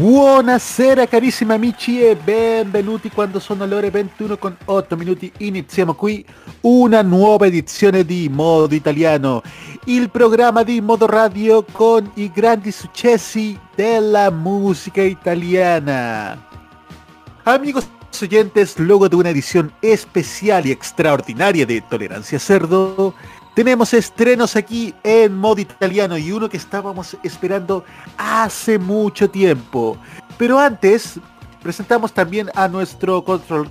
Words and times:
Buonasera 0.00 1.06
carissimi 1.06 1.52
amici 1.52 2.02
e 2.02 2.16
benvenuti 2.16 3.10
quando 3.10 3.38
sono 3.38 3.66
le 3.66 3.74
ore 3.74 3.90
21 3.90 4.38
con 4.38 4.56
8 4.64 4.96
minuti 4.96 5.30
iniziamo 5.36 5.92
qui 5.92 6.24
una 6.62 7.02
nuova 7.02 7.44
edizione 7.44 8.06
di 8.06 8.30
Modo 8.32 8.74
Italiano, 8.74 9.42
il 9.84 10.08
programma 10.08 10.62
di 10.62 10.80
Modo 10.80 11.04
Radio 11.04 11.66
con 11.70 12.10
i 12.14 12.30
grandi 12.32 12.72
successi 12.72 13.60
della 13.74 14.30
musica 14.30 15.02
italiana. 15.02 16.46
Amigos 17.42 17.86
oyentes, 18.22 18.78
luego 18.78 19.06
de 19.06 19.16
una 19.16 19.28
edición 19.28 19.70
especial 19.82 20.66
y 20.66 20.70
extraordinaria 20.70 21.66
de 21.66 21.82
Tolerancia 21.82 22.38
Cerdo, 22.38 23.14
tenemos 23.60 23.92
estrenos 23.92 24.56
aquí 24.56 24.94
en 25.02 25.36
modo 25.36 25.60
italiano 25.60 26.16
y 26.16 26.32
uno 26.32 26.48
que 26.48 26.56
estábamos 26.56 27.14
esperando 27.22 27.84
hace 28.16 28.78
mucho 28.78 29.28
tiempo. 29.28 29.98
Pero 30.38 30.58
antes, 30.58 31.20
presentamos 31.62 32.10
también 32.10 32.48
a 32.54 32.68
nuestro 32.68 33.22
control 33.22 33.68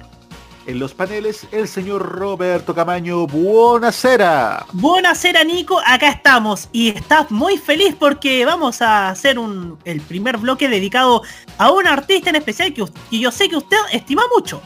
en 0.68 0.78
los 0.78 0.94
paneles, 0.94 1.48
el 1.52 1.68
señor 1.68 2.04
Roberto 2.04 2.76
Camaño. 2.76 3.26
Buonasera. 3.26 4.64
Buonasera 4.74 5.44
Nico, 5.44 5.82
acá 5.84 6.10
estamos 6.10 6.70
y 6.72 6.90
estás 6.90 7.32
muy 7.32 7.58
feliz 7.58 7.96
porque 7.98 8.46
vamos 8.46 8.84
a 8.84 9.10
hacer 9.10 9.40
un, 9.40 9.80
el 9.86 10.02
primer 10.02 10.38
bloque 10.38 10.70
dedicado 10.70 11.24
a 11.58 11.72
un 11.72 11.88
artista 11.88 12.30
en 12.30 12.36
especial 12.36 12.76
que, 12.76 12.86
que 13.10 13.20
yo 13.20 13.32
sé 13.32 13.50
que 13.50 13.58
usted 13.58 13.78
estima 13.92 14.22
mucho. 14.36 14.62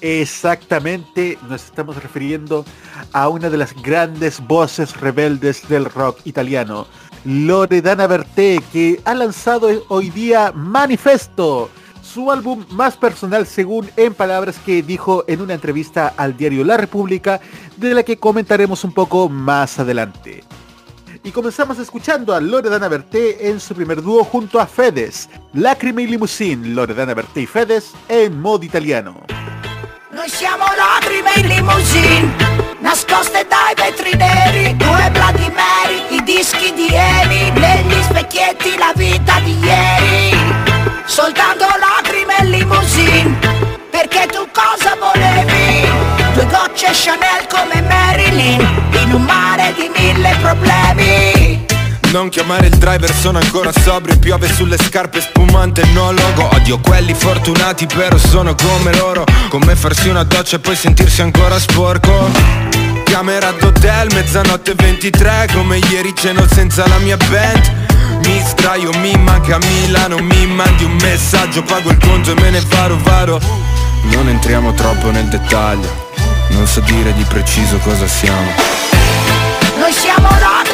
Exactamente, 0.00 1.38
nos 1.48 1.64
estamos 1.64 2.00
refiriendo 2.00 2.64
a 3.12 3.28
una 3.28 3.50
de 3.50 3.56
las 3.56 3.74
grandes 3.82 4.40
voces 4.46 4.96
rebeldes 5.00 5.68
del 5.68 5.86
rock 5.86 6.20
italiano, 6.24 6.86
Loredana 7.24 8.06
Berté, 8.06 8.62
que 8.72 9.00
ha 9.04 9.14
lanzado 9.14 9.68
hoy 9.88 10.10
día 10.10 10.52
Manifesto, 10.52 11.68
su 12.00 12.30
álbum 12.30 12.64
más 12.70 12.96
personal 12.96 13.46
según 13.46 13.90
en 13.96 14.14
palabras 14.14 14.56
que 14.64 14.82
dijo 14.82 15.24
en 15.26 15.40
una 15.40 15.54
entrevista 15.54 16.14
al 16.16 16.36
diario 16.36 16.64
La 16.64 16.76
República, 16.76 17.40
de 17.76 17.92
la 17.92 18.02
que 18.04 18.18
comentaremos 18.18 18.84
un 18.84 18.92
poco 18.92 19.28
más 19.28 19.80
adelante. 19.80 20.44
Y 21.24 21.32
comenzamos 21.32 21.78
escuchando 21.80 22.34
a 22.34 22.40
Loredana 22.40 22.86
Berté 22.86 23.48
en 23.50 23.58
su 23.58 23.74
primer 23.74 24.00
dúo 24.00 24.22
junto 24.22 24.60
a 24.60 24.66
Fedes, 24.66 25.28
Lacrime 25.52 26.04
y 26.04 26.06
Limousine, 26.06 26.68
Loredana 26.68 27.14
Berté 27.14 27.42
y 27.42 27.46
Fedes 27.46 27.92
en 28.08 28.40
modo 28.40 28.64
italiano. 28.64 29.20
Noi 30.28 30.36
siamo 30.36 30.66
lacrime 30.76 31.32
in 31.36 31.46
limousine, 31.46 32.36
nascoste 32.80 33.46
dai 33.48 33.72
vetri 33.74 34.14
neri, 34.14 34.76
due 34.76 35.10
Vladimiri, 35.10 36.16
i 36.16 36.22
dischi 36.22 36.70
di 36.74 36.86
Eni, 36.92 37.50
negli 37.52 38.02
specchietti 38.02 38.76
la 38.76 38.92
vita 38.94 39.40
di 39.40 39.58
ieri. 39.58 40.36
Soltanto 41.06 41.64
lacrime 41.80 42.34
in 42.40 42.50
limousine, 42.50 43.38
perché 43.88 44.26
tu 44.26 44.46
cosa 44.52 44.98
volevi? 45.00 45.88
Due 46.34 46.46
gocce 46.46 46.90
Chanel 46.92 47.46
come 47.48 47.80
Marilyn, 47.80 48.60
in 49.00 49.14
un 49.14 49.22
mare 49.22 49.72
di 49.72 49.90
mille 49.96 50.36
problemi. 50.42 51.47
Non 52.10 52.30
chiamare 52.30 52.68
il 52.68 52.76
driver, 52.76 53.14
sono 53.14 53.38
ancora 53.38 53.70
sobrio. 53.70 54.18
Piove 54.18 54.50
sulle 54.50 54.78
scarpe 54.78 55.20
spumante, 55.20 55.84
no 55.92 56.10
logo. 56.10 56.48
Odio 56.54 56.80
quelli 56.80 57.12
fortunati, 57.12 57.86
però 57.86 58.16
sono 58.16 58.54
come 58.54 58.96
loro. 58.96 59.24
Come 59.50 59.76
farsi 59.76 60.08
una 60.08 60.24
doccia 60.24 60.56
e 60.56 60.58
poi 60.58 60.74
sentirsi 60.74 61.20
ancora 61.20 61.58
sporco. 61.58 62.30
Camera 63.04 63.52
d'hotel, 63.52 64.12
mezzanotte 64.12 64.74
23 64.74 65.48
Come 65.52 65.78
ieri 65.90 66.14
ceno 66.14 66.46
senza 66.50 66.86
la 66.88 66.98
mia 66.98 67.16
band. 67.16 67.86
Mi 68.24 68.42
sdraio, 68.42 68.90
mi 69.00 69.14
manca 69.16 69.58
Milano. 69.58 70.16
Mi 70.18 70.46
mandi 70.46 70.84
un 70.84 70.96
messaggio, 71.02 71.62
pago 71.62 71.90
il 71.90 71.98
conto 71.98 72.30
e 72.30 72.40
me 72.40 72.50
ne 72.50 72.62
varo 72.68 72.96
varo. 73.02 73.38
Non 74.04 74.28
entriamo 74.28 74.72
troppo 74.72 75.10
nel 75.10 75.26
dettaglio. 75.26 76.06
Non 76.48 76.66
so 76.66 76.80
dire 76.80 77.12
di 77.12 77.24
preciso 77.24 77.76
cosa 77.78 78.06
siamo. 78.06 78.50
Noi 79.78 79.92
siamo 79.92 80.28
lacrime 80.40 80.67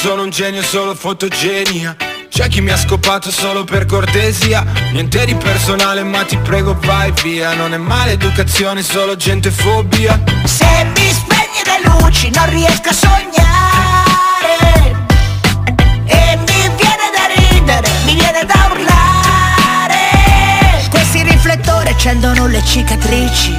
sono 0.00 0.22
un 0.22 0.30
genio, 0.30 0.62
solo 0.62 0.94
fotogenia. 0.94 1.96
C'è 2.28 2.46
chi 2.46 2.60
mi 2.60 2.70
ha 2.70 2.76
scopato 2.76 3.32
solo 3.32 3.64
per 3.64 3.84
cortesia. 3.84 4.64
Niente 4.92 5.24
di 5.24 5.34
personale 5.34 6.04
ma 6.04 6.22
ti 6.24 6.36
prego 6.36 6.78
vai 6.82 7.12
via. 7.20 7.54
Non 7.54 7.74
è 7.74 7.78
maleducazione, 7.78 8.82
solo 8.82 9.16
gente 9.16 9.50
fobia. 9.50 10.22
Se 10.44 10.64
mi 10.94 11.10
spegni 11.10 11.64
le 11.64 11.80
luci 11.82 12.30
non 12.32 12.48
riesco 12.48 12.90
a 12.90 12.92
sognare. 12.92 14.56
E 16.06 16.36
mi 16.36 16.70
viene 16.76 17.10
da 17.16 17.26
ridere, 17.34 17.88
mi 18.04 18.14
viene 18.14 18.44
da 18.44 18.68
urlare. 18.70 19.98
Questi 20.90 21.24
riflettori 21.24 21.88
accendono 21.88 22.46
le 22.46 22.62
cicatrici. 22.64 23.52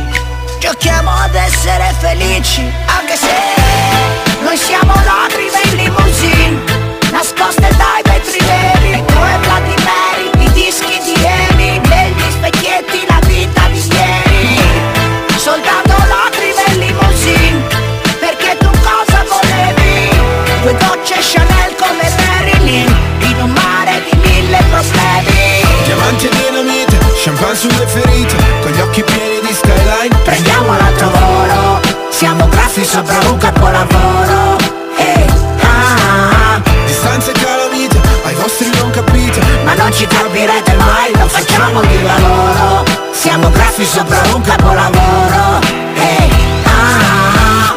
Giochiamo 0.59 1.09
ad 1.09 1.35
essere 1.35 1.95
felici 1.99 2.61
Anche 2.85 3.15
se 3.15 4.28
noi 4.49 4.57
siamo 4.57 4.93
lacrime 5.05 5.61
in 5.65 5.75
limousine 5.75 6.63
Nascoste 7.11 7.69
dai 7.77 8.01
vetri 8.01 8.39
neri 8.41 9.03
Due 9.05 9.37
Vladimiri, 9.43 10.43
i 10.43 10.51
dischi 10.53 10.99
di 11.03 11.13
Eni 11.23 11.79
Negli 11.87 12.31
specchietti 12.31 13.05
la 13.07 13.19
vita 13.27 13.61
di 13.69 13.79
ieri. 13.93 14.57
Soltanto 15.37 15.93
lacrime 16.07 16.63
in 16.65 16.79
limousine 16.79 17.61
Perché 18.19 18.57
tu 18.57 18.69
cosa 18.81 19.23
volevi? 19.29 20.17
Due 20.63 20.75
gocce 20.81 21.19
Chanel 21.21 21.75
come 21.77 22.09
Marilyn 22.17 22.89
In 23.19 23.41
un 23.41 23.51
mare 23.51 24.01
di 24.09 24.17
mille 24.17 24.57
problemi. 24.71 25.61
Diamanti 25.85 26.25
e 26.25 26.29
dinamite, 26.29 26.97
champagne 27.23 27.55
sulle 27.55 27.85
ferite 27.85 28.35
Con 28.63 28.71
gli 28.71 28.81
occhi 28.81 29.03
pieni 29.03 29.41
di 29.41 29.53
skyline. 29.53 30.15
Prendiamo 30.23 30.75
l'altro 30.75 31.09
volo 31.11 31.99
Siamo 32.19 32.49
graffi 32.49 32.83
sopra 32.83 33.17
un 33.29 33.37
ci 39.99 40.07
capirete 40.07 40.73
mai, 40.75 41.11
lo 41.11 41.27
facciamo 41.27 41.81
di 41.81 42.01
lavoro. 42.01 42.85
Siamo 43.11 43.49
graffi 43.49 43.83
sopra 43.83 44.21
un 44.33 44.41
capolavoro. 44.41 45.59
Ehi, 45.93 46.31
ah, 46.63 46.99
ah. 47.43 47.75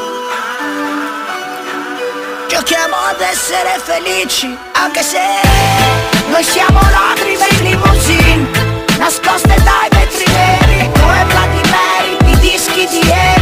Giochiamo 2.48 2.94
ad 3.10 3.20
essere 3.20 3.80
felici 3.82 4.56
Anche 4.72 5.02
se 5.02 5.18
noi 6.28 6.44
siamo 6.44 6.78
lacrime 6.78 7.46
in 7.50 7.64
limousine 7.70 8.46
Nascoste 8.98 9.56
dai 9.64 9.88
vetri 9.90 10.24
neri 10.30 10.90
Due 10.92 11.24
Vladimiri, 11.26 12.30
i 12.30 12.38
dischi 12.38 12.86
di 12.86 13.00
Eni 13.00 13.41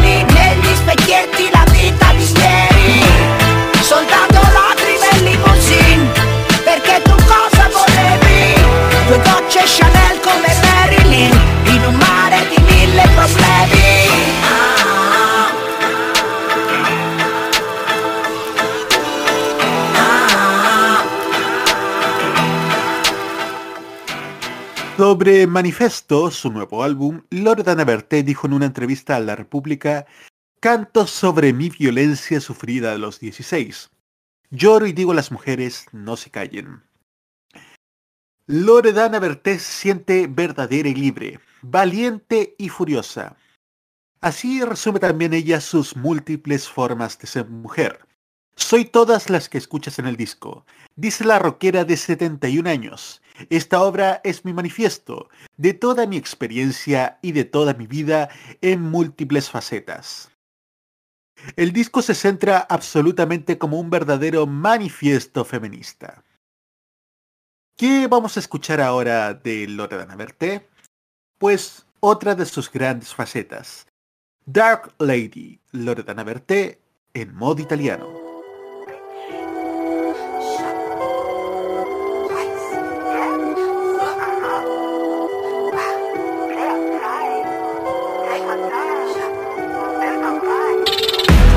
Sobre 25.00 25.46
Manifesto, 25.46 26.30
su 26.30 26.52
nuevo 26.52 26.84
álbum, 26.84 27.22
Loredana 27.30 27.84
Berté 27.84 28.22
dijo 28.22 28.46
en 28.46 28.52
una 28.52 28.66
entrevista 28.66 29.16
a 29.16 29.20
La 29.20 29.34
República, 29.34 30.04
Canto 30.60 31.06
sobre 31.06 31.54
mi 31.54 31.70
violencia 31.70 32.38
sufrida 32.38 32.92
a 32.92 32.98
los 32.98 33.18
16. 33.18 33.90
Lloro 34.50 34.86
y 34.86 34.92
digo 34.92 35.12
a 35.12 35.14
las 35.14 35.32
mujeres, 35.32 35.86
no 35.92 36.18
se 36.18 36.30
callen. 36.30 36.82
Loredana 38.52 39.20
Berté 39.20 39.60
se 39.60 39.72
siente 39.72 40.26
verdadera 40.26 40.88
y 40.88 40.94
libre, 40.96 41.38
valiente 41.62 42.56
y 42.58 42.68
furiosa. 42.68 43.36
Así 44.20 44.64
resume 44.64 44.98
también 44.98 45.32
ella 45.34 45.60
sus 45.60 45.94
múltiples 45.94 46.68
formas 46.68 47.16
de 47.20 47.28
ser 47.28 47.48
mujer. 47.48 48.04
Soy 48.56 48.86
todas 48.86 49.30
las 49.30 49.48
que 49.48 49.56
escuchas 49.56 50.00
en 50.00 50.08
el 50.08 50.16
disco, 50.16 50.66
dice 50.96 51.24
la 51.24 51.38
rockera 51.38 51.84
de 51.84 51.96
71 51.96 52.68
años. 52.68 53.22
Esta 53.50 53.82
obra 53.82 54.20
es 54.24 54.44
mi 54.44 54.52
manifiesto 54.52 55.28
de 55.56 55.72
toda 55.72 56.08
mi 56.08 56.16
experiencia 56.16 57.20
y 57.22 57.30
de 57.30 57.44
toda 57.44 57.74
mi 57.74 57.86
vida 57.86 58.30
en 58.62 58.82
múltiples 58.82 59.48
facetas. 59.48 60.28
El 61.54 61.72
disco 61.72 62.02
se 62.02 62.16
centra 62.16 62.58
absolutamente 62.58 63.58
como 63.58 63.78
un 63.78 63.90
verdadero 63.90 64.48
manifiesto 64.48 65.44
feminista. 65.44 66.24
¿Qué 67.80 68.08
vamos 68.08 68.36
a 68.36 68.40
escuchar 68.40 68.78
ahora 68.78 69.32
de 69.32 69.66
Loredana 69.66 70.14
Berté? 70.14 70.68
Pues 71.38 71.86
otra 72.00 72.34
de 72.34 72.44
sus 72.44 72.70
grandes 72.70 73.14
facetas. 73.14 73.86
Dark 74.44 74.92
Lady, 74.98 75.58
Loredana 75.72 76.22
Berté, 76.22 76.78
en 77.14 77.34
modo 77.34 77.62
italiano. 77.62 78.06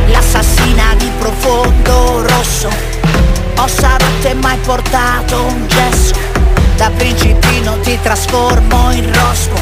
L'assassina 0.08 0.96
di 0.96 1.10
profondo 1.20 2.26
rosso 2.30 2.83
Ossa 3.64 3.96
rotte 3.98 4.34
mai 4.34 4.58
portato? 4.58 5.42
Un 5.42 5.66
gesso. 5.68 6.14
Da 6.76 6.90
principino 6.98 7.80
ti 7.80 7.98
trasformo 8.02 8.92
in 8.92 9.06
rospo. 9.06 9.58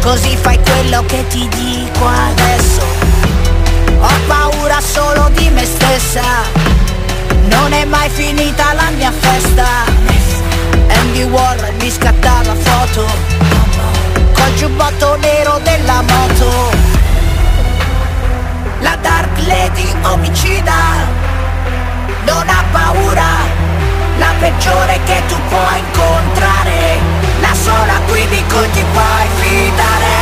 Così 0.00 0.34
fai 0.34 0.58
quello 0.62 1.04
che 1.04 1.26
ti 1.26 1.46
dico 1.48 2.06
adesso. 2.06 2.80
Ho 4.00 4.12
paura 4.26 4.80
solo 4.80 5.28
di 5.34 5.50
me 5.50 5.62
stessa. 5.66 6.22
Non 7.50 7.74
è 7.74 7.84
mai 7.84 8.08
finita 8.08 8.72
la 8.72 8.88
mia 8.96 9.12
festa. 9.12 9.66
Andy 10.88 11.24
Warren 11.24 11.76
mi 11.80 11.90
scattava 11.90 12.54
foto. 12.54 13.04
Col 14.32 14.54
giubbotto 14.54 15.16
nero 15.16 15.60
della 15.62 16.00
moto. 16.00 16.70
La 18.80 18.96
Dark 19.02 19.38
Lady 19.46 19.94
omicida 20.00 21.23
non 22.26 22.48
ha 22.48 22.64
paura, 22.70 23.30
la 24.18 24.32
peggiore 24.38 25.00
che 25.04 25.22
tu 25.28 25.36
puoi 25.48 25.78
incontrare, 25.78 26.98
la 27.40 27.54
sola 27.54 28.00
qui 28.08 28.26
di 28.28 28.42
cui 28.48 28.70
ti 28.72 28.84
puoi 28.92 29.26
fidare. 29.40 30.14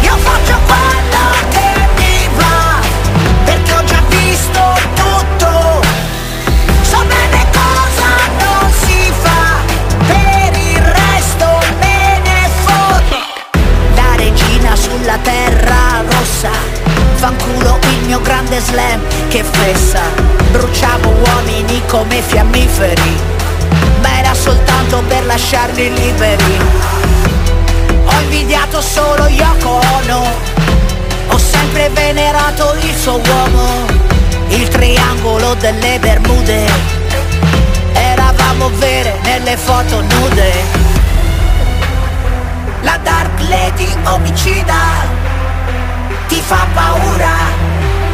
Io 0.00 0.16
faccio 0.16 0.56
quello 0.66 1.24
che 1.50 1.88
mi 1.96 2.28
va, 2.36 2.80
perché 3.44 3.72
ho 3.72 3.84
già 3.84 4.02
visto 4.08 4.60
tutto, 4.94 5.80
so 6.82 7.04
bene 7.06 7.46
cosa 7.50 8.10
non 8.38 8.72
si 8.72 9.12
fa, 9.22 9.60
per 10.06 10.56
il 10.56 10.82
resto 10.82 11.46
me 11.80 12.20
ne 12.24 12.48
foto. 12.64 13.16
La 13.94 14.16
regina 14.16 14.76
sulla 14.76 15.18
terra 15.18 16.02
rossa 16.08 16.50
Fanculo 17.16 17.78
il 17.82 17.91
mio 18.12 18.20
grande 18.20 18.60
slam 18.60 19.00
che 19.28 19.42
fessa. 19.42 20.02
Bruciavo 20.50 21.08
uomini 21.08 21.80
come 21.86 22.20
fiammiferi 22.20 23.16
Ma 24.02 24.18
era 24.18 24.34
soltanto 24.34 25.02
per 25.08 25.24
lasciarli 25.24 25.94
liberi. 25.94 26.58
Ho 28.04 28.20
invidiato 28.20 28.82
solo 28.82 29.26
Yoko 29.28 29.80
Ono 29.96 30.26
Ho 31.28 31.38
sempre 31.38 31.88
venerato 31.88 32.74
il 32.82 32.94
suo 32.94 33.18
uomo. 33.18 33.86
Il 34.48 34.68
triangolo 34.68 35.54
delle 35.54 35.98
Bermude 35.98 36.66
Eravamo 37.94 38.70
vere 38.76 39.20
nelle 39.22 39.56
foto 39.56 40.02
nude. 40.02 40.52
La 42.82 42.98
Dark 43.02 43.40
Lady 43.48 43.88
omicida 44.04 45.30
ti 46.32 46.40
fa 46.40 46.66
paura, 46.72 47.61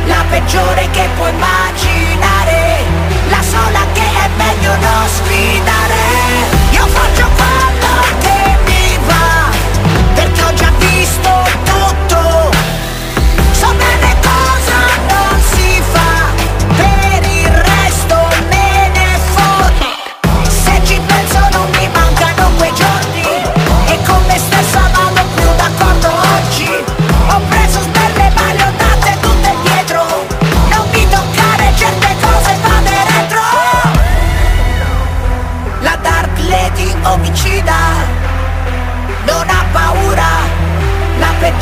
la 0.08 0.24
peggiore 0.30 0.88
che 0.90 1.08
puoi 1.16 1.30
immaginare, 1.30 2.82
la 3.28 3.42
sola 3.42 3.86
che 3.92 4.00
è 4.00 4.28
meglio 4.36 4.74
non 4.76 5.06
sfidare. 5.06 5.94
Io 6.70 6.86
faccio 6.86 7.28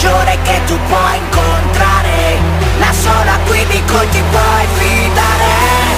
La 0.07 0.13
peggiore 0.13 0.39
che 0.43 0.61
tu 0.67 0.79
puoi 0.87 1.17
incontrare. 1.17 2.39
La 2.79 2.93
sola 2.93 3.39
qui 3.47 3.67
di 3.67 3.83
cui 3.87 4.09
ti 4.11 4.23
puoi 4.31 4.67
fidare 4.75 5.96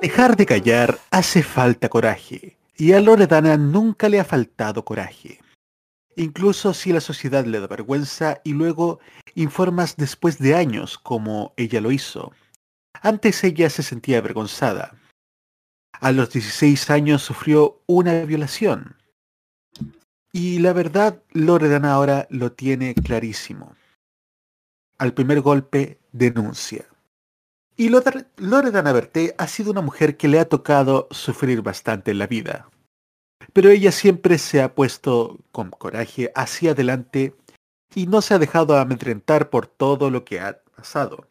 Dejar 0.00 0.36
de 0.36 0.46
callar 0.46 1.00
hace 1.10 1.42
falta 1.42 1.88
coraje, 1.88 2.56
y 2.76 2.92
a 2.92 3.00
Loredana 3.00 3.56
nunca 3.56 4.08
le 4.08 4.20
ha 4.20 4.24
faltado 4.24 4.84
coraje. 4.84 5.40
Incluso 6.14 6.72
si 6.72 6.92
la 6.92 7.00
sociedad 7.00 7.44
le 7.44 7.58
da 7.58 7.66
vergüenza 7.66 8.40
y 8.44 8.52
luego 8.52 9.00
informas 9.34 9.96
después 9.96 10.38
de 10.38 10.54
años 10.54 10.98
como 10.98 11.52
ella 11.56 11.80
lo 11.80 11.90
hizo. 11.90 12.32
Antes 13.02 13.42
ella 13.42 13.68
se 13.70 13.82
sentía 13.82 14.18
avergonzada. 14.18 14.96
A 15.92 16.12
los 16.12 16.30
16 16.30 16.90
años 16.90 17.22
sufrió 17.22 17.82
una 17.86 18.24
violación. 18.24 18.96
Y 20.32 20.60
la 20.60 20.72
verdad, 20.72 21.22
Loredana 21.32 21.92
ahora 21.92 22.28
lo 22.30 22.52
tiene 22.52 22.94
clarísimo. 22.94 23.74
Al 24.96 25.12
primer 25.12 25.40
golpe, 25.40 25.98
denuncia. 26.12 26.87
Y 27.80 27.90
Lore- 27.90 28.26
Loredana 28.38 28.92
Berté 28.92 29.36
ha 29.38 29.46
sido 29.46 29.70
una 29.70 29.82
mujer 29.82 30.16
que 30.16 30.26
le 30.26 30.40
ha 30.40 30.48
tocado 30.48 31.06
sufrir 31.12 31.62
bastante 31.62 32.10
en 32.10 32.18
la 32.18 32.26
vida. 32.26 32.68
Pero 33.52 33.70
ella 33.70 33.92
siempre 33.92 34.38
se 34.38 34.60
ha 34.60 34.74
puesto 34.74 35.38
con 35.52 35.70
coraje 35.70 36.32
hacia 36.34 36.72
adelante 36.72 37.36
y 37.94 38.08
no 38.08 38.20
se 38.20 38.34
ha 38.34 38.40
dejado 38.40 38.76
amedrentar 38.76 39.48
por 39.48 39.68
todo 39.68 40.10
lo 40.10 40.24
que 40.24 40.40
ha 40.40 40.60
pasado, 40.76 41.28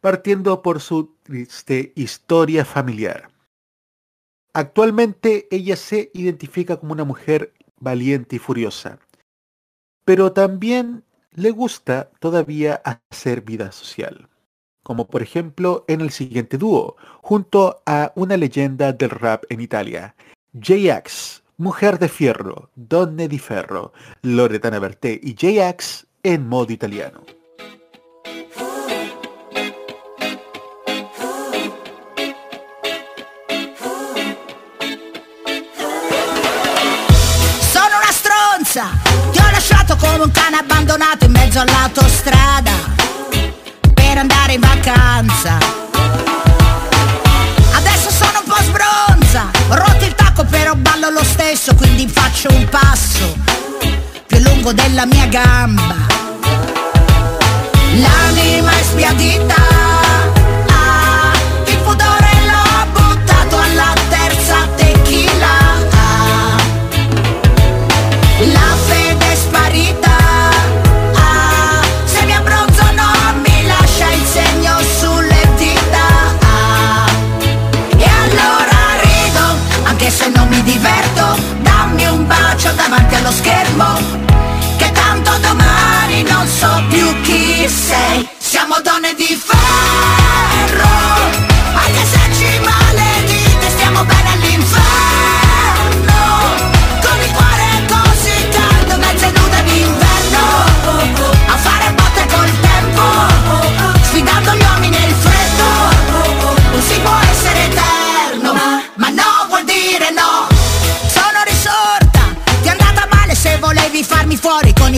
partiendo 0.00 0.62
por 0.62 0.80
su 0.80 1.14
triste 1.22 1.92
historia 1.96 2.64
familiar. 2.64 3.30
Actualmente 4.54 5.48
ella 5.50 5.76
se 5.76 6.10
identifica 6.14 6.78
como 6.78 6.94
una 6.94 7.04
mujer 7.04 7.52
valiente 7.78 8.36
y 8.36 8.38
furiosa, 8.38 9.00
pero 10.06 10.32
también 10.32 11.04
le 11.32 11.50
gusta 11.50 12.10
todavía 12.20 12.80
hacer 13.10 13.42
vida 13.42 13.70
social 13.70 14.30
como 14.88 15.06
por 15.06 15.20
ejemplo 15.20 15.84
en 15.86 16.00
el 16.00 16.10
siguiente 16.10 16.56
dúo, 16.56 16.96
junto 17.20 17.82
a 17.84 18.10
una 18.14 18.38
leyenda 18.38 18.94
del 18.94 19.10
rap 19.10 19.44
en 19.50 19.60
Italia, 19.60 20.14
J-Ax, 20.54 21.42
Mujer 21.58 21.98
de 21.98 22.08
Fierro, 22.08 22.70
Donne 22.74 23.28
di 23.28 23.38
Ferro, 23.38 23.92
Loredana 24.22 24.78
Berté 24.78 25.20
y 25.22 25.36
J-Ax 25.38 26.06
en 26.22 26.48
modo 26.48 26.72
italiano. 26.72 27.20
Sono 37.60 37.98
una 37.98 38.10
stronza, 38.10 38.90
un. 39.36 39.48
Per 44.18 44.26
andare 44.28 44.54
in 44.54 44.60
vacanza. 44.60 45.58
Adesso 47.72 48.10
sono 48.10 48.42
un 48.42 48.52
po' 48.52 48.60
sbronza 48.62 49.48
Ho 49.68 49.74
rotto 49.76 50.04
il 50.04 50.14
tacco 50.16 50.42
però 50.42 50.74
ballo 50.74 51.10
lo 51.10 51.22
stesso 51.22 51.72
Quindi 51.76 52.08
faccio 52.08 52.48
un 52.50 52.66
passo 52.68 53.36
Più 54.26 54.38
lungo 54.40 54.72
della 54.72 55.06
mia 55.06 55.26
gamba. 55.26 55.94
L'anima 57.94 58.72
è 58.72 58.82
spiadita 58.82 59.87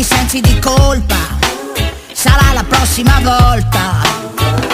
sensi 0.02 0.40
di 0.40 0.58
colpa. 0.58 1.38
Sarà 2.12 2.52
la 2.52 2.64
prossima 2.64 3.18
volta 3.22 4.69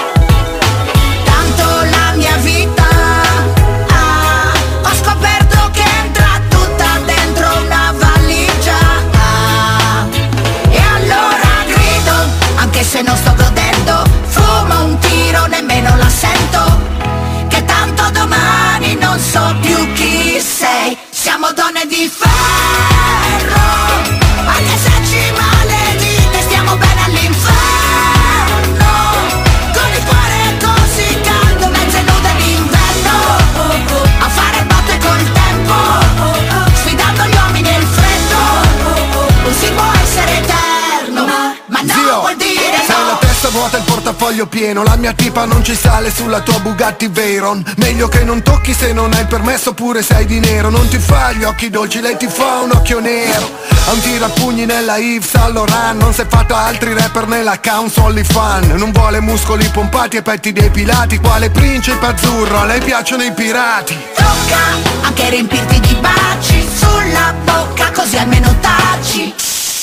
portafoglio 44.27 44.47
pieno 44.47 44.83
La 44.83 44.97
mia 44.97 45.13
tipa 45.13 45.45
non 45.45 45.63
ci 45.63 45.75
sale 45.75 46.11
sulla 46.11 46.41
tua 46.41 46.59
Bugatti 46.59 47.07
Veyron. 47.09 47.63
Meglio 47.77 48.09
che 48.09 48.25
non 48.25 48.43
tocchi 48.43 48.73
se 48.73 48.93
non 48.93 49.13
hai 49.13 49.25
permesso 49.27 49.73
Pure 49.73 50.03
sei 50.03 50.27
di 50.27 50.41
nero. 50.41 50.71
Non 50.71 50.89
ti 50.89 50.99
fa 50.99 51.33
gli 51.33 51.45
occhi 51.45 51.71
dolci, 51.71 52.01
lei 52.01 52.17
ti 52.17 52.27
fa 52.27 52.61
un 52.61 52.71
occhio 52.73 52.99
nero. 52.99 53.49
Ha 53.87 53.93
un 53.93 54.01
tirapugni 54.01 54.65
nella 54.65 54.97
Yves 54.97 55.31
Saint 55.31 55.53
Laurent 55.53 56.01
Non 56.01 56.13
si 56.13 56.23
è 56.23 56.27
fatta 56.27 56.57
altri 56.57 56.93
rapper 56.93 57.27
nell'account 57.29 57.93
Solly 57.93 58.25
fan. 58.25 58.73
Non 58.77 58.91
vuole 58.91 59.21
muscoli 59.21 59.69
pompati 59.69 60.17
e 60.17 60.23
petti 60.23 60.53
depilati 60.53 61.19
Quale 61.19 61.51
principe 61.51 62.07
azzurro, 62.07 62.61
a 62.61 62.65
lei 62.65 62.81
piacciono 62.81 63.23
i 63.23 63.33
pirati. 63.33 63.97
Tocca 64.15 65.07
anche 65.07 65.31
riempirti 65.31 65.81
di 65.81 65.95
baci 65.97 66.67
sulla 66.75 67.33
bocca 67.45 67.91
così 67.93 68.17
almeno 68.17 68.55
taci. 68.61 69.33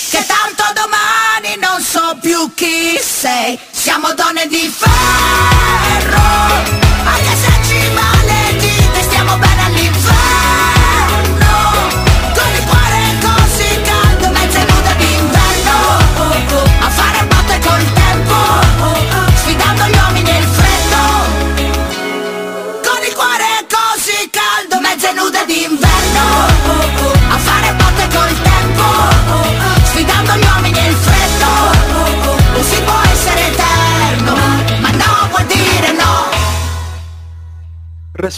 Che 0.09 0.25
tanto 0.27 0.63
domani 0.73 1.57
non 1.59 1.81
so 1.81 2.17
più 2.21 2.53
chi 2.53 2.99
sei 3.01 3.57
siamo 3.83 4.13
donne 4.13 4.47
di 4.47 4.73
ferro 4.73 4.92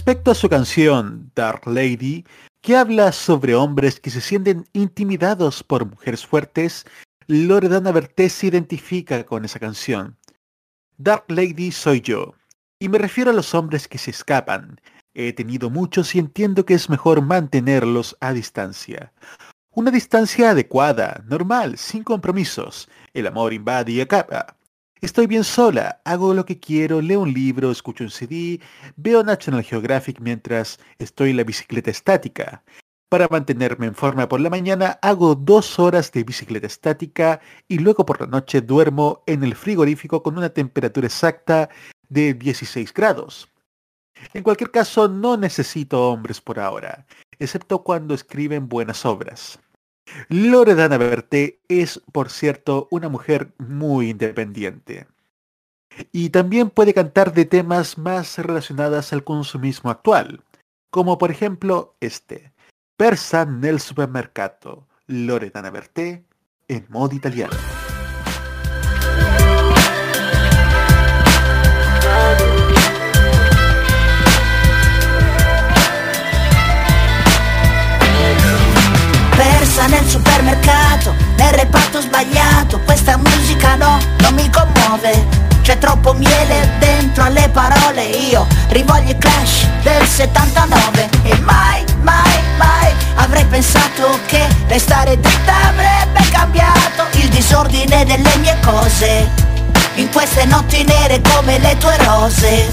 Respecto 0.06 0.30
a 0.30 0.36
su 0.36 0.50
canción 0.50 1.32
Dark 1.34 1.66
Lady, 1.66 2.26
que 2.62 2.76
habla 2.76 3.12
sobre 3.12 3.56
hombres 3.56 4.00
que 4.00 4.12
se 4.12 4.22
sienten 4.22 4.66
intimidados 4.72 5.64
por 5.64 5.90
mujeres 5.90 6.28
fuertes, 6.28 6.86
Loredana 7.26 7.92
Berté 7.92 8.30
se 8.30 8.46
identifica 8.46 9.26
con 9.26 9.46
esa 9.46 9.58
canción. 9.58 10.16
Dark 10.98 11.24
Lady 11.30 11.72
soy 11.72 12.02
yo, 12.02 12.36
y 12.78 12.88
me 12.88 13.00
refiero 13.00 13.32
a 13.32 13.34
los 13.34 13.56
hombres 13.56 13.88
que 13.88 13.98
se 13.98 14.12
escapan. 14.12 14.80
He 15.16 15.34
tenido 15.34 15.72
muchos 15.72 16.14
y 16.14 16.20
entiendo 16.20 16.68
que 16.68 16.76
es 16.76 16.88
mejor 16.88 17.24
mantenerlos 17.24 18.16
a 18.20 18.32
distancia. 18.32 19.12
Una 19.72 19.90
distancia 19.90 20.52
adecuada, 20.52 21.24
normal, 21.26 21.80
sin 21.80 22.04
compromisos. 22.04 22.88
El 23.16 23.26
amor 23.26 23.54
invade 23.54 23.94
y 23.94 24.02
acaba. 24.02 24.56
Estoy 25.02 25.28
bien 25.28 25.44
sola, 25.44 26.02
hago 26.06 26.34
lo 26.34 26.46
que 26.46 26.58
quiero, 26.58 27.02
leo 27.02 27.20
un 27.20 27.34
libro, 27.34 27.70
escucho 27.70 28.06
un 28.06 28.10
CD, 28.10 28.62
veo 28.96 29.24
National 29.24 29.62
Geographic 29.62 30.22
mientras 30.22 30.80
estoy 30.98 31.32
en 31.32 31.38
la 31.38 31.44
bicicleta 31.44 31.92
estática. 31.92 32.64
Para 33.10 33.28
mantenerme 33.30 33.88
en 33.88 33.94
forma 33.94 34.28
por 34.30 34.40
la 34.40 34.50
mañana 34.50 34.98
hago 35.02 35.36
dos 35.36 35.80
horas 35.80 36.12
de 36.14 36.24
bicicleta 36.24 36.68
estática 36.68 37.42
y 37.68 37.80
luego 37.80 38.06
por 38.06 38.22
la 38.22 38.28
noche 38.28 38.62
duermo 38.62 39.22
en 39.28 39.44
el 39.44 39.56
frigorífico 39.56 40.24
con 40.24 40.38
una 40.38 40.50
temperatura 40.50 41.08
exacta 41.08 41.70
de 42.08 42.34
16 42.34 42.94
grados. 42.94 43.50
En 44.34 44.44
cualquier 44.44 44.72
caso, 44.72 45.10
no 45.10 45.36
necesito 45.36 46.10
hombres 46.10 46.40
por 46.40 46.58
ahora, 46.58 47.06
excepto 47.38 47.84
cuando 47.84 48.14
escriben 48.14 48.70
buenas 48.70 49.06
obras. 49.06 49.60
Loredana 50.30 50.98
Berté 50.98 51.60
es, 51.68 52.02
por 52.12 52.30
cierto, 52.30 52.88
una 52.92 53.10
mujer 53.10 53.54
muy 53.58 54.10
independiente. 54.12 55.08
Y 56.12 56.30
también 56.30 56.70
puede 56.70 56.94
cantar 56.94 57.34
de 57.34 57.46
temas 57.46 57.98
más 57.98 58.38
relacionados 58.38 59.14
al 59.14 59.24
consumismo 59.24 59.90
actual, 59.90 60.44
como 60.90 61.18
por 61.18 61.32
ejemplo 61.32 61.96
este, 62.02 62.52
Persa 62.98 63.46
nel 63.46 63.80
supermercato, 63.80 64.88
Loredana 65.08 65.70
Berté, 65.70 66.26
en 66.68 66.86
modo 66.90 67.16
italiano. 67.16 67.56
Persa 79.66 79.88
nel 79.88 80.08
supermercato, 80.08 81.16
nel 81.38 81.52
reparto 81.54 82.00
sbagliato 82.00 82.80
Questa 82.86 83.18
musica 83.18 83.74
no, 83.74 83.98
non 84.20 84.36
mi 84.36 84.48
commuove. 84.52 85.26
C'è 85.64 85.80
troppo 85.80 86.14
miele 86.14 86.70
dentro 86.78 87.24
alle 87.24 87.50
parole 87.50 88.04
Io 88.04 88.46
rivoglio 88.70 89.10
i 89.10 89.18
clash 89.18 89.66
del 89.82 90.06
79 90.06 91.10
E 91.24 91.40
mai, 91.40 91.84
mai, 92.04 92.40
mai 92.58 92.94
avrei 93.16 93.44
pensato 93.46 94.20
che 94.28 94.46
restare 94.68 95.20
dritta 95.20 95.54
avrebbe 95.70 96.30
cambiato 96.30 97.08
Il 97.14 97.30
disordine 97.30 98.06
delle 98.06 98.38
mie 98.38 98.56
cose. 98.64 99.28
In 99.96 100.12
queste 100.12 100.46
notti 100.46 100.84
nere 100.84 101.22
come 101.34 101.58
le 101.58 101.76
tue 101.80 101.98
rose. 102.06 102.72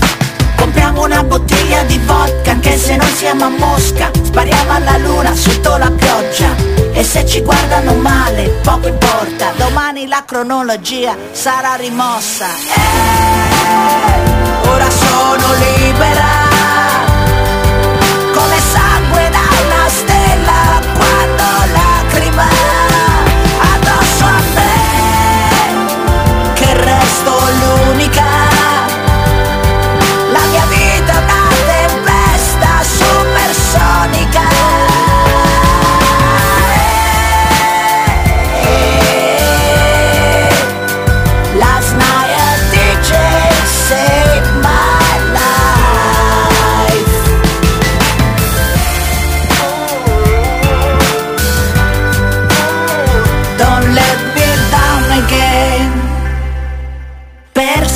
Compriamo 0.57 1.03
una 1.03 1.23
bottiglia 1.23 1.85
di 1.85 1.99
vodka 2.05 2.51
anche 2.51 2.77
se 2.77 2.97
non 2.97 3.09
siamo 3.17 3.47
a 3.47 3.49
Mosca. 3.49 4.11
Spariamo 4.23 4.73
alla 4.73 4.99
luna 4.99 5.35
sotto 5.35 5.79
la 5.79 5.91
pioggia 5.91 6.82
e 6.95 7.03
se 7.05 7.25
ci 7.27 7.41
guardano 7.41 7.95
male, 7.95 8.49
poco 8.63 8.87
importa. 8.89 9.53
Domani 9.57 10.07
la 10.07 10.23
cronologia 10.27 11.17
sarà 11.33 11.75
rimossa. 11.75 12.47
Eh, 12.47 14.69
Ora 14.69 14.91
sono 14.91 15.53
libera. 15.55 16.32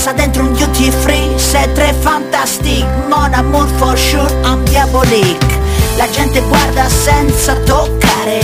Persa 0.07 0.23
dentro 0.23 0.45
un 0.45 0.53
duty 0.53 0.89
free, 0.89 1.37
sei 1.37 1.73
tre 1.73 1.93
fantastic, 1.93 2.87
mon 3.09 3.35
amour 3.35 3.67
for 3.77 3.99
sure, 3.99 4.31
I'm 4.45 4.63
diabolique. 4.63 5.59
La 5.97 6.09
gente 6.09 6.41
guarda 6.43 6.89
senza 6.89 7.55
toccare, 7.65 8.39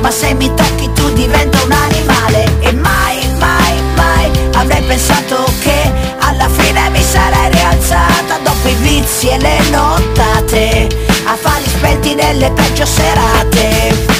ma 0.00 0.10
se 0.10 0.32
mi 0.32 0.50
tocchi 0.54 0.90
tu 0.94 1.12
divento 1.12 1.58
un 1.66 1.72
animale. 1.72 2.44
E 2.60 2.72
mai, 2.72 3.18
mai, 3.38 3.82
mai 3.94 4.30
avrei 4.54 4.82
pensato 4.84 5.44
che 5.60 5.92
alla 6.20 6.48
fine 6.48 6.88
mi 6.88 7.02
sarei 7.02 7.50
rialzata 7.50 8.38
dopo 8.42 8.68
i 8.68 8.74
vizi 8.76 9.28
e 9.28 9.38
le 9.38 9.58
nottate, 9.68 10.88
affari 11.24 11.64
spenti 11.66 12.14
nelle 12.14 12.50
peggio 12.52 12.86
serate. 12.86 14.11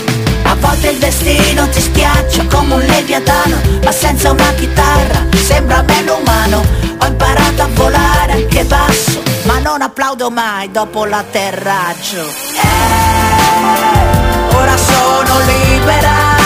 Volte 0.62 0.90
il 0.90 0.98
destino 0.98 1.68
ti 1.68 1.80
schiaccia 1.80 2.46
come 2.46 2.74
un 2.74 2.80
leviatano 2.80 3.56
Ma 3.82 3.90
senza 3.92 4.30
una 4.30 4.52
chitarra 4.54 5.26
sembra 5.34 5.82
meno 5.82 6.16
umano. 6.16 6.62
Ho 6.98 7.06
imparato 7.06 7.62
a 7.62 7.68
volare 7.72 8.32
anche 8.32 8.64
basso 8.64 9.20
Ma 9.42 9.58
non 9.58 9.82
applaudo 9.82 10.30
mai 10.30 10.70
dopo 10.70 11.04
l'atterraggio. 11.04 12.22
Eh, 12.62 14.56
Ora 14.56 14.76
sono 14.76 15.38
libera 15.46 16.41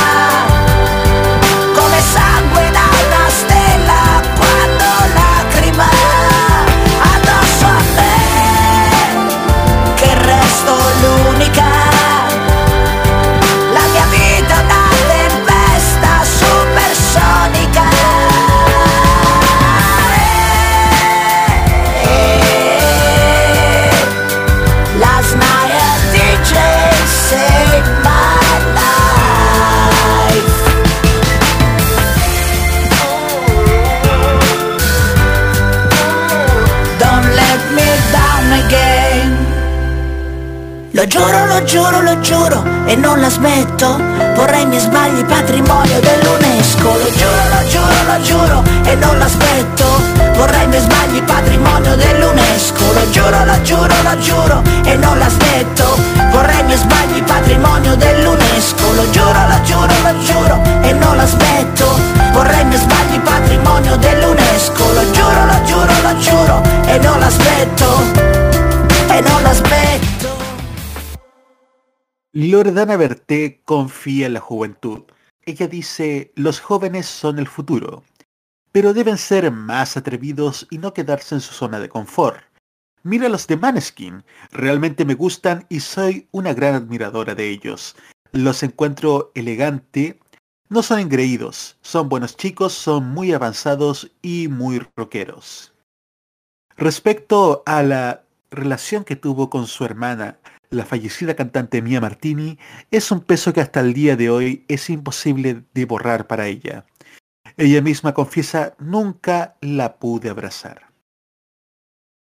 giuro, 41.17 41.47
lo 41.47 41.65
giuro, 41.65 42.01
lo 42.03 42.21
giuro 42.21 42.65
e 42.85 42.95
non 42.95 43.21
la 43.21 43.31
smetto 43.31 43.97
Vorrei 44.35 44.63
i 44.63 44.67
miei 44.67 44.81
sbagli 44.81 45.25
patrimonio 45.25 45.99
dell'UNESCO 46.01 46.89
Lo 46.89 47.11
giuro, 47.17 47.43
lo 47.53 47.69
giuro, 47.69 47.97
lo 48.07 48.21
giuro 48.23 48.63
e 48.85 48.95
non 48.97 49.19
la 49.19 49.27
smetto 49.27 49.85
Vorrei 50.37 50.65
i 50.65 50.69
miei 50.69 50.83
sbagli 50.83 51.23
patrimonio 51.23 51.97
dell'UNESCO 51.97 52.93
Lo 52.93 53.11
giuro, 53.11 53.45
lo 53.45 53.63
giuro, 53.63 53.95
lo 54.03 54.19
giuro 54.19 54.63
e 54.85 54.97
non 54.97 55.19
la 55.19 55.29
smetto 55.29 55.99
Vorrei 56.31 56.61
i 56.61 56.65
miei 56.65 56.79
sbagli 56.79 57.23
patrimonio 57.23 57.97
dell'UNESCO 57.97 58.93
Lo 58.93 59.11
giuro, 59.11 59.41
lo 59.49 59.63
giuro, 59.63 59.95
lo 60.03 60.19
giuro 60.21 60.61
e 60.83 60.93
non 60.93 61.17
la 61.17 61.27
smetto 61.27 61.99
Vorrei 62.33 62.61
i 62.61 62.65
miei 62.65 62.81
sbagli 62.81 63.19
patrimonio 63.21 63.97
dell'UNESCO 63.97 64.85
Lo 64.93 65.11
giuro, 65.13 65.45
lo 65.47 65.65
giuro, 65.65 65.93
lo 66.03 66.19
giuro 66.19 66.63
e 66.87 66.99
non 66.99 67.19
la 67.19 67.31
smetto 67.31 68.03
E 69.09 69.21
non 69.21 69.43
la 69.43 69.55
smetto 69.55 69.86
Loredana 72.39 72.99
Berté 72.99 73.63
confía 73.65 74.27
en 74.27 74.35
la 74.35 74.41
juventud. 74.41 75.05
Ella 75.47 75.69
dice, 75.69 76.33
los 76.35 76.61
jóvenes 76.61 77.07
son 77.07 77.39
el 77.39 77.49
futuro, 77.49 78.05
pero 78.73 78.93
deben 78.93 79.17
ser 79.17 79.51
más 79.51 79.97
atrevidos 79.97 80.67
y 80.71 80.77
no 80.77 80.93
quedarse 80.93 81.37
en 81.37 81.41
su 81.41 81.55
zona 81.55 81.81
de 81.81 81.89
confort. 81.89 82.45
Mira 83.03 83.31
los 83.31 83.47
de 83.47 83.57
Maneskin, 83.57 84.23
realmente 84.51 85.07
me 85.07 85.15
gustan 85.15 85.65
y 85.71 85.81
soy 85.81 86.29
una 86.31 86.53
gran 86.53 86.75
admiradora 86.75 87.35
de 87.35 87.49
ellos. 87.49 87.97
Los 88.33 88.63
encuentro 88.63 89.33
elegante, 89.35 90.21
no 90.69 90.83
son 90.83 90.99
engreídos, 90.99 91.79
son 91.81 92.11
buenos 92.11 92.37
chicos, 92.37 92.75
son 92.75 93.07
muy 93.15 93.33
avanzados 93.33 94.11
y 94.21 94.49
muy 94.49 94.87
rockeros. 94.95 95.73
Respecto 96.77 97.63
a 97.65 97.83
la 97.83 98.25
relación 98.51 99.05
que 99.05 99.17
tuvo 99.17 99.49
con 99.49 99.67
su 99.67 99.87
hermana, 99.87 100.39
la 100.71 100.85
fallecida 100.85 101.35
cantante 101.37 101.83
Mia 101.83 102.01
Martini, 102.01 102.59
es 102.91 103.11
un 103.11 103.21
peso 103.21 103.53
que 103.53 103.61
hasta 103.61 103.81
el 103.81 103.95
día 103.95 104.17
de 104.17 104.31
hoy 104.31 104.65
es 104.69 104.91
imposible 104.91 105.65
de 105.75 105.85
borrar 105.85 106.27
para 106.27 106.47
ella. 106.47 106.87
Ella 107.57 107.81
misma 107.81 108.15
confiesa, 108.15 108.75
nunca 108.79 109.57
la 109.61 109.99
pude 109.99 110.29
abrazar. 110.29 110.87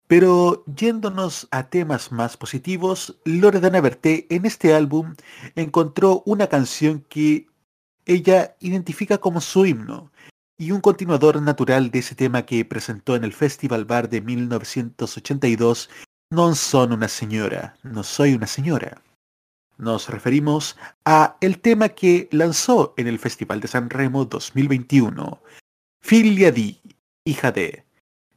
Pero 0.07 0.65
yéndonos 0.67 1.49
a 1.51 1.71
temas 1.71 2.13
más 2.13 2.37
positivos, 2.37 3.19
Loredana 3.25 3.81
Berté 3.81 4.27
en 4.31 4.45
este 4.45 4.75
álbum 4.75 5.15
encontró 5.57 6.23
una 6.27 6.47
canción 6.47 7.05
que 7.09 7.47
ella 8.05 8.55
identifica 8.61 9.19
como 9.19 9.41
su 9.41 9.65
himno 9.65 10.13
y 10.59 10.71
un 10.71 10.81
continuador 10.81 11.41
natural 11.41 11.91
de 11.91 12.01
ese 12.01 12.15
tema 12.15 12.45
que 12.45 12.65
presentó 12.65 13.17
en 13.17 13.25
el 13.25 13.33
Festival 13.33 13.87
Bar 13.87 14.09
de 14.09 14.21
1982 14.21 15.91
non 16.31 16.55
son 16.57 16.93
una 16.93 17.09
señora, 17.09 17.77
no 17.83 18.03
soy 18.03 18.35
una 18.35 18.47
señora. 18.47 19.03
Nos 19.77 20.09
referimos 20.09 20.77
a 21.05 21.37
el 21.41 21.61
tema 21.61 21.89
que 21.89 22.29
lanzó 22.31 22.95
en 22.97 23.09
el 23.09 23.19
Festival 23.19 23.61
de 23.61 23.69
San 23.69 23.91
Remo 23.91 24.25
2021, 24.25 25.43
Figlia 26.01 26.53
di, 26.53 26.81
hija 27.25 27.51
de. 27.51 27.85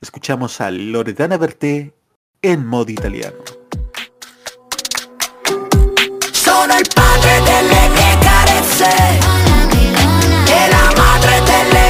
Escuchamos 0.02 0.62
a 0.62 0.72
Loredana 0.72 1.38
Berté 1.38 1.94
en 2.42 2.66
modo 2.66 2.92
italiano. 2.92 3.38
Sono 6.32 6.78
il 6.78 6.88
padre 6.94 7.38
e 10.48 10.70
la 10.70 11.87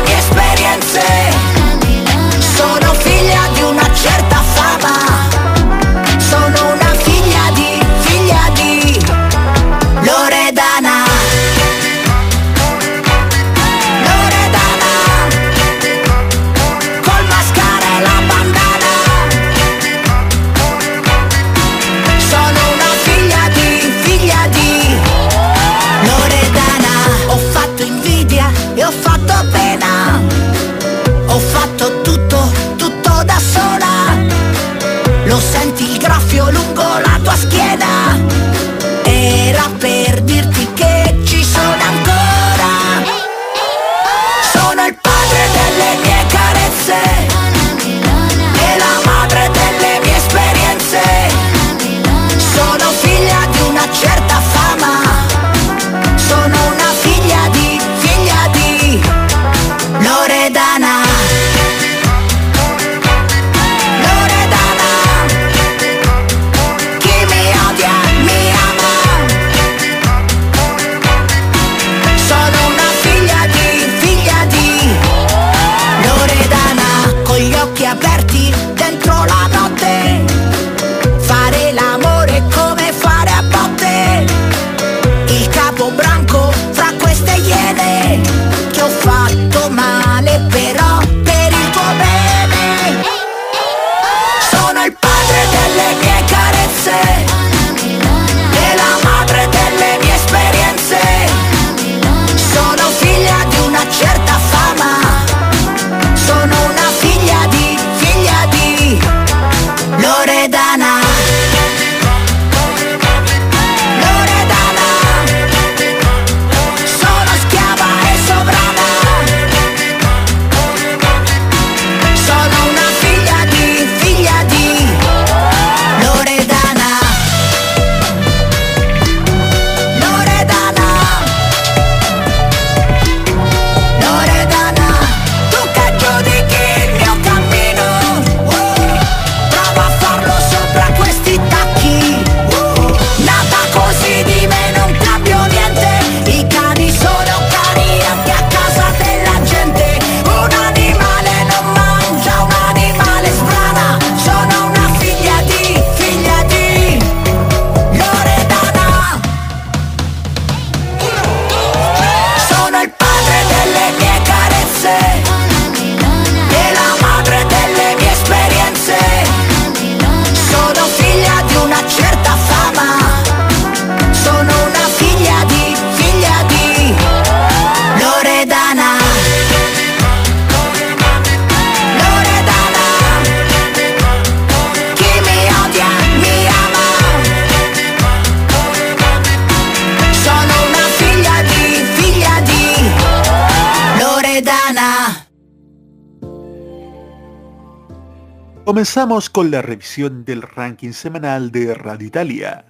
Comenzamos 198.67 199.29
con 199.29 199.49
la 199.49 199.61
revisión 199.61 200.25
del 200.25 200.41
ranking 200.41 200.91
semanal 200.91 201.53
de 201.53 201.73
Radio 201.73 202.05
Italia. 202.05 202.65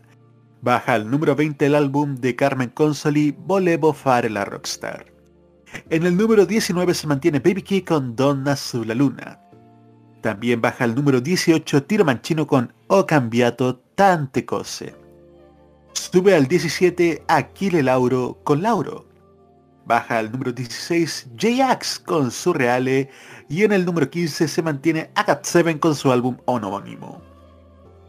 Baja 0.61 0.93
al 0.93 1.09
número 1.09 1.35
20 1.35 1.65
el 1.65 1.73
álbum 1.73 2.13
de 2.17 2.35
Carmen 2.35 2.69
Consoli, 2.69 3.31
Volevo 3.35 3.93
fare 3.93 4.29
la 4.29 4.45
rockstar. 4.45 5.11
En 5.89 6.05
el 6.05 6.15
número 6.15 6.45
19 6.45 6.93
se 6.93 7.07
mantiene 7.07 7.39
Baby 7.39 7.63
Key 7.63 7.81
con 7.81 8.15
Donna 8.15 8.55
sulla 8.55 8.93
luna. 8.93 9.39
También 10.21 10.61
baja 10.61 10.83
al 10.83 10.93
número 10.93 11.19
18 11.19 11.85
Tiro 11.85 12.05
Manchino 12.05 12.45
con 12.45 12.71
O 12.85 13.07
cambiato 13.07 13.77
tante 13.95 14.45
cose. 14.45 14.93
Sube 15.93 16.35
al 16.35 16.45
17 16.45 17.23
Aquile 17.27 17.81
Lauro 17.81 18.39
con 18.43 18.61
Lauro. 18.61 19.06
Baja 19.87 20.17
al 20.17 20.33
número 20.33 20.51
16 20.51 21.29
J-Ax 21.41 21.99
con 21.99 22.29
Surreale 22.29 23.09
y 23.47 23.63
en 23.63 23.71
el 23.71 23.85
número 23.85 24.09
15 24.09 24.49
se 24.49 24.61
mantiene 24.61 25.09
Agat 25.15 25.45
7 25.45 25.79
con 25.79 25.95
su 25.95 26.11
álbum 26.11 26.35
homónimo. 26.43 27.21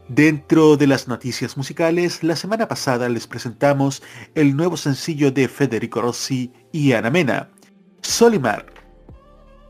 Dentro 0.09 0.75
de 0.75 0.87
las 0.87 1.07
noticias 1.07 1.55
musicales, 1.55 2.21
la 2.21 2.35
semana 2.35 2.67
pasada 2.67 3.07
les 3.07 3.27
presentamos 3.27 4.03
el 4.35 4.57
nuevo 4.57 4.75
sencillo 4.75 5.31
de 5.31 5.47
Federico 5.47 6.01
Rossi 6.01 6.51
y 6.73 6.91
Ana 6.91 7.09
Mena, 7.11 7.49
Solimar, 8.01 8.65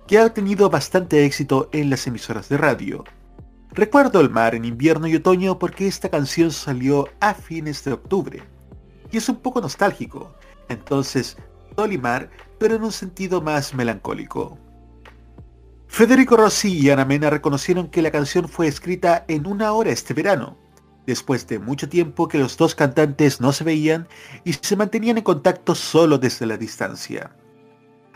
que 0.08 0.18
ha 0.18 0.34
tenido 0.34 0.68
bastante 0.68 1.24
éxito 1.26 1.70
en 1.74 1.92
las 1.92 2.08
emisoras 2.08 2.50
de 2.50 2.58
radio. 2.58 3.04
Recuerdo 3.72 4.20
el 4.20 4.32
mar 4.32 4.56
en 4.56 4.66
invierno 4.66 5.06
y 5.06 5.16
otoño 5.16 5.60
porque 5.60 5.86
esta 5.86 6.10
canción 6.10 6.50
salió 6.50 7.08
a 7.20 7.36
fines 7.36 7.84
de 7.84 7.94
octubre. 7.94 8.42
Y 9.12 9.18
es 9.18 9.30
un 9.30 9.36
poco 9.36 9.62
nostálgico, 9.62 10.34
entonces 10.70 11.38
Solimar, 11.76 12.30
pero 12.60 12.76
en 12.76 12.84
un 12.84 12.92
sentido 12.92 13.42
más 13.42 13.74
melancólico. 13.74 14.58
Federico 15.88 16.38
Rossi 16.38 16.78
y 16.78 16.90
Ana 16.92 17.04
Mena 17.04 17.30
reconocieron 17.30 17.90
que 17.90 18.02
la 18.02 18.12
canción 18.12 18.48
fue 18.48 18.68
escrita 18.68 19.26
en 19.28 19.48
una 19.48 19.74
hora 19.74 19.90
este 19.90 20.14
verano, 20.14 20.58
después 21.08 21.48
de 21.48 21.58
mucho 21.58 21.90
tiempo 21.90 22.28
que 22.28 22.38
los 22.38 22.56
dos 22.56 22.76
cantantes 22.76 23.42
no 23.42 23.52
se 23.52 23.64
veían 23.64 24.08
y 24.44 24.54
se 24.54 24.76
mantenían 24.76 25.18
en 25.18 25.24
contacto 25.24 25.74
solo 25.74 26.20
desde 26.20 26.46
la 26.46 26.58
distancia. 26.58 27.36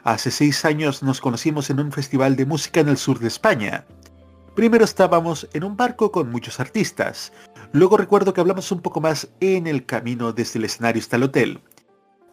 Hace 0.03 0.31
seis 0.31 0.63
años 0.65 1.01
nos 1.01 1.19
conocimos 1.19 1.69
en 1.69 1.79
un 1.79 1.91
festival 1.91 2.35
de 2.35 2.45
música 2.45 2.81
en 2.81 2.89
el 2.89 2.97
sur 2.97 3.19
de 3.19 3.27
España. 3.27 3.85
Primero 4.53 4.85
estábamos 4.85 5.49
en 5.53 5.63
un 5.63 5.75
barco 5.75 6.11
con 6.11 6.29
muchos 6.29 6.59
artistas. 6.59 7.33
Luego 7.71 7.97
recuerdo 7.97 8.33
que 8.33 8.41
hablamos 8.41 8.71
un 8.71 8.81
poco 8.81 9.01
más 9.01 9.29
en 9.39 9.65
el 9.65 9.85
camino 9.85 10.31
desde 10.31 10.59
el 10.59 10.65
escenario 10.65 11.01
hasta 11.01 11.15
el 11.15 11.23
hotel, 11.23 11.61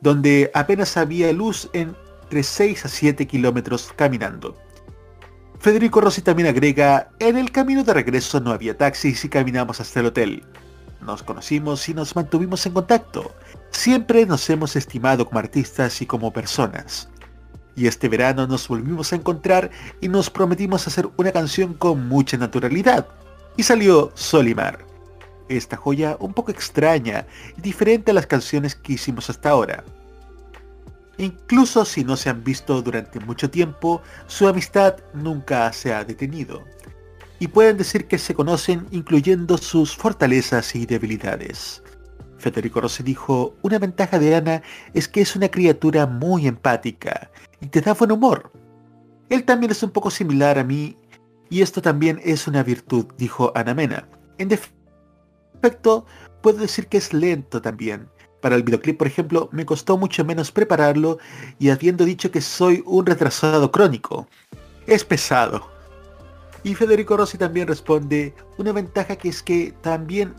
donde 0.01 0.51
apenas 0.55 0.97
había 0.97 1.33
luz 1.33 1.69
entre 1.73 2.43
6 2.43 2.85
a 2.85 2.89
7 2.89 3.27
kilómetros 3.27 3.93
caminando. 3.97 4.57
Federico 5.59 6.01
Rossi 6.01 6.23
también 6.23 6.49
agrega, 6.49 7.11
en 7.19 7.37
el 7.37 7.53
camino 7.53 7.85
de 7.85 7.93
regreso 7.93 8.41
no 8.41 8.51
había 8.51 8.79
taxis 8.79 9.25
y 9.25 9.29
caminamos 9.29 9.79
hasta 9.81 10.01
el 10.01 10.07
hotel. 10.07 10.43
Nos 11.03 11.23
conocimos 11.23 11.87
y 11.89 11.95
nos 11.95 12.17
mantuvimos 12.17 12.65
en 12.67 12.73
contacto. 12.73 13.31
Siempre 13.71 14.27
nos 14.27 14.49
hemos 14.49 14.77
estimado 14.77 15.27
como 15.27 15.39
artistas 15.39 16.01
y 16.01 16.07
como 16.07 16.33
personas. 16.33 17.09
Y 17.77 17.87
este 17.87 18.09
verano 18.09 18.47
nos 18.47 18.69
volvimos 18.69 19.13
a 19.13 19.17
encontrar 19.17 19.71
y 20.01 20.09
nos 20.09 20.31
prometimos 20.31 20.87
hacer 20.87 21.09
una 21.17 21.33
canción 21.33 21.75
con 21.75 22.09
mucha 22.09 22.37
naturalidad. 22.37 23.07
Y 23.57 23.63
salió 23.63 24.13
Solimar. 24.15 24.90
Esta 25.51 25.77
joya 25.77 26.17
un 26.21 26.33
poco 26.33 26.53
extraña 26.53 27.27
y 27.59 27.61
diferente 27.61 28.13
a 28.13 28.15
las 28.15 28.29
canciones 28.29 28.77
que 28.77 28.93
hicimos 28.93 29.29
hasta 29.31 29.51
ahora. 29.51 29.85
Incluso 31.19 31.85
si 31.85 32.05
no 32.05 32.17
se 32.17 32.31
han 32.31 32.45
visto 32.45 32.81
durante 32.81 33.19
mucho 33.19 33.51
tiempo, 33.51 34.01
su 34.29 34.47
amistad 34.47 34.99
nunca 35.13 35.73
se 35.73 35.93
ha 35.93 36.05
detenido. 36.05 36.63
Y 37.41 37.49
pueden 37.49 37.79
decir 37.79 38.07
que 38.07 38.17
se 38.17 38.33
conocen 38.33 38.87
incluyendo 38.93 39.59
sus 39.59 39.97
fortalezas 39.97 40.77
y 40.77 40.87
debilidades. 40.87 41.83
Federico 42.39 42.81
Rossi 42.81 43.03
dijo, 43.03 43.57
una 43.63 43.81
ventaja 43.81 44.21
de 44.21 44.37
Ana 44.37 44.63
es 44.95 45.09
que 45.09 45.21
es 45.21 45.35
una 45.35 45.51
criatura 45.51 46.07
muy 46.07 46.47
empática 46.47 47.29
y 47.61 47.67
te 47.67 47.81
da 47.81 47.95
buen 47.95 48.13
humor. 48.13 48.53
Él 49.31 49.43
también 49.45 49.73
es 49.73 49.83
un 49.83 49.91
poco 49.91 50.13
similar 50.13 50.61
a 50.61 50.65
mí 50.65 50.97
y 51.51 51.63
esto 51.63 51.83
también 51.83 52.21
es 52.25 52.47
una 52.47 52.63
virtud, 52.63 53.07
dijo 53.19 53.51
Ana 53.57 53.75
Mena. 53.75 54.09
En 54.39 54.49
puedo 56.41 56.59
decir 56.59 56.87
que 56.87 56.99
es 56.99 57.13
lento 57.13 57.61
también, 57.61 58.09
para 58.41 58.57
el 58.57 58.63
videoclip, 58.63 58.99
por 58.99 59.07
ejemplo, 59.07 59.49
me 59.53 59.67
costó 59.67 59.99
mucho 59.99 60.25
menos 60.25 60.51
prepararlo 60.51 61.19
y 61.59 61.69
habiendo 61.71 62.05
dicho 62.05 62.31
que 62.31 62.41
soy 62.41 62.83
un 62.87 63.05
retrasado 63.05 63.71
crónico. 63.71 64.27
Es 64.87 65.05
pesado. 65.05 65.69
Y 66.63 66.75
Federico 66.75 67.17
Rossi 67.17 67.39
también 67.39 67.69
responde, 67.69 68.35
una 68.59 68.73
ventaja 68.73 69.17
que 69.17 69.29
es 69.29 69.43
que 69.43 69.75
también 69.83 70.35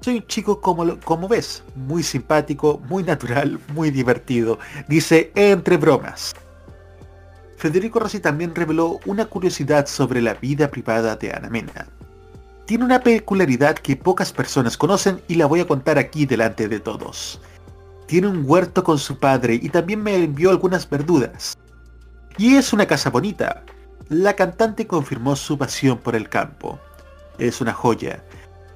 soy 0.00 0.16
un 0.16 0.26
chico 0.26 0.60
como, 0.60 0.98
como 1.00 1.28
ves, 1.28 1.62
muy 1.74 2.02
simpático, 2.02 2.80
muy 2.88 3.02
natural, 3.02 3.58
muy 3.74 3.90
divertido. 3.90 4.58
Dice 4.88 5.32
entre 5.34 5.76
bromas. 5.76 6.34
Federico 7.56 7.98
Rossi 7.98 8.20
también 8.20 8.54
reveló 8.54 9.00
una 9.06 9.24
curiosidad 9.26 9.86
sobre 9.86 10.20
la 10.20 10.34
vida 10.34 10.70
privada 10.70 11.16
de 11.16 11.32
Ana 11.32 11.48
Mena. 11.48 11.88
Tiene 12.66 12.84
una 12.84 13.00
peculiaridad 13.00 13.76
que 13.76 13.94
pocas 13.94 14.32
personas 14.32 14.76
conocen 14.76 15.22
y 15.28 15.36
la 15.36 15.46
voy 15.46 15.60
a 15.60 15.68
contar 15.68 15.98
aquí 15.98 16.26
delante 16.26 16.66
de 16.66 16.80
todos. 16.80 17.40
Tiene 18.06 18.26
un 18.26 18.42
huerto 18.44 18.82
con 18.82 18.98
su 18.98 19.20
padre 19.20 19.54
y 19.62 19.68
también 19.68 20.02
me 20.02 20.16
envió 20.16 20.50
algunas 20.50 20.90
verduras. 20.90 21.56
Y 22.38 22.56
es 22.56 22.72
una 22.72 22.86
casa 22.86 23.10
bonita. 23.10 23.62
La 24.08 24.34
cantante 24.34 24.88
confirmó 24.88 25.36
su 25.36 25.56
pasión 25.56 25.98
por 25.98 26.16
el 26.16 26.28
campo. 26.28 26.80
Es 27.38 27.60
una 27.60 27.72
joya. 27.72 28.24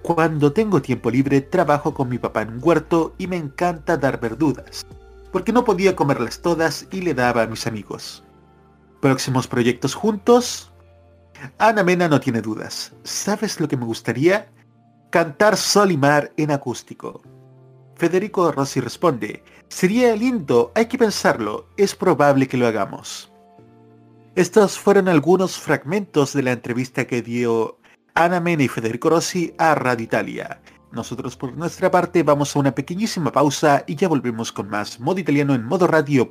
Cuando 0.02 0.52
tengo 0.52 0.80
tiempo 0.80 1.10
libre 1.10 1.40
trabajo 1.40 1.92
con 1.92 2.08
mi 2.08 2.18
papá 2.18 2.42
en 2.42 2.50
un 2.50 2.60
huerto 2.62 3.14
y 3.18 3.26
me 3.26 3.36
encanta 3.36 3.96
dar 3.96 4.20
verduras, 4.20 4.86
porque 5.32 5.52
no 5.52 5.64
podía 5.64 5.96
comerlas 5.96 6.40
todas 6.40 6.86
y 6.92 7.00
le 7.00 7.12
daba 7.12 7.42
a 7.42 7.46
mis 7.48 7.66
amigos. 7.66 8.22
Próximos 9.00 9.48
proyectos 9.48 9.94
juntos, 9.94 10.69
Ana 11.58 11.82
Mena 11.82 12.08
no 12.08 12.20
tiene 12.20 12.40
dudas. 12.40 12.92
¿Sabes 13.02 13.60
lo 13.60 13.68
que 13.68 13.76
me 13.76 13.84
gustaría? 13.84 14.48
Cantar 15.10 15.56
Sol 15.56 15.90
y 15.92 15.96
Mar 15.96 16.32
en 16.36 16.50
acústico. 16.50 17.22
Federico 17.96 18.50
Rossi 18.50 18.80
responde, 18.80 19.42
sería 19.68 20.16
lindo, 20.16 20.72
hay 20.74 20.86
que 20.86 20.96
pensarlo, 20.96 21.68
es 21.76 21.94
probable 21.94 22.48
que 22.48 22.56
lo 22.56 22.66
hagamos. 22.66 23.30
Estos 24.36 24.78
fueron 24.78 25.08
algunos 25.08 25.58
fragmentos 25.58 26.32
de 26.32 26.42
la 26.42 26.52
entrevista 26.52 27.06
que 27.06 27.20
dio 27.20 27.78
Ana 28.14 28.40
Mena 28.40 28.62
y 28.62 28.68
Federico 28.68 29.10
Rossi 29.10 29.52
a 29.58 29.74
Radio 29.74 30.04
Italia. 30.04 30.60
Nosotros 30.92 31.36
por 31.36 31.52
nuestra 31.56 31.90
parte 31.90 32.22
vamos 32.22 32.54
a 32.54 32.58
una 32.58 32.74
pequeñísima 32.74 33.30
pausa 33.32 33.84
y 33.86 33.96
ya 33.96 34.08
volvemos 34.08 34.50
con 34.50 34.68
más 34.68 34.98
modo 34.98 35.20
italiano 35.20 35.54
en 35.54 35.64
modoradio.cl. 35.64 36.30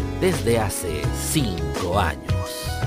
desde 0.21 0.59
hace 0.59 1.01
5 1.31 1.99
años. 1.99 2.79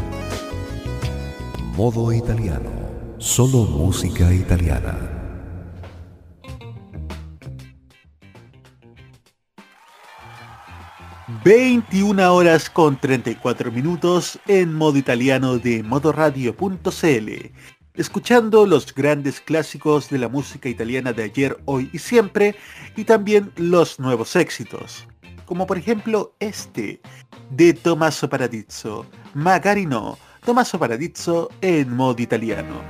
Modo 1.76 2.12
italiano. 2.12 2.70
Solo 3.18 3.64
música 3.64 4.32
italiana. 4.32 5.10
...21 11.44 12.30
horas 12.30 12.70
con 12.70 12.98
34 12.98 13.70
minutos... 13.70 14.38
...en 14.46 14.72
modo 14.72 14.96
italiano 14.96 15.58
de 15.58 15.82
modoradio.cl... 15.82 17.28
...escuchando 17.94 18.64
los 18.64 18.94
grandes 18.94 19.40
clásicos 19.40 20.08
de 20.08 20.18
la 20.18 20.28
música 20.28 20.70
italiana 20.70 21.12
de 21.12 21.24
ayer, 21.24 21.58
hoy 21.66 21.90
y 21.92 21.98
siempre... 21.98 22.54
...y 22.96 23.04
también 23.04 23.52
los 23.56 23.98
nuevos 23.98 24.36
éxitos 24.36 25.06
como 25.44 25.66
por 25.66 25.78
ejemplo 25.78 26.34
este, 26.40 27.00
de 27.50 27.74
Tommaso 27.74 28.28
Paradiso, 28.28 29.06
Magari 29.34 29.86
no, 29.86 30.18
Tommaso 30.44 30.78
Paradiso 30.78 31.50
en 31.60 31.94
modo 31.94 32.20
italiano. 32.20 32.82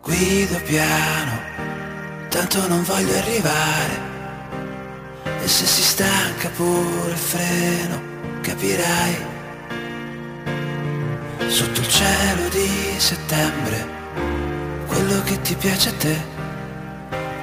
Qui 0.00 0.48
piano, 0.64 1.32
tanto 2.28 2.66
non 2.68 2.82
voglio 2.82 3.16
arrivare. 3.16 4.06
E 5.42 5.48
se 5.48 5.66
si 5.66 5.82
stanca 5.82 6.48
pure 6.50 7.10
il 7.10 7.16
freno, 7.16 8.00
capirai. 8.42 9.37
Sotto 11.46 11.80
il 11.80 11.88
cielo 11.88 12.48
di 12.50 12.94
settembre, 12.98 13.86
quello 14.86 15.22
che 15.22 15.40
ti 15.40 15.54
piace 15.54 15.88
a 15.88 15.92
te, 15.92 16.20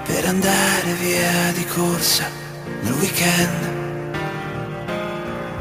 per 0.05 0.25
andare 0.27 0.93
via 0.99 1.51
di 1.53 1.65
corsa 1.65 2.29
nel 2.81 2.93
weekend. 2.93 3.73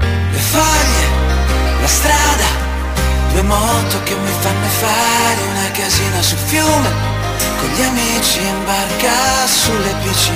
Le 0.00 0.38
foglie, 0.38 1.06
la 1.80 1.86
strada, 1.86 2.44
due 3.32 3.42
moto 3.42 4.02
che 4.02 4.14
mi 4.14 4.32
fanno 4.40 4.66
fare 4.66 5.40
una 5.50 5.70
casina 5.70 6.20
sul 6.20 6.38
fiume, 6.38 6.90
con 7.60 7.68
gli 7.70 7.82
amici 7.82 8.40
in 8.40 8.64
barca 8.64 9.46
sulle 9.46 9.94
bici. 10.02 10.32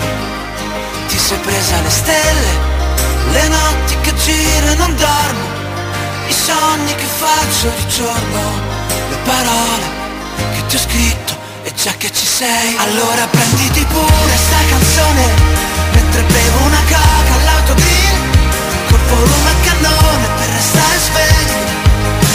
Ti 1.09 1.19
sei 1.19 1.39
presa 1.39 1.81
le 1.81 1.91
stelle, 1.91 2.53
le 3.33 3.49
notti 3.49 3.97
che 4.01 4.15
giro 4.15 4.67
e 4.67 4.75
non 4.77 4.97
dormo, 4.97 5.47
i 6.29 6.33
sogni 6.33 6.95
che 6.95 7.05
faccio 7.05 7.73
di 7.75 7.89
giorno, 7.89 8.41
le 9.09 9.17
parole 9.25 9.87
che 10.55 10.67
ti 10.67 10.77
ho 10.77 10.79
scritto 10.79 11.37
e 11.63 11.73
già 11.75 11.93
che 11.97 12.13
ci 12.13 12.27
sei, 12.27 12.77
allora 12.77 13.27
prenditi 13.29 13.85
pure 13.85 14.37
sta 14.37 14.57
canzone, 14.69 15.25
mentre 15.93 16.23
bevo 16.23 16.59
una 16.65 16.83
coca 16.85 17.33
all'autogrill, 17.33 18.17
col 18.89 19.01
volume 19.09 19.51
a 19.51 19.55
cannone 19.65 20.27
per 20.37 20.49
restare 20.53 20.99
sveglio, 20.99 21.57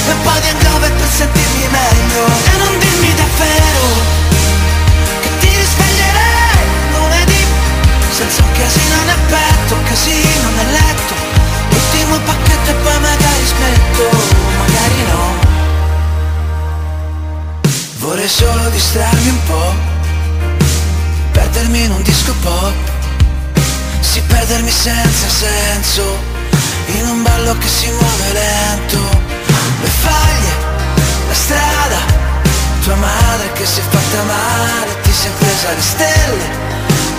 e 0.10 0.14
po' 0.24 0.40
di 0.42 0.48
hangover 0.50 0.92
per 0.92 1.10
sentirmi 1.10 1.68
meglio, 1.70 2.26
e 2.26 2.58
non 2.58 2.80
dimmi 2.80 3.14
davvero 3.14 3.86
che 5.22 5.30
ti 5.40 5.50
risveglierei 5.56 6.66
lunedì, 6.98 7.46
senza 8.10 8.42
un 8.42 8.52
casino 8.54 8.96
nel 9.06 9.22
petto, 9.30 9.74
un 9.76 9.84
casino 9.84 10.50
nel 10.58 10.72
letto, 10.72 11.14
l'ultimo 11.70 12.18
pacchetto 12.26 12.70
e 12.70 12.74
poi 12.74 13.00
magari 13.00 13.13
smetto, 13.94 14.10
magari 14.58 15.04
no. 15.12 15.22
Vorrei 17.98 18.28
solo 18.28 18.70
distrarmi 18.70 19.30
un 19.30 19.44
po', 19.46 19.74
perdermi 21.32 21.84
in 21.84 21.92
un 21.92 22.02
disco 22.02 22.34
pop, 22.42 22.74
sì 24.02 24.22
perdermi 24.22 24.72
senza 24.72 25.28
senso, 25.30 26.18
in 26.88 27.08
un 27.08 27.24
ballo 27.24 27.58
che 27.58 27.68
si 27.68 27.90
muove 27.90 28.34
lento, 28.34 29.00
le 29.82 29.88
faglie, 29.88 30.54
la 31.28 31.34
strada, 31.34 32.00
tua 32.84 32.96
madre 32.96 33.52
che 33.54 33.66
si 33.66 33.80
è 33.80 33.84
fatta 33.84 34.24
male, 34.24 35.02
ti 35.02 35.12
sei 35.12 35.32
presa 35.38 35.72
le 35.72 35.82
stelle, 35.82 36.72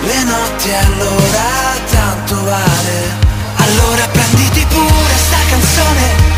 le 0.03 0.23
notti 0.25 0.71
allora 0.73 1.73
tanto 1.91 2.45
vale, 2.45 3.23
allora 3.57 4.07
prenditi 4.09 4.67
pure 4.67 5.15
sta 5.17 5.39
canzone, 5.49 6.34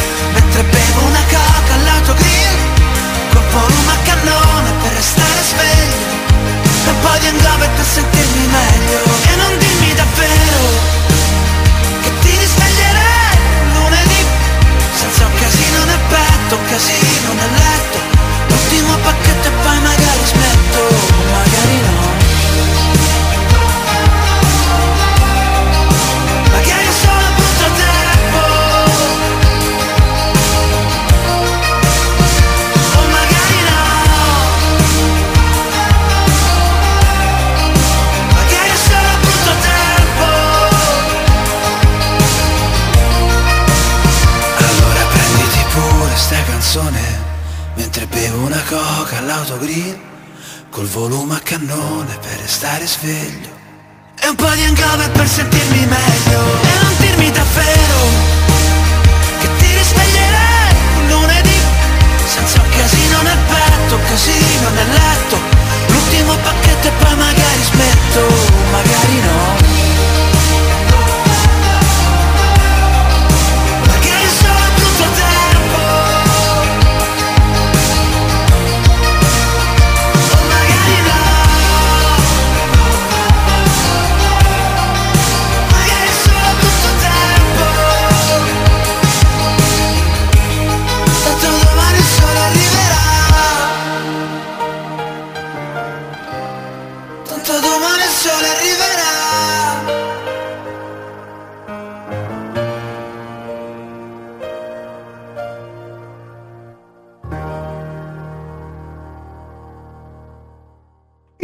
mentre 0.57 0.63
bevo 0.65 1.07
una 1.07 1.25
coca 1.29 1.75
all'autogrill, 1.75 2.59
col 3.33 3.43
volume 3.51 3.93
a 3.93 3.99
cannone 4.05 4.71
per 4.81 4.93
restare 4.93 5.43
sveglio 5.43 6.07
E 6.87 6.89
un 6.89 7.01
po' 7.01 7.19
di 7.19 7.27
hangover 7.27 7.69
per 7.77 7.85
sentirmi 7.85 8.47
meglio. 8.47 9.01
E 9.31 9.37
non 9.37 9.59
dimmi 9.59 9.95
davvero 9.95 10.65
Che 12.03 12.11
ti 12.21 12.31
risveglierei 12.39 13.37
lunedì 13.75 14.25
Senza 14.95 15.27
un 15.27 15.35
casino 15.35 15.85
nel 15.85 16.01
petto, 16.09 16.57
un 16.57 16.65
casino 16.65 17.33
nel 17.35 17.53
letto 17.53 17.99
L'ultimo 18.49 18.97
pacchetto 19.03 19.49
e 19.49 19.51
poi 19.63 19.79
magari 19.81 20.25
smetto. 20.25 20.81
Magari 21.33 21.81
no 21.85 22.06
canzone 46.77 47.25
Mentre 47.75 48.07
bevo 48.07 48.45
una 48.45 48.63
coca 48.69 49.19
all'autogrill 49.19 49.99
Col 50.71 50.87
volume 50.87 51.37
a 51.37 51.39
cannone 51.39 52.19
per 52.21 52.39
restare 52.41 52.87
sveglio. 52.87 53.49
E 54.21 54.29
un 54.29 54.35
po' 54.35 54.51
di 54.51 54.65
hangover 54.65 55.11
per 55.11 55.27
sentirmi 55.27 55.87
meglio. 55.87 56.41
E 56.61 56.83
non 56.83 56.95
dirmi 56.99 57.31
davvero 57.31 57.99
Che 59.41 59.49
ti 59.57 59.67
risveglierei 59.73 61.09
lunedì 61.09 61.61
senza 62.27 62.61
un 62.61 62.69
casino 62.69 63.23
nel 63.23 63.39
petto, 63.49 63.95
un 63.95 64.05
casino 64.05 64.69
nel 64.75 64.89
letto. 64.93 65.39
L'ultimo 65.87 66.37
pacchetto 66.37 66.89
e 66.89 66.93
poi 66.99 67.17
magari 67.17 67.63
smetto, 67.63 68.21
magari 68.71 69.21
no 69.21 69.86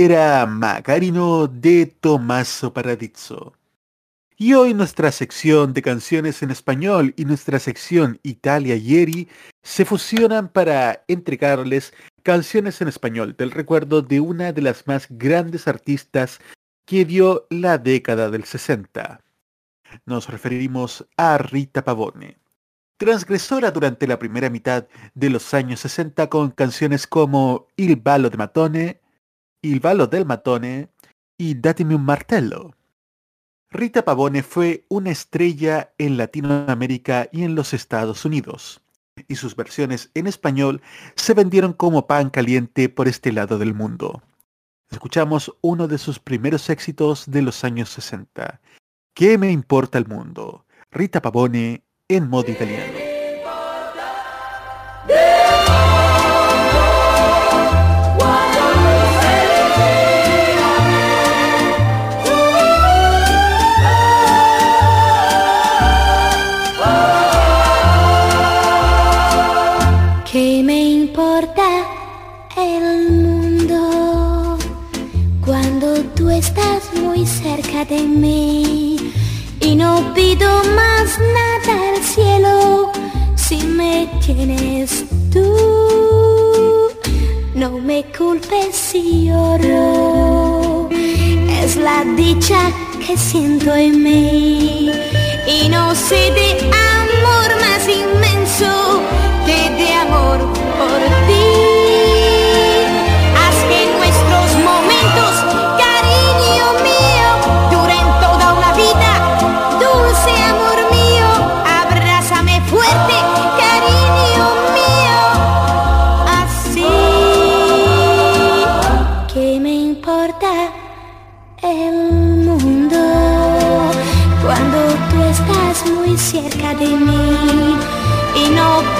Era 0.04 0.46
Macarino 0.46 1.46
de 1.46 1.86
Tommaso 1.86 2.72
Paradiso. 2.72 3.52
Y 4.36 4.54
hoy 4.54 4.74
nuestra 4.74 5.12
sección 5.12 5.74
de 5.74 5.80
canciones 5.80 6.42
en 6.42 6.50
español 6.50 7.14
y 7.16 7.24
nuestra 7.24 7.60
sección 7.60 8.18
Italia 8.24 8.74
Ieri 8.74 9.28
se 9.62 9.84
fusionan 9.84 10.48
para 10.48 11.04
entregarles 11.06 11.94
canciones 12.24 12.80
en 12.80 12.88
español 12.88 13.36
del 13.38 13.52
recuerdo 13.52 14.02
de 14.02 14.18
una 14.18 14.52
de 14.52 14.62
las 14.62 14.88
más 14.88 15.06
grandes 15.08 15.68
artistas 15.68 16.40
que 16.84 17.04
dio 17.04 17.46
la 17.48 17.78
década 17.78 18.28
del 18.28 18.42
60. 18.42 19.20
Nos 20.04 20.28
referimos 20.28 21.06
a 21.16 21.38
Rita 21.38 21.84
Pavone, 21.84 22.38
transgresora 22.96 23.70
durante 23.70 24.08
la 24.08 24.18
primera 24.18 24.50
mitad 24.50 24.88
de 25.14 25.30
los 25.30 25.54
años 25.54 25.78
60 25.78 26.28
con 26.28 26.50
canciones 26.50 27.06
como 27.06 27.68
Il 27.76 27.94
ballo 27.94 28.30
de 28.30 28.36
Matone, 28.36 29.01
Il 29.64 29.78
ballo 29.78 30.08
del 30.08 30.26
Matone 30.26 30.90
y 31.38 31.54
Datemi 31.54 31.94
un 31.94 32.04
martello. 32.04 32.74
Rita 33.70 34.04
Pavone 34.04 34.42
fue 34.42 34.84
una 34.88 35.10
estrella 35.10 35.94
en 35.98 36.16
Latinoamérica 36.16 37.28
y 37.30 37.44
en 37.44 37.54
los 37.54 37.72
Estados 37.72 38.24
Unidos, 38.24 38.82
y 39.28 39.36
sus 39.36 39.54
versiones 39.54 40.10
en 40.14 40.26
español 40.26 40.82
se 41.14 41.32
vendieron 41.32 41.74
como 41.74 42.08
pan 42.08 42.30
caliente 42.30 42.88
por 42.88 43.06
este 43.06 43.30
lado 43.30 43.56
del 43.56 43.72
mundo. 43.72 44.20
Escuchamos 44.90 45.56
uno 45.60 45.86
de 45.86 45.98
sus 45.98 46.18
primeros 46.18 46.68
éxitos 46.68 47.30
de 47.30 47.42
los 47.42 47.62
años 47.62 47.88
60. 47.90 48.60
¿Qué 49.14 49.38
me 49.38 49.52
importa 49.52 49.96
el 49.96 50.08
mundo? 50.08 50.66
Rita 50.90 51.22
Pavone 51.22 51.84
en 52.08 52.28
modo 52.28 52.50
italiano. 52.50 53.01
Cerca 77.56 77.84
de 77.84 78.00
mí? 78.02 78.96
Y 79.60 79.74
no 79.76 80.12
pido 80.14 80.48
más 80.76 81.18
nada 81.38 81.72
al 81.90 82.02
cielo 82.02 82.90
si 83.34 83.56
me 83.56 84.08
tienes 84.24 85.04
tú. 85.32 85.48
no 87.54 87.70
me 87.78 88.04
culpes 88.16 88.74
si 88.74 89.26
lloro. 89.26 90.88
Es 91.62 91.76
la 91.76 92.04
dicha 92.16 92.60
que 93.06 93.16
siento 93.16 93.74
en 93.74 94.02
mí 94.02 94.90
y 95.46 95.68
no 95.68 95.94
sé 95.94 96.22
de 96.38 96.50
amor 96.98 97.48
más 97.64 97.82
inmenso 98.02 99.02
que 99.46 99.60
de 99.78 99.88
amor 100.04 100.38
por 100.78 101.00
ti. 101.28 101.71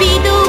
Y 0.01 0.42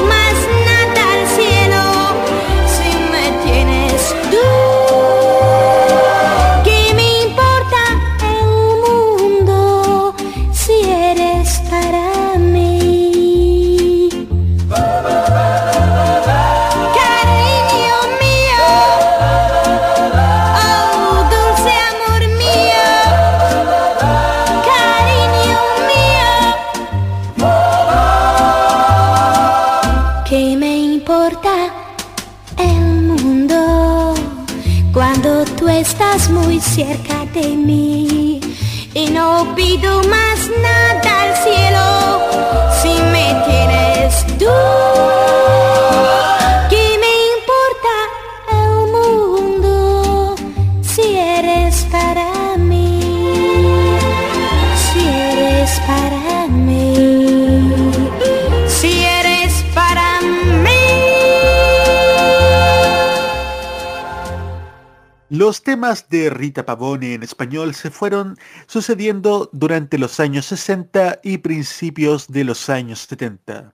Los 65.45 65.61
temas 65.61 66.09
de 66.09 66.31
Rita 66.31 66.65
Pavone 66.65 67.13
en 67.13 67.21
español 67.21 67.75
se 67.75 67.91
fueron 67.91 68.35
sucediendo 68.65 69.47
durante 69.53 69.99
los 69.99 70.19
años 70.19 70.47
60 70.47 71.19
y 71.21 71.37
principios 71.37 72.27
de 72.27 72.43
los 72.43 72.67
años 72.67 73.01
70, 73.01 73.71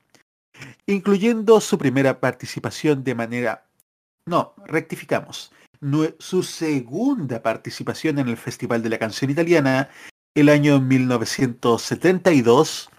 incluyendo 0.85 1.61
su 1.61 1.77
primera 1.77 2.19
participación 2.19 3.05
de 3.05 3.15
manera... 3.15 3.69
No, 4.25 4.53
rectificamos. 4.65 5.53
Su 6.19 6.43
segunda 6.43 7.41
participación 7.41 8.19
en 8.19 8.27
el 8.27 8.35
Festival 8.35 8.83
de 8.83 8.89
la 8.89 8.99
Canción 8.99 9.31
Italiana 9.31 9.87
el 10.35 10.49
año 10.49 10.81
1972, 10.81 12.89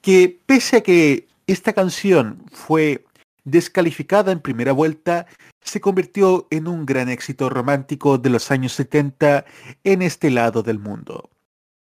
que 0.00 0.40
pese 0.46 0.76
a 0.76 0.82
que 0.84 1.26
esta 1.48 1.72
canción 1.72 2.44
fue 2.52 3.04
descalificada 3.42 4.30
en 4.30 4.38
primera 4.38 4.70
vuelta, 4.70 5.26
se 5.64 5.80
convirtió 5.80 6.46
en 6.50 6.68
un 6.68 6.86
gran 6.86 7.08
éxito 7.08 7.48
romántico 7.48 8.18
de 8.18 8.30
los 8.30 8.50
años 8.50 8.72
70 8.74 9.44
en 9.82 10.02
este 10.02 10.30
lado 10.30 10.62
del 10.62 10.78
mundo. 10.78 11.30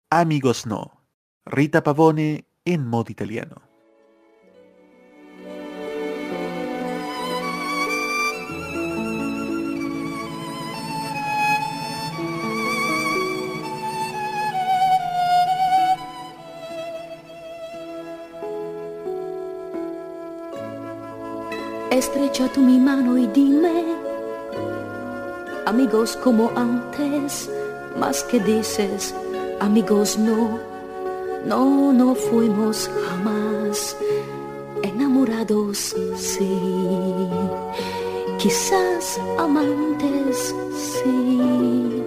Amigos 0.09 0.65
no. 0.65 1.03
Rita 1.45 1.83
Pavone 1.83 2.45
en 2.65 2.87
modo 2.87 3.11
italiano. 3.11 3.66
Estrecha 21.97 22.47
tú 22.53 22.61
mi 22.61 22.77
mano 22.77 23.17
y 23.17 23.25
dime, 23.25 23.83
amigos 25.65 26.15
como 26.23 26.51
antes, 26.55 27.49
más 27.99 28.23
que 28.25 28.39
dices, 28.39 29.15
amigos 29.59 30.15
no, 30.15 30.59
no, 31.43 31.91
no 31.91 32.13
fuimos 32.13 32.87
jamás 33.03 33.97
enamorados, 34.83 35.95
sí, 36.15 36.59
quizás 38.37 39.19
amantes, 39.39 40.53
sí, 40.75 42.03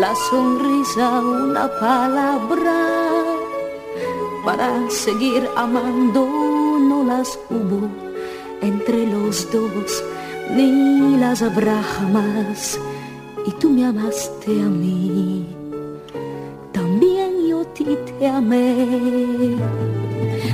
la 0.00 0.12
sonrisa, 0.16 1.20
una 1.20 1.70
palabra 1.78 2.74
para 4.44 4.90
seguir 4.90 5.48
amando 5.56 6.26
no 6.80 7.04
las 7.04 7.38
hubo 7.50 8.09
entre 8.62 9.06
los 9.06 9.50
dos, 9.52 10.04
ni 10.54 11.16
las 11.16 11.42
habrá 11.42 11.82
jamás. 11.82 12.78
Y 13.46 13.52
tú 13.52 13.70
me 13.70 13.86
amaste 13.86 14.50
a 14.62 14.68
mí, 14.68 15.46
también 16.72 17.48
yo 17.48 17.64
ti 17.66 17.96
te 18.18 18.28
amé. 18.28 19.56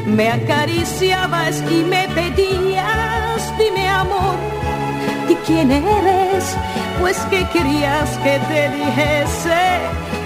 Me 0.07 0.31
acariciabas 0.31 1.63
y 1.71 1.83
me 1.83 2.09
pedías, 2.09 3.53
dime 3.59 3.89
amor, 3.89 4.37
¿y 5.29 5.35
quién 5.47 5.73
eres? 5.73 6.57
Pues 7.01 7.19
que 7.31 7.45
querías 7.53 8.11
que 8.19 8.39
te 8.49 8.69
dijese, 8.71 9.63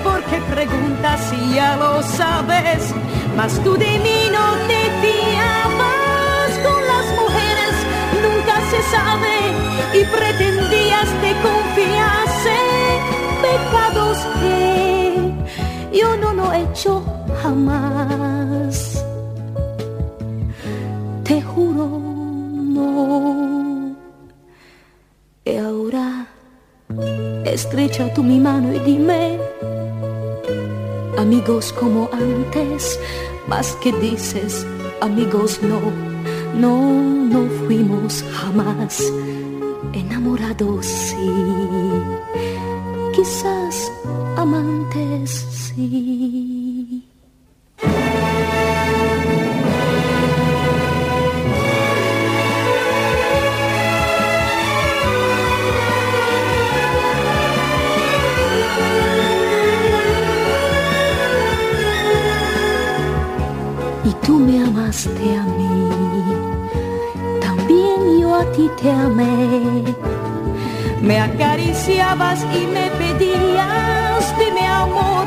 porque 0.05 0.37
preguntas 0.55 1.21
si 1.31 1.55
ya 1.55 1.77
lo 1.77 2.03
sabes, 2.03 2.95
mas 3.37 3.53
tú 3.65 3.73
de 3.73 3.99
mí 3.99 4.29
no 4.31 4.47
te 4.69 4.81
fiabas 5.01 6.00
y 9.93 10.05
pretendías 10.05 11.09
te 11.21 11.33
confiase 11.43 12.59
pecados 13.43 14.19
que 14.41 15.99
yo 15.99 16.17
no 16.17 16.33
lo 16.35 16.53
he 16.53 16.63
hecho 16.63 17.03
jamás. 17.43 19.05
Te 21.25 21.43
juro, 21.43 21.87
no. 22.77 23.97
Y 25.45 25.57
ahora 25.57 26.27
estrecha 27.45 28.13
tú 28.15 28.23
mi 28.23 28.39
mano 28.41 28.73
y 28.75 28.79
dime, 28.81 29.39
amigos 31.19 31.73
como 31.73 32.09
antes, 32.13 32.99
más 33.47 33.77
que 33.83 33.93
dices, 33.93 34.67
amigos 35.01 35.61
no, 35.63 36.10
no, 36.55 36.93
no 37.33 37.47
fuimos 37.67 38.25
jamás 38.33 39.03
enamorados, 39.93 40.87
sí, 40.87 41.31
quizás 43.15 43.93
amantes, 44.37 45.31
sí. 45.77 47.05
y 64.05 64.27
tú 64.27 64.39
me 64.39 64.65
amaste 64.65 65.37
a 65.37 65.45
mí, 65.45 65.70
a 68.41 68.45
ti 68.53 68.71
te 68.81 68.91
amé. 68.91 69.85
Me 71.03 71.21
acariciabas 71.21 72.41
y 72.61 72.67
me 72.67 72.87
pedías, 73.01 74.23
dime 74.39 74.67
amor, 74.67 75.27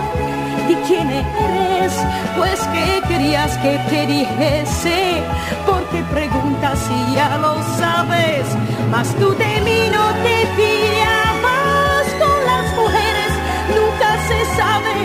¿de 0.68 0.76
quién 0.88 1.09
eres? 1.09 1.93
Pues 2.38 2.59
que 2.74 3.01
querías 3.07 3.51
que 3.57 3.74
te 3.89 4.07
dijese, 4.07 5.22
porque 5.66 5.99
preguntas 6.16 6.80
si 6.88 7.16
ya 7.16 7.38
lo 7.38 7.53
sabes, 7.78 8.45
mas 8.91 9.07
tú 9.16 9.30
de 9.43 9.53
mí 9.66 9.80
no 9.97 10.05
te 10.26 10.36
fiabas. 10.57 12.05
Con 12.22 12.38
las 12.51 12.68
mujeres, 12.80 13.32
nunca 13.78 14.09
se 14.30 14.39
sabe. 14.57 14.95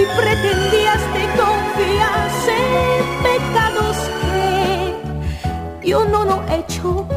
Y 0.00 0.04
pretendías 0.18 1.02
te 1.14 1.24
confias 1.40 2.34
en 2.60 3.04
pecados 3.28 3.96
que 5.80 5.88
yo 5.88 6.04
no 6.04 6.24
lo 6.24 6.42
he 6.48 6.60
hecho 6.60 7.09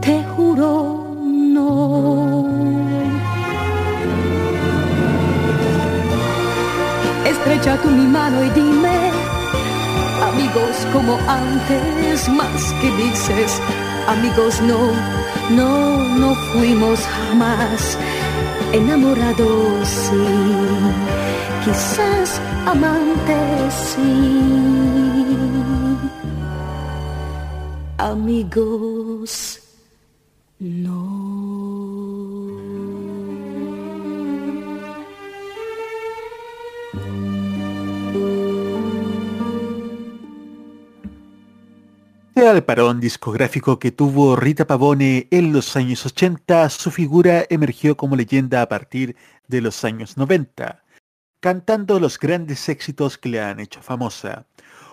Te 0.00 0.24
juro 0.34 1.04
no. 1.26 2.46
Estrecha 7.26 7.76
tú 7.82 7.90
mi 7.90 8.06
mano 8.06 8.42
y 8.42 8.48
dime, 8.50 9.10
amigos 10.32 10.86
como 10.94 11.18
antes, 11.28 12.26
más 12.30 12.72
que 12.80 12.90
dices, 12.96 13.60
amigos 14.08 14.62
no, 14.62 14.78
no, 15.50 16.08
no 16.20 16.34
fuimos 16.52 17.00
jamás. 17.00 17.98
Enamorados 18.72 19.88
sí, 19.88 20.24
quizás 21.66 22.40
amantes 22.66 23.74
sí. 23.74 25.09
Amigos 28.02 29.60
no. 30.58 31.50
Al 42.36 42.64
parón 42.64 43.00
discográfico 43.00 43.78
que 43.78 43.92
tuvo 43.92 44.34
Rita 44.34 44.66
Pavone 44.66 45.28
en 45.30 45.52
los 45.52 45.76
años 45.76 46.06
80, 46.06 46.70
su 46.70 46.90
figura 46.90 47.44
emergió 47.50 47.98
como 47.98 48.16
leyenda 48.16 48.62
a 48.62 48.68
partir 48.70 49.14
de 49.46 49.60
los 49.60 49.84
años 49.84 50.16
90, 50.16 50.82
cantando 51.40 52.00
los 52.00 52.18
grandes 52.18 52.66
éxitos 52.70 53.18
que 53.18 53.28
le 53.28 53.42
han 53.42 53.60
hecho 53.60 53.82
famosa, 53.82 54.46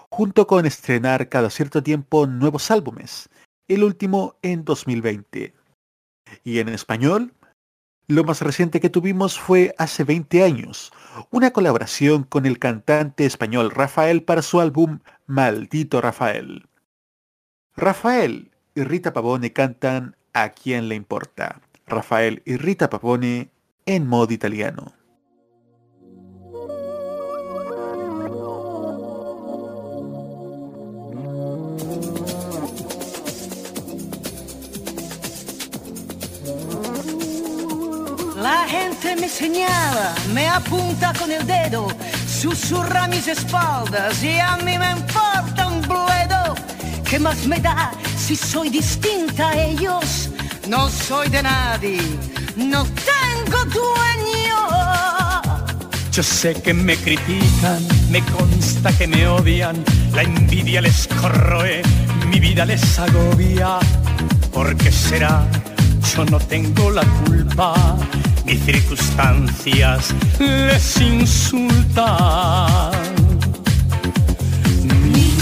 junto 0.10 0.48
con 0.48 0.66
estrenar 0.66 1.30
cada 1.30 1.50
cierto 1.50 1.84
tiempo 1.84 2.28
nuevos 2.28 2.72
álbumes, 2.72 3.30
el 3.68 3.84
último 3.84 4.36
en 4.42 4.64
2020. 4.64 5.54
Y 6.44 6.60
en 6.60 6.70
español, 6.70 7.34
lo 8.08 8.24
más 8.24 8.42
reciente 8.42 8.80
que 8.80 8.90
tuvimos 8.90 9.38
fue 9.38 9.76
hace 9.78 10.04
20 10.04 10.44
años, 10.44 10.94
una 11.30 11.52
colaboración 11.52 12.24
con 12.24 12.46
el 12.46 12.58
cantante 12.58 13.26
español 13.26 13.72
Rafael 13.72 14.24
para 14.24 14.42
su 14.42 14.62
álbum 14.62 15.00
Maldito 15.26 16.00
Rafael. 16.00 16.68
Rafael 17.76 18.52
y 18.76 18.84
Rita 18.84 19.14
Pavone 19.14 19.54
cantan 19.54 20.16
A 20.34 20.50
quién 20.50 20.88
le 20.88 20.96
importa. 20.96 21.62
Rafael 21.86 22.42
y 22.46 22.58
Rita 22.58 22.90
Pavone 22.90 23.50
en 23.86 24.08
modo 24.08 24.34
italiano. 24.34 24.97
Gente 38.68 39.16
me 39.16 39.30
señala, 39.30 40.14
me 40.34 40.48
apunta 40.48 41.14
con 41.14 41.32
el 41.32 41.46
dedo, 41.48 41.88
susurra 42.28 43.08
mis 43.08 43.28
espaldas 43.28 44.22
y 44.24 44.38
a 44.40 44.58
mí 44.58 44.78
me 44.78 44.92
importa 44.92 45.68
un 45.68 45.82
bledo. 45.82 46.56
¿Qué 47.04 47.18
más 47.20 47.48
me 47.48 47.60
da 47.60 47.92
si 48.18 48.36
soy 48.36 48.70
distinta 48.70 49.50
a 49.50 49.58
ellos? 49.58 50.30
No 50.68 50.90
soy 50.90 51.30
de 51.30 51.44
nadie, 51.44 52.02
no 52.58 52.84
tengo 52.84 53.64
dueño. 53.66 54.58
Yo 56.12 56.24
sé 56.24 56.54
que 56.62 56.74
me 56.74 56.98
critican, 56.98 57.88
me 58.10 58.22
consta 58.22 58.92
que 58.98 59.08
me 59.08 59.28
odian, 59.28 59.84
la 60.14 60.24
envidia 60.24 60.82
les 60.82 61.08
corroe, 61.22 61.82
mi 62.30 62.40
vida 62.40 62.66
les 62.66 63.00
agobia. 63.00 63.80
¿Por 64.52 64.76
qué 64.76 64.92
será? 64.92 65.46
Yo 66.16 66.26
no 66.26 66.40
tengo 66.40 66.90
la 66.90 67.04
culpa, 67.26 67.76
mis 68.48 68.64
circunstancias 68.64 70.16
les 70.40 71.02
insultan. 71.02 72.06
Mi 75.04 75.34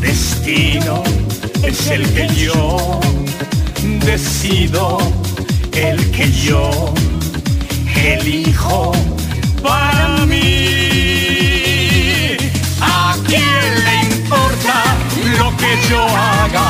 destino 0.00 1.02
es 1.62 1.90
el 1.90 2.02
que 2.14 2.26
yo 2.28 2.98
decido, 4.06 4.98
el 5.74 6.10
que 6.12 6.32
yo 6.32 6.94
elijo 7.94 8.92
para 9.62 10.24
mí. 10.24 10.40
¿A 12.80 13.14
quién 13.26 13.84
le 13.84 13.94
importa 14.14 14.76
lo 15.38 15.54
que 15.58 15.72
yo 15.90 16.02
haga? 16.02 16.68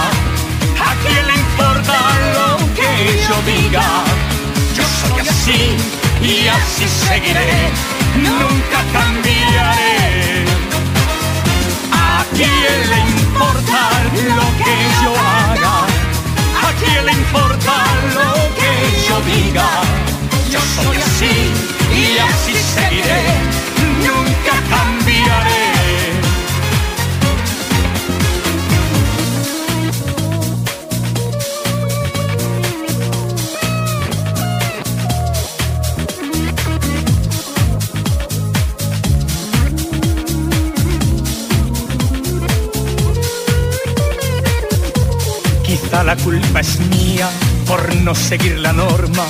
¿A 0.89 0.93
quién 1.03 1.27
le 1.29 1.35
importa 1.35 1.97
lo 2.35 2.49
que 2.75 2.91
yo 3.29 3.37
diga? 3.47 4.32
Así 5.43 5.77
y 6.23 6.47
así 6.47 6.87
seguiré, 6.87 7.73
nunca 8.15 8.79
cambiaré. 8.93 10.45
¿A 11.91 12.25
quién 12.37 12.91
le 12.91 13.01
importa 13.21 13.91
lo 14.13 14.47
que 14.63 14.77
yo 15.03 15.11
haga? 15.11 15.79
¿A 16.63 16.73
quién 16.79 17.07
le 17.07 17.13
importa 17.13 17.75
lo 18.15 18.33
que 18.55 18.73
yo 19.09 19.21
diga? 19.33 19.69
Yo 20.49 20.61
soy 20.77 20.97
así 20.99 21.35
y 21.93 22.19
así 22.19 22.55
seguiré, 22.75 23.25
nunca 24.07 24.55
cambiaré. 24.71 25.62
La 46.17 46.23
culpa 46.25 46.61
es 46.61 46.79
mía 46.91 47.31
por 47.67 47.95
no 47.97 48.15
seguir 48.15 48.59
la 48.59 48.73
norma. 48.73 49.25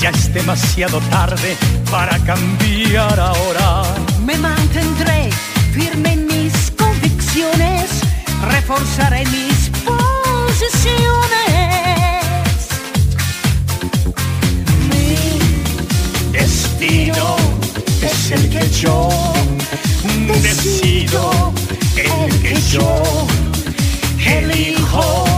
Ya 0.00 0.10
es 0.10 0.32
demasiado 0.32 1.00
tarde 1.10 1.56
para 1.90 2.16
cambiar 2.18 3.18
ahora. 3.18 3.82
Me 4.24 4.38
mantendré 4.38 5.30
firme 5.72 6.12
en 6.12 6.26
mis 6.26 6.70
convicciones, 6.78 7.86
reforzaré 8.52 9.24
mis 9.26 9.70
posiciones. 9.90 11.08
Mi 14.90 16.30
destino 16.30 17.36
es 18.00 18.30
el 18.30 18.48
que 18.48 18.70
yo 18.70 19.08
decido, 20.42 21.52
el 21.96 22.42
que 22.42 22.60
yo 22.70 23.02
elijo 24.24 25.37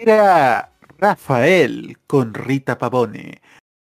Era 0.00 0.70
Rafael 0.96 1.98
con 2.06 2.32
Rita 2.32 2.78
Pavone, 2.78 3.42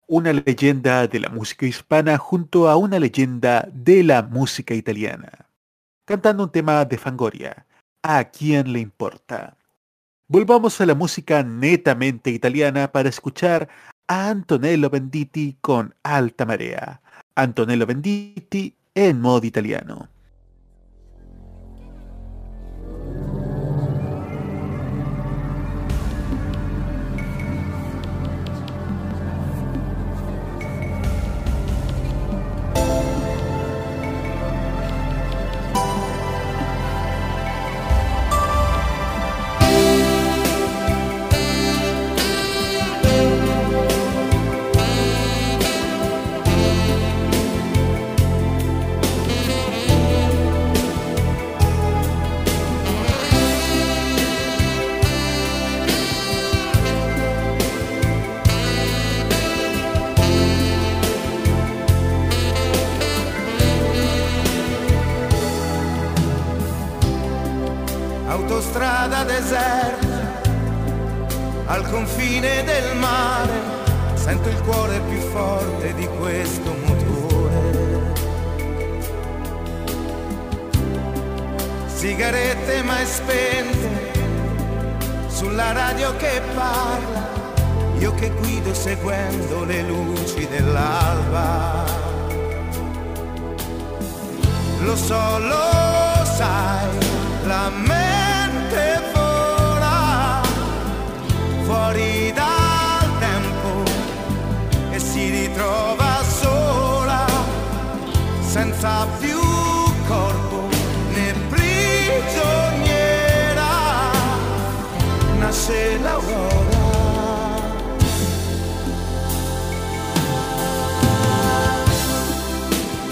una 0.09 0.33
leyenda 0.33 1.07
de 1.07 1.21
la 1.21 1.29
música 1.29 1.65
hispana 1.65 2.17
junto 2.17 2.67
a 2.67 2.75
una 2.75 2.99
leyenda 2.99 3.69
de 3.71 4.03
la 4.03 4.21
música 4.21 4.73
italiana, 4.73 5.47
cantando 6.03 6.43
un 6.43 6.51
tema 6.51 6.83
de 6.83 6.97
Fangoria. 6.97 7.65
¿A 8.03 8.25
quién 8.25 8.73
le 8.73 8.81
importa? 8.81 9.55
Volvamos 10.27 10.81
a 10.81 10.85
la 10.85 10.95
música 10.95 11.43
netamente 11.43 12.29
italiana 12.29 12.91
para 12.91 13.07
escuchar 13.07 13.69
a 14.09 14.31
Antonello 14.31 14.89
Venditti 14.89 15.59
con 15.61 15.95
Alta 16.03 16.45
Marea. 16.45 17.01
Antonello 17.35 17.85
Venditti 17.85 18.75
en 18.95 19.21
modo 19.21 19.47
italiano. 19.47 20.09
Mai 83.01 83.09
spente, 83.09 84.11
sulla 85.27 85.71
radio 85.71 86.15
che 86.17 86.39
parla, 86.53 87.29
io 87.97 88.13
che 88.13 88.29
guido 88.29 88.75
seguendo 88.75 89.63
le 89.63 89.81
luci 89.81 90.47
dell'alba. 90.47 91.83
Lo 94.81 94.95
so, 94.95 95.39
lo 95.39 96.25
sai, 96.25 96.89
la 97.45 97.71
mente 97.73 99.01
vola 99.15 100.41
fuori 101.63 102.31
dal 102.33 103.17
tempo 103.17 103.83
e 104.91 104.99
si 104.99 105.27
ritrova 105.27 106.21
sola, 106.23 107.25
senza 108.41 109.07
più 109.19 109.70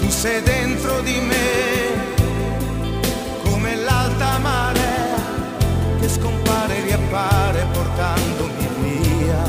Tu 0.00 0.08
sei 0.08 0.42
dentro 0.42 1.00
di 1.00 1.18
me 1.20 1.48
come 3.42 3.74
l'alta 3.76 4.38
marea 4.38 5.16
che 6.00 6.08
scompare 6.08 6.76
e 6.76 6.82
riappare 6.82 7.66
portandomi 7.72 8.68
via. 8.80 9.44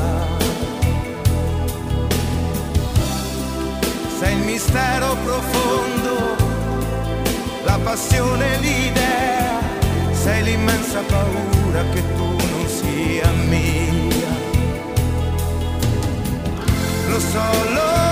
Sei 4.20 4.34
il 4.36 4.44
mistero 4.44 5.16
profondo, 5.24 6.36
la 7.64 7.80
passione, 7.84 8.58
l'idea, 8.60 9.60
sei 10.12 10.44
l'immensa 10.44 11.02
paura 11.02 11.84
che 11.94 12.04
tu 12.16 12.41
non 13.02 13.08
sia 13.08 13.32
mia. 13.50 14.30
Lo 17.08 17.20
so, 17.20 17.74
lo 17.74 17.82
sai, 17.92 18.11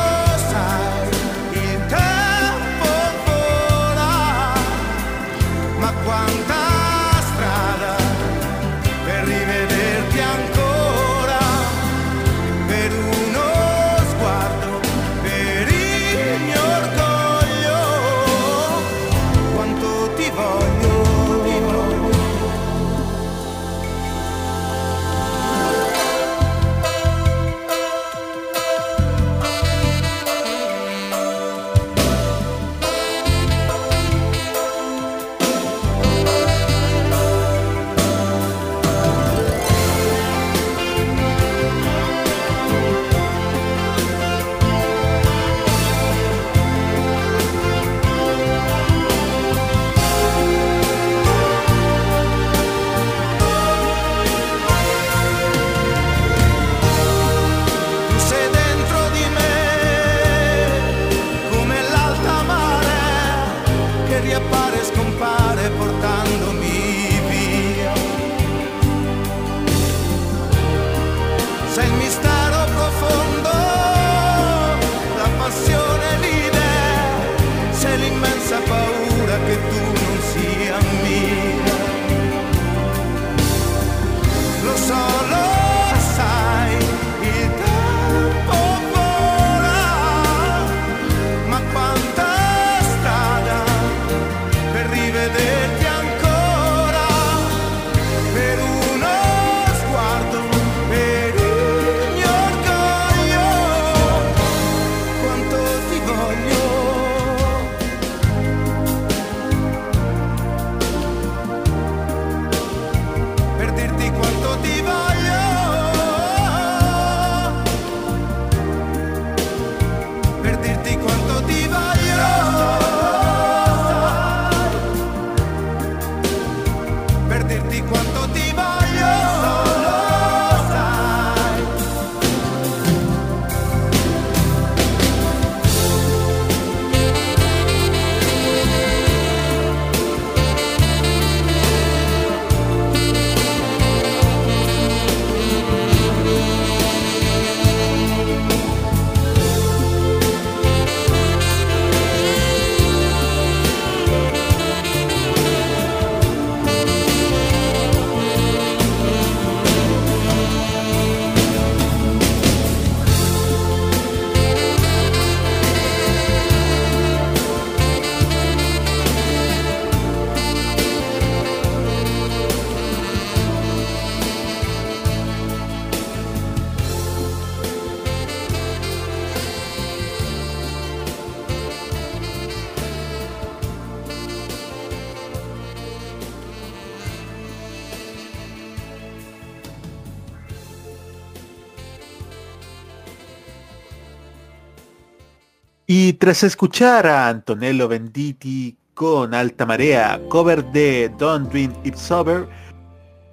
tras 196.20 196.44
escuchar 196.44 197.08
a 197.08 197.30
Antonello 197.30 197.88
Venditti 197.88 198.78
con 198.94 199.34
Alta 199.34 199.66
Marea, 199.66 200.20
cover 200.28 200.66
de 200.74 201.10
Don't 201.18 201.50
Dream 201.50 201.74
It's 201.86 202.12
Over, 202.12 202.46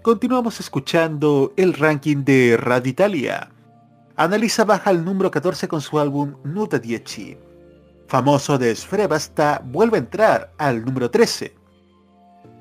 continuamos 0.02 0.60
escuchando 0.60 1.52
el 1.56 1.74
ranking 1.74 2.22
de 2.24 2.56
Radio 2.56 2.90
Italia. 2.90 3.50
Analiza 4.14 4.64
baja 4.64 4.90
al 4.90 5.04
número 5.04 5.32
14 5.32 5.66
con 5.66 5.80
su 5.80 5.98
álbum 5.98 6.36
Nuta 6.44 6.78
10. 6.78 7.36
Famoso 8.06 8.56
de 8.56 8.72
Sfrebasta 8.76 9.60
vuelve 9.64 9.96
a 9.96 10.00
entrar 10.00 10.52
al 10.56 10.84
número 10.84 11.10
13. 11.10 11.56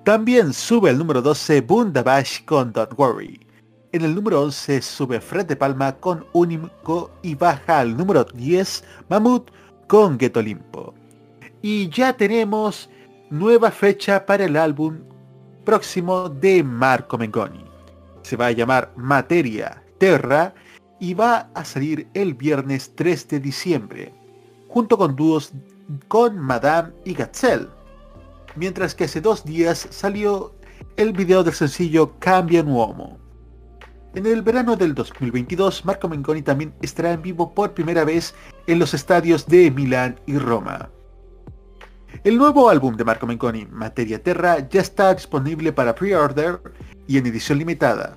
También 0.03 0.53
sube 0.53 0.89
el 0.89 0.97
número 0.97 1.21
12 1.21 1.61
Bundabash 1.61 2.43
con 2.45 2.73
Don't 2.73 2.97
Worry. 2.97 3.45
En 3.91 4.03
el 4.03 4.15
número 4.15 4.41
11 4.41 4.82
sube 4.82 5.21
Fred 5.21 5.45
de 5.45 5.55
Palma 5.55 5.93
con 5.97 6.26
Único 6.34 7.11
y 7.21 7.36
baja 7.36 7.82
al 7.82 7.95
número 7.95 8.23
10 8.23 8.84
Mamut 9.07 9.51
con 9.88 10.18
Ghetto 10.18 10.42
Limpo. 10.42 10.94
Y 11.62 11.90
ya 11.90 12.14
tenemos 12.14 12.90
nueva 13.30 13.72
fecha 13.72 14.26
para 14.26 14.46
el 14.46 14.56
álbum 14.56 15.00
próximo 15.64 16.30
de 16.30 16.64
Marco 16.64 17.18
Mengoni. 17.18 17.66
Se 18.22 18.36
va 18.36 18.48
a 18.48 18.52
llamar 18.52 18.92
Materia 18.96 19.84
Terra 19.98 20.54
y 21.00 21.14
va 21.14 21.50
a 21.54 21.66
salir 21.66 22.08
el 22.14 22.34
viernes 22.34 22.94
3 22.96 23.28
de 23.28 23.40
diciembre, 23.40 24.14
junto 24.68 24.98
con 24.98 25.16
dúos 25.16 25.52
con 26.08 26.38
Madame 26.40 26.94
y 27.04 27.14
Gatzel. 27.14 27.70
Mientras 28.56 28.96
que 28.96 29.06
hace 29.06 29.22
dos 29.22 29.44
días 29.44 29.88
salió 29.90 30.54
el 30.98 31.12
video 31.12 31.44
del 31.44 31.54
sencillo 31.54 32.14
Cambia 32.20 32.64
Uomo. 32.64 33.24
En 34.16 34.26
el 34.26 34.43
verano 34.43 34.78
del 34.78 34.95
2022, 34.95 35.84
Marco 35.84 36.07
Mengoni 36.07 36.41
también 36.41 36.74
estará 36.82 37.11
en 37.11 37.22
vivo 37.22 37.53
por 37.53 37.74
primera 37.74 38.05
vez 38.05 38.34
en 38.66 38.80
los 38.80 38.93
estadios 38.93 39.45
de 39.45 39.70
Milán 39.70 40.18
y 40.26 40.38
Roma. 40.38 40.89
El 42.24 42.38
nuevo 42.38 42.70
álbum 42.70 42.95
de 42.95 43.03
Marco 43.03 43.28
Mengoni, 43.28 43.66
Materia 43.66 44.24
Terra, 44.24 44.70
ya 44.70 44.80
está 44.80 45.13
disponible 45.13 45.74
para 45.74 45.93
pre-order 45.93 46.61
y 47.07 47.18
en 47.18 47.26
edición 47.26 47.59
limitada. 47.59 48.16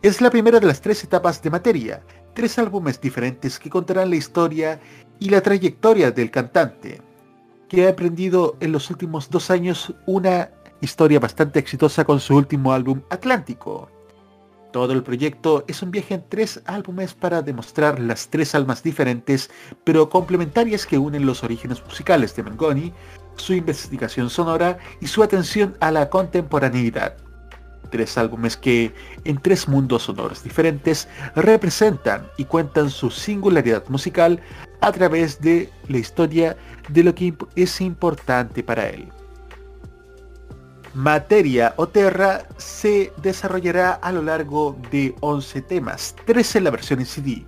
Es 0.00 0.22
la 0.22 0.30
primera 0.30 0.58
de 0.58 0.66
las 0.66 0.80
tres 0.80 1.04
etapas 1.04 1.42
de 1.42 1.50
Materia, 1.50 2.02
tres 2.32 2.58
álbumes 2.58 2.98
diferentes 2.98 3.58
que 3.58 3.68
contarán 3.68 4.08
la 4.08 4.16
historia 4.16 4.80
y 5.18 5.28
la 5.28 5.42
trayectoria 5.42 6.10
del 6.12 6.30
cantante, 6.30 7.02
que 7.68 7.86
ha 7.86 7.90
aprendido 7.90 8.56
en 8.60 8.72
los 8.72 8.88
últimos 8.88 9.28
dos 9.28 9.50
años 9.50 9.92
una 10.06 10.48
historia 10.80 11.20
bastante 11.20 11.58
exitosa 11.58 12.06
con 12.06 12.20
su 12.20 12.34
último 12.34 12.72
álbum 12.72 13.02
Atlántico. 13.10 13.99
Todo 14.72 14.92
el 14.92 15.02
proyecto 15.02 15.64
es 15.66 15.82
un 15.82 15.90
viaje 15.90 16.14
en 16.14 16.24
tres 16.28 16.62
álbumes 16.64 17.14
para 17.14 17.42
demostrar 17.42 17.98
las 17.98 18.28
tres 18.28 18.54
almas 18.54 18.82
diferentes 18.82 19.50
pero 19.82 20.08
complementarias 20.08 20.86
que 20.86 20.98
unen 20.98 21.26
los 21.26 21.42
orígenes 21.42 21.84
musicales 21.84 22.36
de 22.36 22.44
Mengoni, 22.44 22.92
su 23.36 23.52
investigación 23.54 24.30
sonora 24.30 24.78
y 25.00 25.08
su 25.08 25.24
atención 25.24 25.76
a 25.80 25.90
la 25.90 26.08
contemporaneidad. 26.08 27.16
Tres 27.90 28.16
álbumes 28.16 28.56
que, 28.56 28.94
en 29.24 29.38
tres 29.38 29.66
mundos 29.66 30.04
sonoros 30.04 30.44
diferentes, 30.44 31.08
representan 31.34 32.28
y 32.36 32.44
cuentan 32.44 32.90
su 32.90 33.10
singularidad 33.10 33.84
musical 33.88 34.40
a 34.80 34.92
través 34.92 35.40
de 35.40 35.68
la 35.88 35.98
historia 35.98 36.56
de 36.88 37.02
lo 37.02 37.12
que 37.12 37.34
es 37.56 37.80
importante 37.80 38.62
para 38.62 38.88
él. 38.88 39.08
Materia 40.94 41.72
o 41.76 41.86
Terra 41.86 42.48
se 42.56 43.12
desarrollará 43.22 43.92
a 43.92 44.10
lo 44.10 44.22
largo 44.22 44.76
de 44.90 45.14
11 45.20 45.62
temas, 45.62 46.16
13 46.26 46.58
en 46.58 46.64
la 46.64 46.70
versión 46.70 46.98
en 46.98 47.06
CD. 47.06 47.46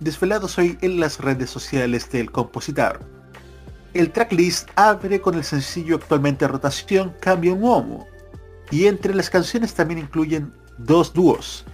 Desvelados 0.00 0.58
hoy 0.58 0.76
en 0.80 0.98
las 0.98 1.20
redes 1.20 1.50
sociales 1.50 2.10
del 2.10 2.32
compositor. 2.32 2.98
El 3.92 4.10
tracklist 4.10 4.68
abre 4.74 5.20
con 5.20 5.36
el 5.36 5.44
sencillo 5.44 5.96
actualmente 5.96 6.44
en 6.44 6.50
rotación 6.50 7.14
Cambio 7.20 7.54
Uomo, 7.54 8.08
y 8.72 8.86
entre 8.86 9.14
las 9.14 9.30
canciones 9.30 9.72
también 9.74 10.00
incluyen 10.00 10.52
dos 10.76 11.14
dúos. 11.14 11.64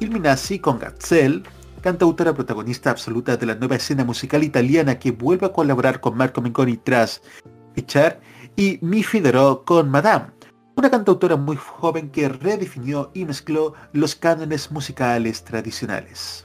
Ilminasi 0.00 0.58
con 0.58 0.80
Gatzel, 0.80 1.44
cantautora 1.80 2.34
protagonista 2.34 2.90
absoluta 2.90 3.36
de 3.36 3.46
la 3.46 3.54
nueva 3.54 3.76
escena 3.76 4.04
musical 4.04 4.42
italiana 4.42 4.98
que 4.98 5.12
vuelve 5.12 5.46
a 5.46 5.52
colaborar 5.52 6.00
con 6.00 6.16
Marco 6.16 6.42
Mengoni 6.42 6.76
tras 6.76 7.22
echar 7.76 8.20
y 8.58 8.76
Mi 8.82 9.04
Fidero 9.04 9.62
con 9.64 9.88
Madame, 9.88 10.32
una 10.74 10.90
cantautora 10.90 11.36
muy 11.36 11.54
joven 11.54 12.10
que 12.10 12.28
redefinió 12.28 13.12
y 13.14 13.24
mezcló 13.24 13.74
los 13.92 14.16
cánones 14.16 14.72
musicales 14.72 15.44
tradicionales. 15.44 16.44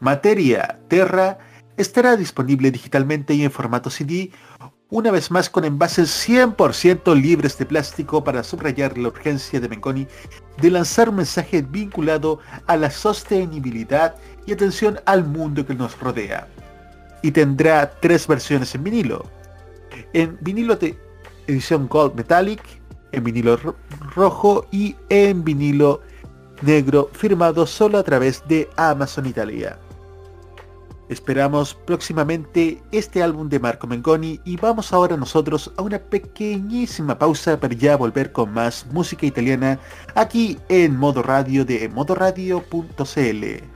Materia 0.00 0.80
Terra 0.88 1.38
estará 1.76 2.16
disponible 2.16 2.72
digitalmente 2.72 3.34
y 3.34 3.44
en 3.44 3.52
formato 3.52 3.88
CD, 3.88 4.32
una 4.90 5.12
vez 5.12 5.30
más 5.30 5.48
con 5.48 5.64
envases 5.64 6.10
100% 6.28 7.14
libres 7.14 7.56
de 7.56 7.66
plástico 7.66 8.24
para 8.24 8.42
subrayar 8.42 8.98
la 8.98 9.06
urgencia 9.06 9.60
de 9.60 9.68
Mengoni 9.68 10.08
de 10.60 10.70
lanzar 10.72 11.08
un 11.08 11.16
mensaje 11.16 11.62
vinculado 11.62 12.40
a 12.66 12.76
la 12.76 12.90
sostenibilidad 12.90 14.16
y 14.44 14.54
atención 14.54 14.98
al 15.06 15.22
mundo 15.24 15.64
que 15.64 15.76
nos 15.76 15.96
rodea. 16.00 16.48
Y 17.22 17.30
tendrá 17.30 17.92
tres 18.00 18.26
versiones 18.26 18.74
en 18.74 18.82
vinilo, 18.82 19.35
en 20.12 20.36
vinilo 20.40 20.76
de 20.76 20.96
edición 21.46 21.88
Gold 21.88 22.14
Metallic, 22.14 22.62
en 23.12 23.24
vinilo 23.24 23.58
rojo 24.14 24.66
y 24.70 24.96
en 25.08 25.44
vinilo 25.44 26.00
negro 26.62 27.10
firmado 27.12 27.66
solo 27.66 27.98
a 27.98 28.02
través 28.02 28.42
de 28.48 28.68
Amazon 28.76 29.26
Italia. 29.26 29.78
Esperamos 31.08 31.74
próximamente 31.74 32.82
este 32.90 33.22
álbum 33.22 33.48
de 33.48 33.60
Marco 33.60 33.86
Mengoni 33.86 34.40
y 34.44 34.56
vamos 34.56 34.92
ahora 34.92 35.16
nosotros 35.16 35.72
a 35.76 35.82
una 35.82 36.00
pequeñísima 36.00 37.16
pausa 37.16 37.60
para 37.60 37.74
ya 37.74 37.96
volver 37.96 38.32
con 38.32 38.52
más 38.52 38.84
música 38.90 39.24
italiana 39.24 39.78
aquí 40.16 40.58
en 40.68 40.96
Modo 40.96 41.22
Radio 41.22 41.64
de 41.64 41.88
modoradio.cl. 41.88 43.75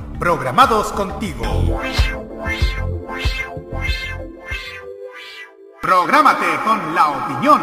programados 0.21 0.91
contigo. 0.91 1.81
Prográmate 5.81 6.45
con 6.63 6.93
la 6.93 7.09
opinión. 7.09 7.61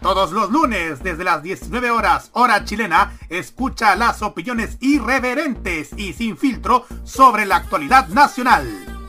Todos 0.00 0.32
los 0.32 0.50
lunes 0.50 1.00
desde 1.00 1.22
las 1.22 1.40
19 1.44 1.92
horas 1.92 2.30
hora 2.32 2.64
chilena, 2.64 3.16
escucha 3.28 3.94
las 3.94 4.22
opiniones 4.22 4.76
irreverentes 4.80 5.90
y 5.96 6.14
sin 6.14 6.36
filtro 6.36 6.84
sobre 7.04 7.46
la 7.46 7.58
actualidad 7.58 8.08
nacional. 8.08 9.01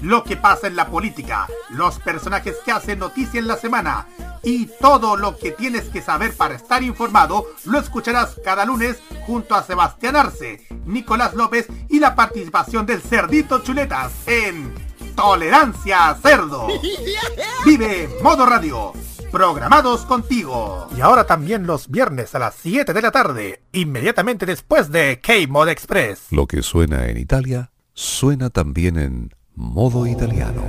Lo 0.00 0.24
que 0.24 0.36
pasa 0.36 0.66
en 0.66 0.76
la 0.76 0.88
política, 0.88 1.46
los 1.70 1.98
personajes 1.98 2.56
que 2.64 2.72
hacen 2.72 2.98
noticia 2.98 3.38
en 3.38 3.46
la 3.46 3.56
semana, 3.56 4.06
y 4.42 4.66
todo 4.80 5.16
lo 5.16 5.36
que 5.36 5.52
tienes 5.52 5.84
que 5.84 6.02
saber 6.02 6.34
para 6.34 6.54
estar 6.54 6.82
informado 6.82 7.46
lo 7.64 7.78
escucharás 7.78 8.36
cada 8.44 8.64
lunes 8.64 8.98
junto 9.26 9.54
a 9.54 9.62
Sebastián 9.62 10.16
Arce, 10.16 10.66
Nicolás 10.84 11.34
López 11.34 11.68
y 11.88 12.00
la 12.00 12.14
participación 12.14 12.86
del 12.86 13.00
Cerdito 13.00 13.60
Chuletas 13.60 14.12
en 14.26 14.74
Tolerancia 15.14 16.16
Cerdo. 16.20 16.68
Vive 17.64 18.08
Modo 18.22 18.46
Radio. 18.46 18.92
Programados 19.30 20.04
contigo. 20.04 20.88
Y 20.94 21.00
ahora 21.00 21.24
también 21.24 21.66
los 21.66 21.88
viernes 21.88 22.34
a 22.34 22.38
las 22.38 22.54
7 22.56 22.92
de 22.92 23.00
la 23.00 23.10
tarde, 23.10 23.62
inmediatamente 23.72 24.44
después 24.44 24.90
de 24.90 25.20
K-Mod 25.22 25.70
Express. 25.70 26.26
Lo 26.30 26.46
que 26.46 26.62
suena 26.62 27.06
en 27.06 27.16
Italia, 27.16 27.70
suena 27.94 28.50
también 28.50 28.98
en 28.98 29.34
modo 29.54 30.06
italiano. 30.06 30.62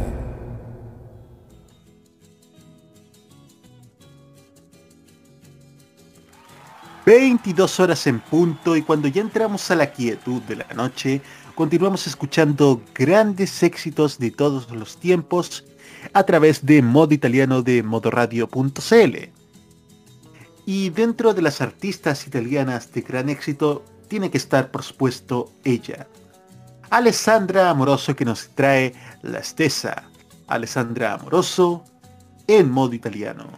22 7.06 7.80
horas 7.82 8.08
en 8.08 8.22
punto 8.22 8.78
y 8.78 8.82
cuando 8.82 9.10
ya 9.10 9.22
entramos 9.22 9.70
a 9.72 9.76
la 9.76 9.92
quietud 9.92 10.42
de 10.44 10.56
la 10.56 10.68
noche, 10.74 11.22
continuamos 11.54 12.08
escuchando 12.08 12.82
grandes 12.96 13.62
éxitos 13.62 14.18
de 14.20 14.32
todos 14.32 14.72
los 14.72 14.98
tiempos 14.98 15.66
a 16.14 16.24
través 16.24 16.66
de 16.66 16.82
modo 16.82 17.14
italiano 17.14 17.62
de 17.62 17.84
modoradio.cl. 17.84 19.18
Y 20.66 20.90
dentro 20.92 21.34
de 21.34 21.42
las 21.42 21.60
artistas 21.60 22.26
italianas 22.26 22.94
de 22.94 23.02
gran 23.02 23.28
éxito, 23.28 23.84
tiene 24.08 24.32
que 24.32 24.38
estar, 24.38 24.72
por 24.72 24.84
supuesto, 24.84 25.52
ella. 25.66 26.08
Alessandra 26.94 27.72
Amoroso 27.72 28.16
que 28.16 28.24
nos 28.24 28.50
trae 28.54 28.94
La 29.24 29.42
Stessa. 29.42 30.04
Alessandra 30.46 31.14
Amoroso 31.14 31.84
en 32.46 32.70
modo 32.70 32.94
italiano. 32.94 33.50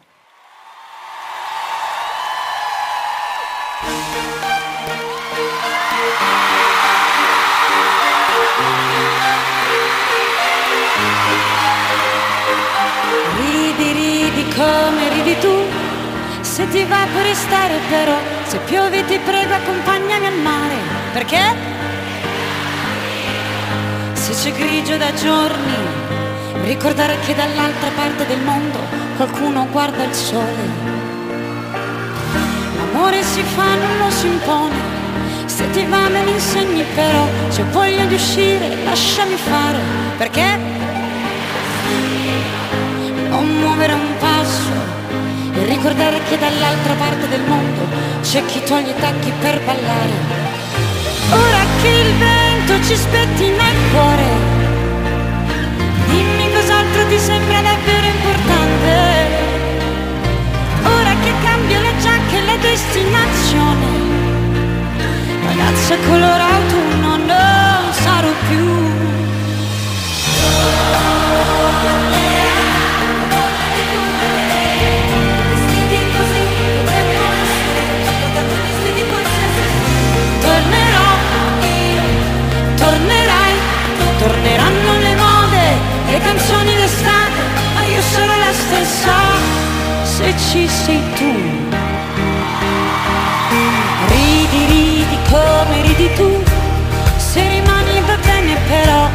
Ridi, 13.35 13.91
ridi 13.91 14.55
come 14.55 15.09
ridi 15.09 15.37
tu, 15.41 15.53
se 16.39 16.65
ti 16.69 16.85
va 16.85 17.05
puoi 17.11 17.23
restare 17.23 17.79
però, 17.89 18.15
se 18.45 18.59
piove 18.59 19.03
ti 19.03 19.19
prego 19.19 19.55
accompagnami 19.55 20.25
al 20.25 20.37
mare, 20.39 20.77
perché? 21.11 21.74
Se 24.25 24.33
c'è 24.33 24.57
grigio 24.57 24.97
da 24.97 25.13
giorni, 25.13 25.75
ricordare 26.63 27.15
che 27.19 27.35
dall'altra 27.35 27.89
parte 27.95 28.25
del 28.25 28.41
mondo 28.41 28.79
qualcuno 29.17 29.67
guarda 29.69 30.03
il 30.03 30.13
sole. 30.15 30.65
L'amore 32.75 33.21
si 33.21 33.43
fa, 33.43 33.75
non 33.75 33.97
lo 33.99 34.09
si 34.09 34.25
impone, 34.25 34.75
se 35.45 35.69
ti 35.69 35.85
va 35.85 36.09
me 36.09 36.23
lo 36.23 36.31
insegni 36.31 36.83
però, 36.95 37.27
se 37.49 37.61
ho 37.61 37.65
voglia 37.69 38.05
di 38.05 38.15
uscire 38.15 38.83
lasciami 38.83 39.35
fare, 39.35 39.79
perché? 40.17 40.57
non 43.29 43.45
muovere 43.45 43.93
un 43.93 44.17
passo 44.17 44.71
e 45.53 45.65
ricordare 45.65 46.19
che 46.27 46.39
dall'altra 46.39 46.93
parte 46.93 47.27
del 47.27 47.43
mondo 47.43 47.81
c'è 48.23 48.43
chi 48.43 48.63
toglie 48.63 48.89
i 48.89 48.99
tacchi 48.99 49.31
per 49.39 49.61
ballare. 49.63 50.13
Ora 51.29 51.63
che 51.79 51.87
il 51.89 52.34
vento 52.65 52.83
ci 52.87 52.95
spettina 52.95 53.63
il 53.69 53.91
cuore, 53.91 54.23
dimmi 56.07 56.51
cos'altro 56.51 57.07
ti 57.07 57.19
sembra 57.19 57.61
davvero 57.61 58.07
importante. 58.07 58.93
Ora 60.83 61.13
che 61.21 61.33
cambia 61.43 61.81
la 61.81 61.97
giacca 62.01 62.35
e 62.35 62.45
la 62.45 62.57
destinazione, 62.57 63.85
ragazza 65.45 65.97
color 66.07 66.39
autunno 66.39 67.17
non 67.17 67.93
sarò 67.93 68.31
più. 68.47 68.93
La 88.75 88.83
stessa 88.83 89.17
se 90.03 90.33
ci 90.37 90.67
sei 90.67 91.01
tu. 91.15 91.33
Ridi, 94.07 94.65
ridi 94.65 95.17
come 95.29 95.81
ridi 95.81 96.13
tu, 96.15 96.43
se 97.17 97.47
rimani 97.47 98.01
va 98.05 98.17
bene 98.17 98.55
però, 98.67 99.09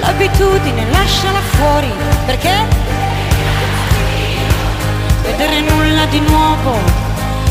l'abitudine 0.00 0.90
lasciala 0.90 1.40
fuori, 1.56 1.92
perché? 2.26 2.54
Vedere 5.22 5.60
nulla 5.60 6.06
di 6.06 6.20
nuovo, 6.20 6.78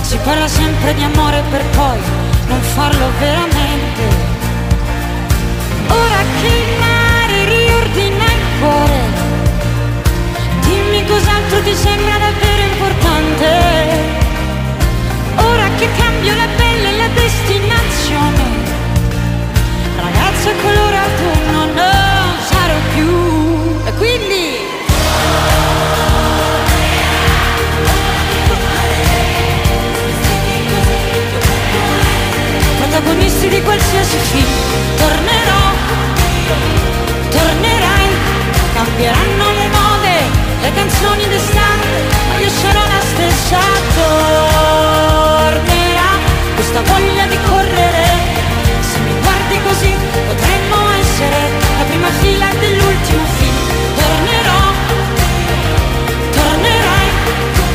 si 0.02 0.18
parla 0.24 0.48
sempre 0.48 0.94
di 0.94 1.04
amore 1.04 1.42
per 1.50 1.64
poi 1.76 2.00
non 2.48 2.62
farlo 2.62 3.08
veramente. 3.20 4.04
Ora 5.88 6.22
che 6.40 6.48
il 6.48 6.80
mare 6.80 7.46
riordina 7.46 8.24
il 8.24 8.60
cuore, 8.60 9.25
cos'altro 11.46 11.62
ti 11.62 11.76
sembra 11.76 12.18
davvero 12.18 12.62
importante. 12.72 13.48
Ora 15.36 15.68
che 15.78 15.88
cambio 15.98 16.36
la 16.36 16.48
pelle 16.56 16.90
e 16.90 16.98
la 16.98 17.08
destinazione, 17.14 18.44
ragazza 19.98 20.52
color 20.62 20.94
autunno 20.94 21.66
non 21.66 22.34
sarò 22.50 22.78
più. 22.94 23.86
E 23.86 23.94
quindi... 23.98 24.44
protagonisti 32.80 33.48
di 33.50 33.62
qualsiasi 33.62 34.18
film. 34.18 34.48
Tornerò, 34.98 35.64
tornerai, 37.30 38.08
cambieranno 38.74 39.52
le 39.52 39.68
mode, 39.68 39.95
le 40.66 40.74
canzoni 40.74 41.28
d'estate, 41.28 41.90
ma 42.28 42.38
io 42.40 42.50
sarò 42.50 42.82
la 42.96 43.02
stessa. 43.12 43.60
Tornerà 43.94 45.62
questa 46.56 46.82
voglia 46.82 47.26
di 47.28 47.38
correre, 47.50 48.06
se 48.80 48.98
mi 49.06 49.14
guardi 49.22 49.60
così 49.68 49.94
potremmo 50.30 50.78
essere 51.02 51.40
la 51.78 51.84
prima 51.90 52.10
fila 52.22 52.48
dell'ultimo 52.60 53.26
film. 53.38 53.60
Tornerò, 54.02 54.64
tornerai, 56.40 57.10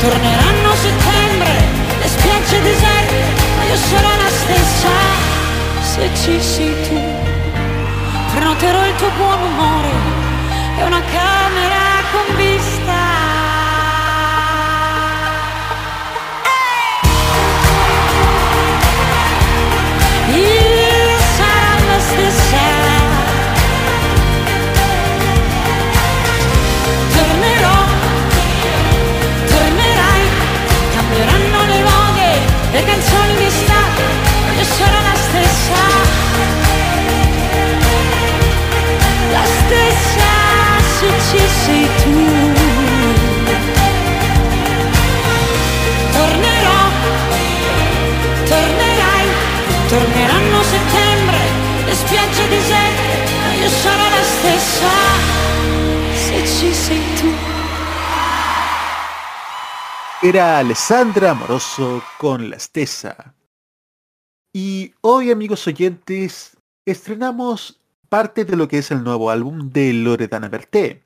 torneranno 0.01 0.69
settembre, 0.85 1.51
le 2.01 2.07
spiagge 2.07 2.61
deserte, 2.61 3.23
ma 3.55 3.63
io 3.71 3.77
sarò 3.89 4.11
la 4.23 4.31
stessa 4.41 4.93
se 5.91 6.03
ci 6.21 6.41
sei 6.41 6.75
tu. 6.87 6.99
Prenoterò 8.35 8.85
il 8.85 8.95
tuo 8.95 9.09
buon 9.17 9.41
umore 9.41 9.93
e 10.77 10.83
una 10.83 11.01
camera 11.13 11.40
Era 60.23 60.59
Alessandra 60.59 61.31
Amoroso 61.31 62.03
con 62.19 62.51
La 62.51 62.59
Stesa. 62.59 63.33
Y 64.53 64.93
hoy, 65.01 65.31
amigos 65.31 65.65
oyentes, 65.65 66.57
estrenamos 66.85 67.79
parte 68.07 68.45
de 68.45 68.55
lo 68.55 68.67
que 68.67 68.77
es 68.77 68.91
el 68.91 69.03
nuevo 69.03 69.31
álbum 69.31 69.71
de 69.71 69.93
Loredana 69.93 70.47
Berté. 70.47 71.03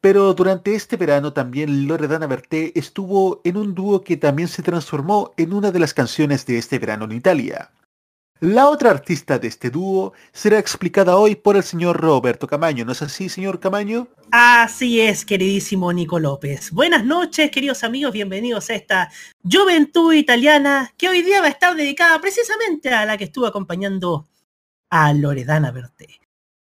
Pero 0.00 0.34
durante 0.34 0.74
este 0.74 0.96
verano 0.96 1.32
también 1.32 1.86
Loredana 1.86 2.26
Berté 2.26 2.76
estuvo 2.76 3.40
en 3.44 3.56
un 3.56 3.74
dúo 3.74 4.02
que 4.02 4.16
también 4.16 4.48
se 4.48 4.64
transformó 4.64 5.32
en 5.36 5.52
una 5.52 5.70
de 5.70 5.78
las 5.78 5.94
canciones 5.94 6.44
de 6.44 6.58
este 6.58 6.80
verano 6.80 7.04
en 7.04 7.12
Italia. 7.12 7.70
La 8.42 8.68
otra 8.68 8.90
artista 8.90 9.38
de 9.38 9.46
este 9.46 9.70
dúo 9.70 10.14
será 10.32 10.58
explicada 10.58 11.16
hoy 11.16 11.36
por 11.36 11.56
el 11.56 11.62
señor 11.62 12.00
Roberto 12.00 12.48
Camaño, 12.48 12.84
¿no 12.84 12.90
es 12.90 13.00
así, 13.00 13.28
señor 13.28 13.60
Camaño? 13.60 14.08
Así 14.32 15.00
es, 15.00 15.24
queridísimo 15.24 15.92
Nico 15.92 16.18
López. 16.18 16.72
Buenas 16.72 17.04
noches, 17.04 17.52
queridos 17.52 17.84
amigos, 17.84 18.12
bienvenidos 18.12 18.68
a 18.70 18.74
esta 18.74 19.12
Juventud 19.48 20.12
Italiana 20.12 20.92
que 20.98 21.08
hoy 21.08 21.22
día 21.22 21.40
va 21.40 21.46
a 21.46 21.50
estar 21.50 21.76
dedicada 21.76 22.20
precisamente 22.20 22.88
a 22.88 23.06
la 23.06 23.16
que 23.16 23.24
estuvo 23.24 23.46
acompañando 23.46 24.26
a 24.90 25.12
Loredana 25.12 25.70
Berté. 25.70 26.18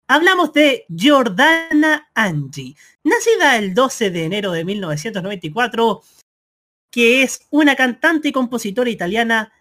Hablamos 0.07 0.53
de 0.53 0.85
Giordana 0.87 2.11
Angi, 2.13 2.75
nacida 3.03 3.57
el 3.57 3.73
12 3.73 4.11
de 4.11 4.25
enero 4.25 4.51
de 4.51 4.65
1994, 4.65 6.03
que 6.91 7.23
es 7.23 7.47
una 7.49 7.75
cantante 7.75 8.27
y 8.27 8.31
compositora 8.31 8.91
italiana 8.91 9.25
na- 9.35 9.51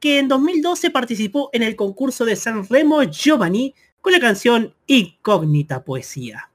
que 0.00 0.18
en 0.18 0.28
2012 0.28 0.90
participó 0.90 1.50
en 1.52 1.62
el 1.62 1.76
concurso 1.76 2.24
de 2.24 2.36
Sanremo 2.36 3.02
Giovanni 3.04 3.74
con 4.00 4.12
la 4.12 4.20
canción 4.20 4.74
Incógnita 4.86 5.84
Poesía. 5.84 6.50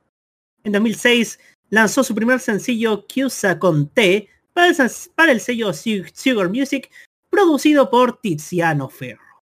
En 0.63 0.71
2006 0.71 1.39
lanzó 1.69 2.03
su 2.03 2.13
primer 2.13 2.39
sencillo 2.39 3.05
Chiusa 3.07 3.59
con 3.59 3.87
T 3.89 4.29
para 4.53 4.67
el, 5.31 5.39
sello 5.39 5.73
Sugar 5.73 6.49
Music, 6.49 6.89
producido 7.29 7.89
por 7.89 8.21
Tiziano 8.21 8.87
Ferro. 8.89 9.41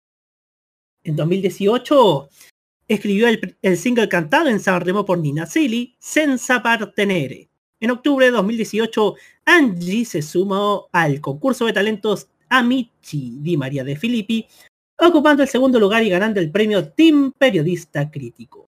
En 1.03 1.15
2018 1.15 2.29
escribió 2.87 3.27
el, 3.27 3.57
el 3.61 3.77
single 3.77 4.07
cantado 4.07 4.47
en 4.47 4.59
San 4.59 4.81
Remo 4.81 5.05
por 5.05 5.17
Nina 5.17 5.45
Silly, 5.45 5.95
Senza 5.99 6.63
Partenere. 6.63 7.49
En 7.81 7.91
octubre 7.91 8.27
de 8.27 8.31
2018, 8.31 9.15
Angie 9.45 10.05
se 10.05 10.21
sumó 10.21 10.87
al 10.91 11.19
concurso 11.19 11.65
de 11.65 11.73
talentos 11.73 12.29
Amici 12.51 13.37
di 13.39 13.55
María 13.55 13.83
de 13.83 13.95
Filippi, 13.95 14.45
ocupando 14.99 15.41
el 15.41 15.49
segundo 15.49 15.79
lugar 15.79 16.03
y 16.03 16.09
ganando 16.09 16.39
el 16.39 16.51
premio 16.51 16.89
Team 16.89 17.31
Periodista 17.37 18.11
Crítico. 18.11 18.67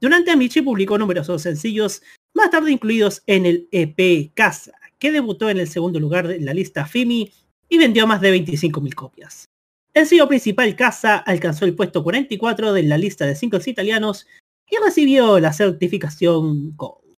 Durante 0.00 0.30
Amici 0.30 0.62
publicó 0.62 0.96
numerosos 0.96 1.42
sencillos, 1.42 2.02
más 2.34 2.50
tarde 2.50 2.70
incluidos 2.70 3.22
en 3.26 3.44
el 3.44 3.68
EP 3.72 4.32
Casa, 4.34 4.72
que 4.98 5.10
debutó 5.10 5.50
en 5.50 5.58
el 5.58 5.68
segundo 5.68 5.98
lugar 5.98 6.28
de 6.28 6.40
la 6.40 6.54
lista 6.54 6.86
FIMI 6.86 7.32
y 7.68 7.78
vendió 7.78 8.06
más 8.06 8.20
de 8.20 8.34
25.000 8.34 8.94
copias. 8.94 9.46
El 9.92 10.06
sello 10.06 10.28
principal 10.28 10.74
Casa 10.76 11.16
alcanzó 11.18 11.64
el 11.64 11.74
puesto 11.74 12.04
44 12.04 12.72
de 12.72 12.82
la 12.84 12.98
lista 12.98 13.26
de 13.26 13.34
singles 13.34 13.66
italianos 13.66 14.26
y 14.68 14.76
recibió 14.76 15.40
la 15.40 15.52
certificación 15.52 16.76
Gold. 16.76 17.16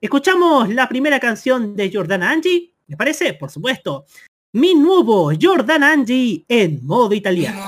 Escuchamos 0.00 0.68
la 0.68 0.88
primera 0.88 1.18
canción 1.18 1.74
de 1.76 1.90
Jordana 1.90 2.30
Angie, 2.30 2.74
¿les 2.86 2.98
parece? 2.98 3.34
Por 3.34 3.50
supuesto. 3.50 4.04
Mi 4.52 4.74
nuovo 4.74 5.32
Jordana 5.32 5.90
Angie 5.90 6.44
en 6.48 6.78
modo 6.86 7.14
italiano. 7.14 7.60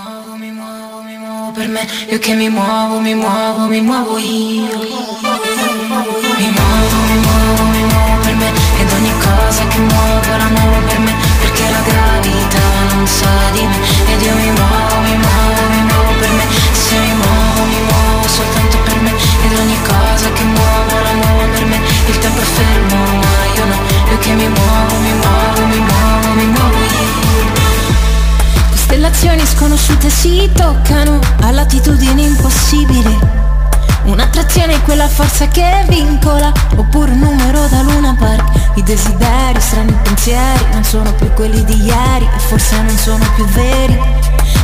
per 1.52 1.68
me 1.68 1.86
Io 2.08 2.18
che 2.18 2.34
mi 2.34 2.48
muovo, 2.48 3.00
mi 3.00 3.14
muovo, 3.14 3.66
mi 3.66 3.80
muovo 3.80 4.16
io 4.16 4.78
Mi 4.78 4.88
muovo, 5.90 6.20
mi 6.38 6.48
muovo, 6.54 7.62
mi 7.74 7.82
muovo 7.82 8.22
per 8.22 8.34
me 8.36 8.48
Ed 8.78 8.92
ogni 8.92 9.12
cosa 9.18 9.66
che 9.66 9.78
muovo 9.78 10.36
la 10.36 10.48
muovo 10.48 10.78
per 10.86 10.98
me 11.00 11.14
Perché 11.40 11.64
la 11.68 11.82
gravità 11.82 12.94
non 12.94 13.06
sa 13.06 13.50
di 13.52 13.64
me 13.66 13.78
Ed 14.12 14.22
io 14.22 14.34
mi 14.36 14.50
muovo, 14.52 15.00
mi 15.02 15.16
muovo, 15.16 15.60
mi 15.74 15.82
muovo 15.82 16.12
per 16.20 16.30
me 16.30 16.44
Se 16.72 16.96
mi 16.96 17.12
muovo, 17.12 17.60
mi 17.64 17.80
muovo 17.90 18.28
soltanto 18.28 18.78
per 18.84 19.00
me 19.00 19.12
Ed 19.44 19.58
ogni 19.58 19.78
cosa 19.82 20.30
che 20.32 20.44
muovo 20.44 20.92
la 21.02 21.12
muovo 21.20 21.44
per 21.52 21.64
me 21.64 21.78
Il 22.06 22.18
tempo 22.18 22.40
è 22.40 22.44
fermo 22.44 22.96
ma 23.18 23.34
io 23.56 23.64
no 23.66 23.98
che 24.20 24.34
mi 24.34 24.48
muovo, 24.48 24.94
mi 25.00 25.12
muovo, 25.12 25.66
mi 25.66 25.78
muovo, 25.78 26.28
mi 26.34 26.46
muovo 26.46 26.67
Costellazioni 28.88 29.44
sconosciute 29.44 30.08
si 30.08 30.50
toccano 30.54 31.20
a 31.42 31.50
latitudini 31.50 32.24
impossibili. 32.24 33.18
Un'attrazione 34.04 34.76
è 34.76 34.82
quella 34.82 35.06
forza 35.06 35.46
che 35.48 35.84
vincola, 35.88 36.50
oppure 36.74 37.10
un 37.10 37.18
numero 37.18 37.66
da 37.66 37.82
Luna 37.82 38.16
Park. 38.18 38.76
I 38.76 38.82
desideri, 38.82 39.60
strani 39.60 39.94
pensieri, 40.02 40.64
non 40.72 40.82
sono 40.84 41.12
più 41.12 41.30
quelli 41.34 41.62
di 41.64 41.82
ieri 41.82 42.30
e 42.34 42.38
forse 42.38 42.80
non 42.80 42.96
sono 42.96 43.26
più 43.34 43.44
veri. 43.48 44.00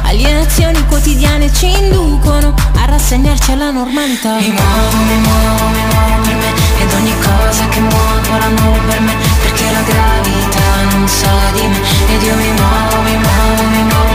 Alienazioni 0.04 0.82
quotidiane 0.86 1.52
ci 1.52 1.70
inducono 1.70 2.54
a 2.76 2.86
rassegnarci 2.86 3.52
alla 3.52 3.72
normalità. 3.72 4.36
Mi 4.36 4.48
muovo, 4.48 4.96
mi 5.04 5.16
muovo, 5.18 5.66
mi 5.68 5.84
muovo 5.92 6.22
per 6.22 6.34
me, 6.34 6.82
ed 6.82 6.92
ogni 6.94 7.14
cosa 7.20 7.68
che 7.68 7.80
muovo 7.80 8.38
la 8.38 8.48
muovo 8.48 8.78
per 8.88 9.00
me, 9.00 9.14
perché 9.42 9.70
la 9.70 9.82
gravità 9.82 10.96
non 10.96 11.06
sa 11.08 11.28
di 11.52 11.66
me, 11.66 11.78
ed 12.14 12.22
io 12.22 12.34
mi 12.36 12.52
muovo, 12.52 13.02
mi 13.02 13.16
muovo, 13.16 13.62
mi 13.68 13.82
muovo 13.82 14.13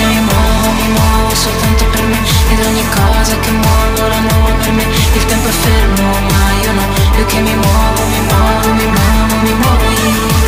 se 0.00 0.06
mi 0.06 0.20
muovo, 0.20 0.66
mi 0.80 0.88
muovo 0.96 1.34
soltanto 1.34 1.84
per 1.92 2.02
me, 2.04 2.18
ed 2.52 2.58
ogni 2.64 2.84
cosa 2.88 3.38
che 3.38 3.50
muovo 3.50 4.08
la 4.08 4.20
muovo 4.20 4.50
per 4.60 4.72
me, 4.72 4.84
il 5.12 5.24
tempo 5.26 5.48
è 5.48 5.52
fermo 5.52 6.08
ma 6.30 6.42
io 6.62 6.72
no, 6.72 6.84
io 7.18 7.26
che 7.26 7.40
mi 7.40 7.54
muovo, 7.54 8.00
mi 8.12 8.20
muovo, 8.30 8.72
mi 8.78 8.86
muovo, 8.96 9.34
mi 9.44 9.54
muovo 9.62 9.84
io. 10.08 10.38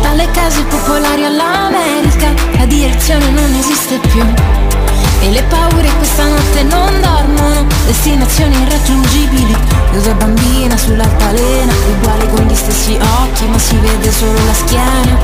Dalle 0.00 0.30
case 0.30 0.62
popolari 0.62 1.24
all'America 1.24 2.32
La 2.56 2.64
direzione 2.64 3.28
non 3.30 3.54
esiste 3.54 3.98
più 3.98 4.24
E 5.20 5.30
le 5.30 5.42
paure 5.44 5.90
questa 5.96 6.24
notte 6.24 6.62
non 6.62 7.00
dormono. 7.00 7.66
Destinazioni 7.86 8.60
irraggiungibili. 8.62 9.56
Io 9.92 10.00
da 10.00 10.14
bambina 10.14 10.76
sull'altalena. 10.76 11.72
Uguale 11.90 12.28
con 12.30 12.46
gli 12.46 12.54
stessi 12.54 12.96
occhi 13.22 13.46
ma 13.46 13.58
si 13.58 13.76
vede 13.78 14.12
solo 14.12 14.38
la 14.44 14.54
schiena. 14.54 15.16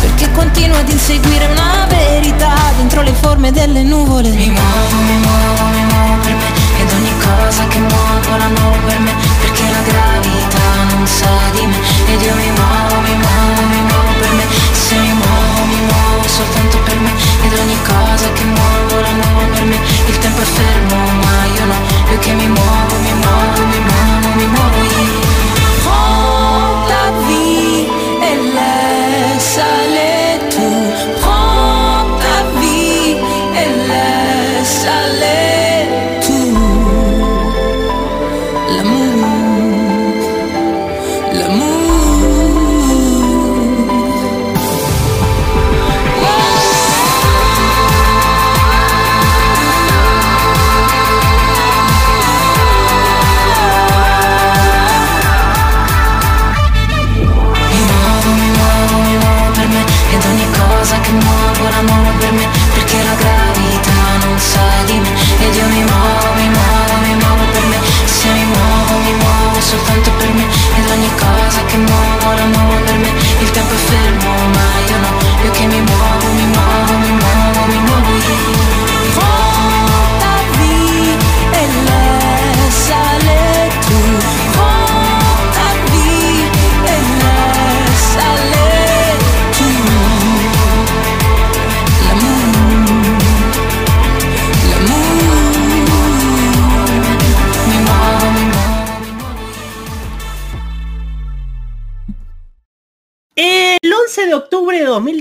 Perché 0.00 0.30
continuo 0.32 0.78
ad 0.78 0.88
inseguire 0.88 1.46
una 1.46 1.86
verità. 1.88 2.54
Dentro 2.76 3.02
le 3.02 3.12
forme 3.12 3.52
delle 3.52 3.82
nuvole. 3.82 4.28
Mi 4.30 4.50
muovo, 4.50 4.96
mi 5.06 5.16
muovo, 5.16 5.64
mi 5.72 5.84
muovo 5.84 6.22
per 6.22 6.34
me. 6.34 6.48
Ed 6.80 6.90
ogni 6.92 7.12
cosa 7.18 7.66
che 7.68 7.78
muovo 7.78 8.36
la 8.36 8.48
muovo 8.48 8.76
per 8.86 8.98
me. 8.98 9.12
Perché 9.40 9.62
la 9.62 9.82
gravità 9.82 10.94
non 10.94 11.06
sa 11.06 11.30
di 11.52 11.66
me. 11.66 11.76
Ed 12.06 12.22
io 12.22 12.34
mi 12.34 12.50
muovo, 12.50 13.00
mi 13.02 13.14
muovo, 13.14 13.27
soltanto 16.38 16.78
per 16.84 16.98
me 17.00 17.12
Ed 17.42 17.52
ogni 17.58 17.78
cosa 17.82 18.32
che 18.32 18.44
muovo 18.44 19.00
la 19.00 19.12
muovo 19.20 19.46
per 19.52 19.64
me. 19.64 19.78
Il 20.06 20.18
tempo 20.18 20.40
è 20.40 20.44
fermo 20.44 20.96
ma 21.22 21.34
io 21.56 21.64
no 21.66 21.78
Io 22.12 22.18
che 22.18 22.32
mi 22.32 22.48
muovo, 22.48 22.94
mi 23.06 23.12
muovo, 23.12 23.66
mi 23.66 23.80
muovo, 23.88 24.28
mi 24.36 24.46
muovo 24.46 24.78
io 24.82 25.47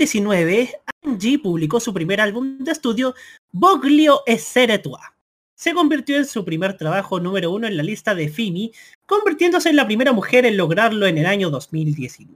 2019, 0.08 0.80
Angie 1.03 1.39
publicó 1.39 1.80
su 1.82 1.93
primer 1.93 2.22
álbum 2.22 2.60
de 2.60 2.72
estudio, 2.72 3.14
Boglio 3.51 4.22
Essere 4.26 4.80
Tua. 4.80 5.14
Se 5.53 5.74
convirtió 5.74 6.16
en 6.16 6.26
su 6.26 6.45
primer 6.45 6.78
trabajo 6.78 7.20
número 7.20 7.51
uno 7.51 7.68
en 7.68 7.76
la 7.76 7.84
lista 7.84 8.16
de 8.16 8.30
FIMI, 8.30 8.72
convirtiéndose 9.05 9.70
en 9.70 9.76
la 9.76 9.86
primera 9.86 10.14
mujer 10.14 10.45
en 10.45 10.55
lograrlo 10.55 11.08
en 11.08 11.18
el 11.18 11.26
año 11.26 11.49
2019. 11.49 12.36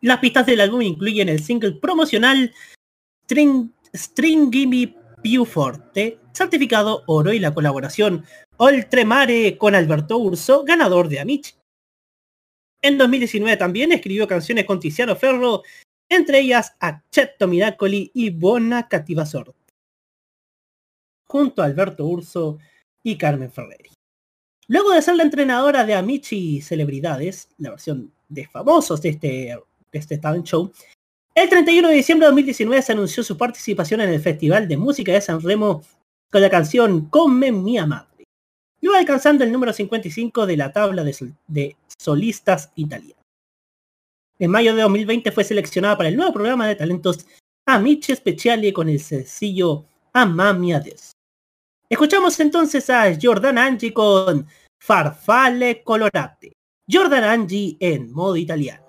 Las 0.00 0.18
pistas 0.18 0.46
del 0.46 0.60
álbum 0.60 0.82
incluyen 0.82 1.28
el 1.28 1.40
single 1.40 1.72
promocional 1.72 2.52
String, 3.24 3.70
Stringimi 3.94 4.96
Più 5.22 5.44
Forte, 5.44 6.18
certificado 6.32 7.04
oro 7.06 7.32
y 7.32 7.38
la 7.38 7.54
colaboración 7.54 8.24
Oltremare 8.56 9.56
con 9.56 9.74
Alberto 9.76 10.18
Urso, 10.18 10.64
ganador 10.64 11.08
de 11.08 11.20
Amici. 11.20 11.52
En 12.82 12.98
2019 12.98 13.56
también 13.56 13.92
escribió 13.92 14.26
canciones 14.26 14.64
con 14.64 14.80
Tiziano 14.80 15.14
Ferro, 15.14 15.62
entre 16.10 16.40
ellas 16.40 16.76
Accetto 16.80 17.46
Miracoli 17.46 18.10
y 18.12 18.30
Buona 18.30 18.88
Cattiva 18.88 19.24
Sorte, 19.24 19.54
junto 21.26 21.62
a 21.62 21.64
Alberto 21.64 22.04
Urso 22.04 22.58
y 23.02 23.16
Carmen 23.16 23.50
Ferreri. 23.50 23.90
Luego 24.66 24.90
de 24.90 25.02
ser 25.02 25.16
la 25.16 25.22
entrenadora 25.22 25.84
de 25.84 25.94
Amici 25.94 26.60
Celebridades, 26.60 27.48
la 27.58 27.70
versión 27.70 28.12
de 28.28 28.46
famosos 28.46 29.00
de 29.02 29.08
este, 29.10 29.58
este 29.92 30.18
talent 30.18 30.46
show, 30.46 30.70
el 31.34 31.48
31 31.48 31.88
de 31.88 31.94
diciembre 31.94 32.26
de 32.26 32.30
2019 32.30 32.82
se 32.82 32.92
anunció 32.92 33.22
su 33.22 33.36
participación 33.36 34.00
en 34.00 34.10
el 34.10 34.20
Festival 34.20 34.68
de 34.68 34.76
Música 34.76 35.12
de 35.12 35.20
San 35.20 35.40
Remo 35.40 35.82
con 36.30 36.42
la 36.42 36.50
canción 36.50 37.06
Come 37.06 37.52
Mia 37.52 37.86
Madre, 37.86 38.24
luego 38.80 38.98
alcanzando 38.98 39.44
el 39.44 39.52
número 39.52 39.72
55 39.72 40.46
de 40.46 40.56
la 40.56 40.72
tabla 40.72 41.04
de, 41.04 41.34
de 41.46 41.76
solistas 41.98 42.72
italianos. 42.74 43.19
En 44.40 44.50
mayo 44.50 44.74
de 44.74 44.80
2020 44.80 45.32
fue 45.32 45.44
seleccionada 45.44 45.98
para 45.98 46.08
el 46.08 46.16
nuevo 46.16 46.32
programa 46.32 46.66
de 46.66 46.74
talentos 46.74 47.26
Amici 47.66 48.16
Speciali 48.16 48.72
con 48.72 48.88
el 48.88 48.98
sencillo 48.98 49.84
Amami 50.14 50.72
Ades. 50.72 51.12
Escuchamos 51.90 52.40
entonces 52.40 52.88
a 52.88 53.14
Jordan 53.20 53.58
Angie 53.58 53.92
con 53.92 54.46
Farfalle 54.78 55.82
Colorate. 55.84 56.52
Jordan 56.90 57.24
Angie 57.24 57.76
en 57.80 58.10
modo 58.10 58.34
italiano. 58.34 58.79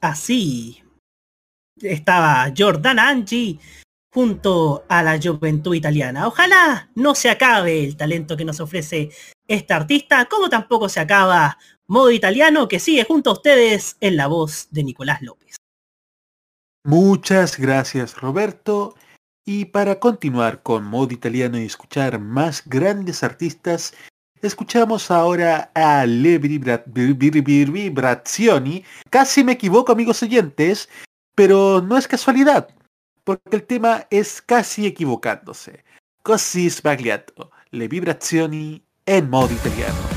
Así. 0.00 0.82
Estaba 1.80 2.52
Jordan 2.56 2.98
Angie 2.98 3.58
junto 4.12 4.84
a 4.88 5.02
la 5.02 5.18
juventud 5.20 5.74
italiana. 5.74 6.26
Ojalá 6.26 6.90
no 6.94 7.14
se 7.14 7.30
acabe 7.30 7.84
el 7.84 7.96
talento 7.96 8.36
que 8.36 8.44
nos 8.44 8.60
ofrece 8.60 9.10
esta 9.46 9.76
artista, 9.76 10.24
como 10.26 10.48
tampoco 10.48 10.88
se 10.88 11.00
acaba 11.00 11.58
modo 11.86 12.10
italiano 12.10 12.68
que 12.68 12.80
sigue 12.80 13.04
junto 13.04 13.30
a 13.30 13.34
ustedes 13.34 13.96
en 14.00 14.16
la 14.16 14.26
voz 14.26 14.68
de 14.70 14.84
Nicolás 14.84 15.22
López. 15.22 15.56
Muchas 16.84 17.58
gracias 17.58 18.16
Roberto. 18.20 18.94
Y 19.44 19.66
para 19.66 19.98
continuar 19.98 20.62
con 20.62 20.84
modo 20.84 21.14
italiano 21.14 21.58
y 21.58 21.64
escuchar 21.64 22.18
más 22.18 22.62
grandes 22.66 23.22
artistas, 23.22 23.94
escuchamos 24.46 25.10
ahora 25.10 25.70
a 25.74 26.06
Le 26.06 26.38
Vibra- 26.38 26.82
Vi- 26.86 27.12
Vi- 27.12 27.40
Vi- 27.40 27.64
Vibrazioni. 27.64 28.84
Casi 29.10 29.42
me 29.42 29.52
equivoco 29.52 29.92
amigos 29.92 30.22
oyentes, 30.22 30.88
pero 31.34 31.80
no 31.80 31.96
es 31.96 32.06
casualidad, 32.06 32.68
porque 33.24 33.56
el 33.56 33.62
tema 33.64 34.06
es 34.10 34.40
casi 34.42 34.86
equivocándose. 34.86 35.84
Così 36.22 36.68
sbagliato. 36.70 37.50
Le 37.70 37.88
Vibrazioni 37.88 38.82
en 39.06 39.28
modo 39.28 39.52
italiano. 39.52 40.16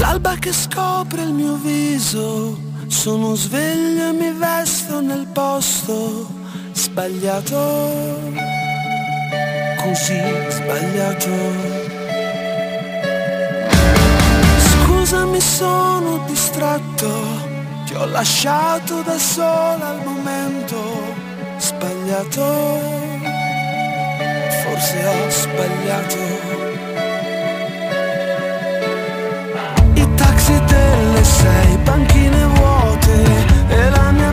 L'alba 0.00 0.36
che 0.36 0.52
scopre 0.52 1.22
il 1.22 1.32
mio 1.32 1.56
viso, 1.56 2.58
sono 2.86 3.34
sveglio 3.34 4.08
e 4.08 4.12
mi 4.12 4.32
vesto 4.32 5.00
nel 5.00 5.26
posto 5.32 6.42
sbagliato, 6.84 8.20
così 9.82 10.20
sbagliato. 10.48 11.30
Scusami 14.68 15.40
sono 15.40 16.24
distratto, 16.26 17.10
ti 17.86 17.94
ho 17.94 18.04
lasciato 18.06 19.00
da 19.02 19.18
sola 19.18 19.88
al 19.94 20.00
momento 20.04 20.78
sbagliato, 21.56 22.46
forse 24.62 24.96
ho 25.06 25.30
sbagliato. 25.30 26.22
I 29.94 30.14
taxi 30.16 30.56
delle 30.66 31.24
sei, 31.24 31.78
panchine 31.82 32.44
vuote 32.56 33.16
e 33.68 33.90
la 33.90 34.10
mia 34.10 34.23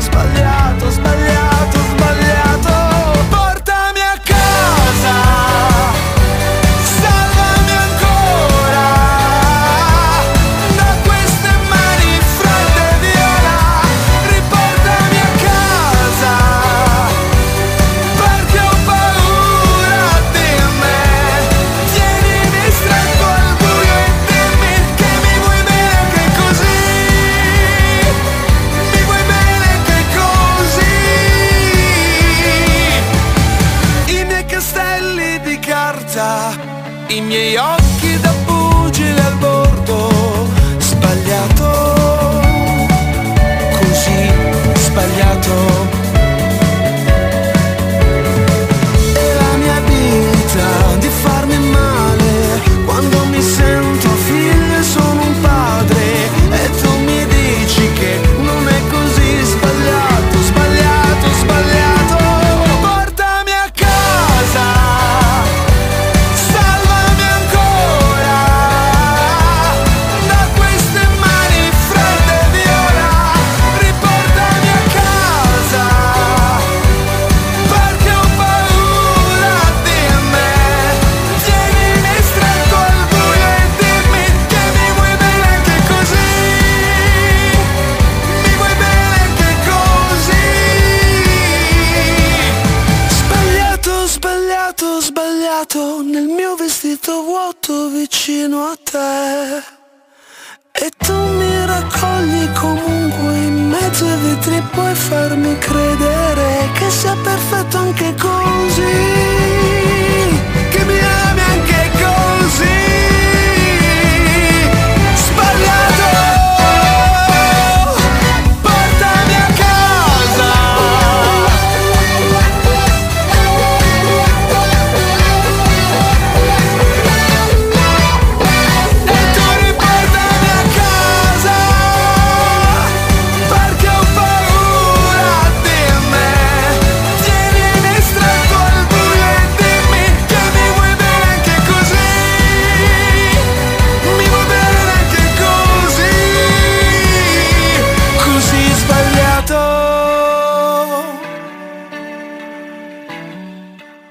sbagliato, 0.00 0.59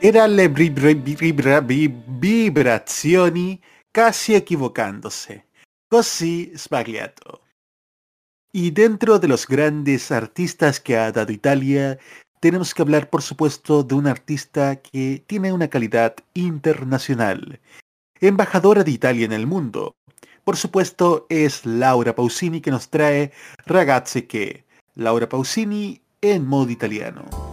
Era 0.10 0.28
le 0.28 0.48
vibra, 0.48 1.62
vibrazioni 1.62 3.62
casi 3.92 4.34
equivocándose. 4.34 5.46
Così 5.88 6.52
sbagliato. 6.56 7.42
Y 8.52 8.72
dentro 8.72 9.20
de 9.20 9.28
los 9.28 9.46
grandes 9.46 10.12
artistas 10.12 10.80
que 10.80 10.98
ha 10.98 11.12
dado 11.12 11.32
Italia, 11.32 12.00
tenemos 12.40 12.74
que 12.74 12.82
hablar 12.82 13.12
por 13.12 13.22
supuesto 13.22 13.84
de 13.84 13.94
un 13.94 14.08
artista 14.08 14.78
que 14.78 15.24
tiene 15.28 15.54
una 15.54 15.68
calidad 15.68 16.16
internacional. 16.34 17.60
Embajadora 18.20 18.84
de 18.84 18.90
Italia 18.90 19.26
en 19.26 19.34
el 19.34 19.46
mundo. 19.46 19.94
Por 20.44 20.58
supuesto 20.58 21.28
es 21.30 21.68
Laura 21.68 22.16
Pausini 22.16 22.62
que 22.62 22.72
nos 22.72 22.90
trae 22.90 23.32
Ragazze 23.68 24.26
che. 24.26 24.66
Laura 24.96 25.30
Pausini 25.30 26.02
en 26.20 26.48
modo 26.48 26.72
italiano. 26.72 27.49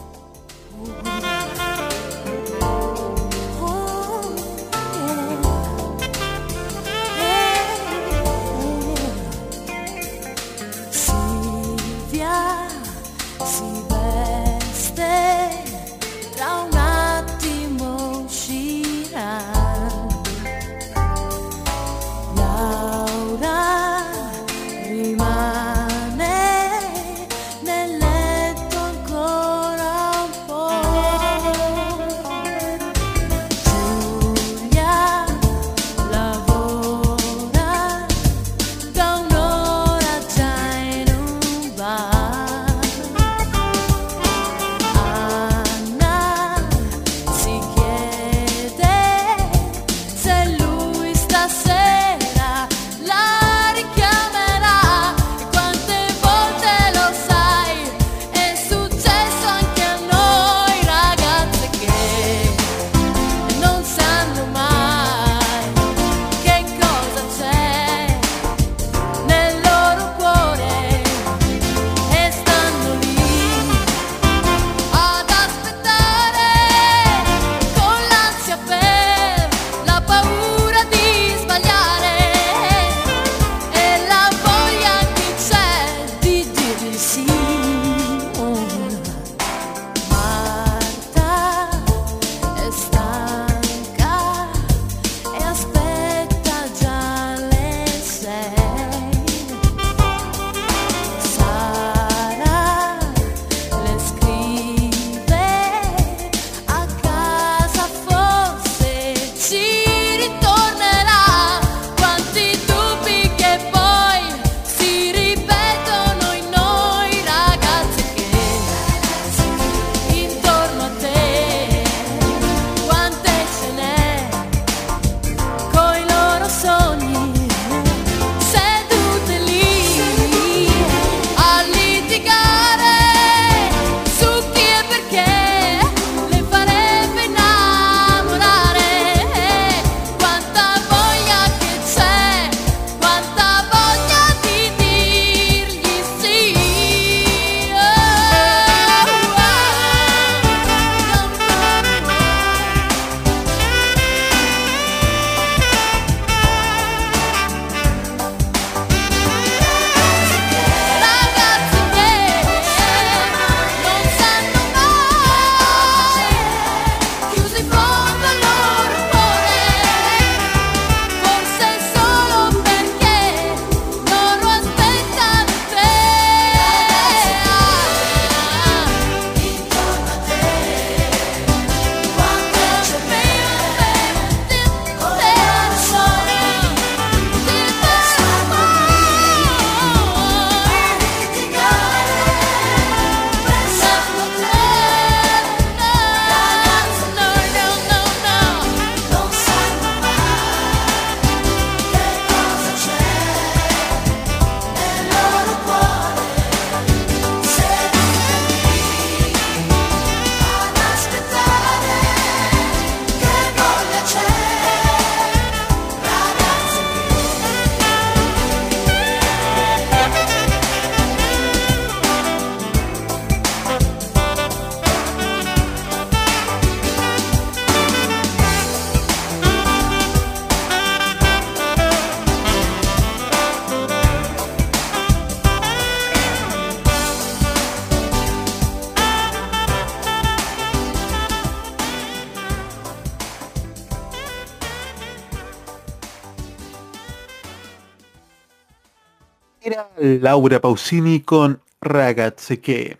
Laura 250.27 250.59
Pausini 250.59 251.21
con 251.21 251.63
Ragazze 251.81 252.59
che. 252.59 252.99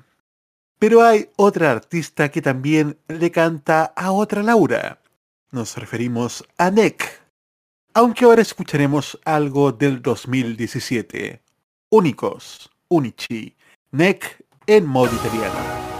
Pero 0.79 1.03
hay 1.03 1.29
otra 1.35 1.73
artista 1.73 2.29
que 2.29 2.41
también 2.41 3.01
le 3.09 3.33
canta 3.33 3.93
a 3.97 4.13
otra 4.13 4.45
Laura. 4.45 5.01
Nos 5.51 5.77
referimos 5.77 6.45
a 6.57 6.71
Nick. 6.71 7.03
Aunque 7.95 8.27
ahora 8.27 8.43
escucharemos 8.43 9.19
algo 9.25 9.73
del 9.73 10.03
2017. 10.03 11.43
Únicos, 11.91 12.71
Unici, 12.87 13.57
Neck 13.91 14.45
en 14.69 14.87
modo 14.87 15.13
italiano. 15.13 15.96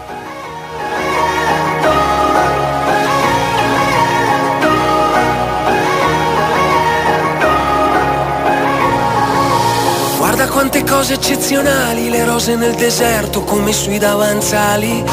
Quante 10.57 10.85
cose 10.85 11.13
eccezionali, 11.13 12.09
le 12.09 12.25
rose 12.25 12.57
nel 12.57 12.75
deserto 12.77 13.43
come 13.43 13.75
sui 13.75 13.99
davanzali. 13.99 15.05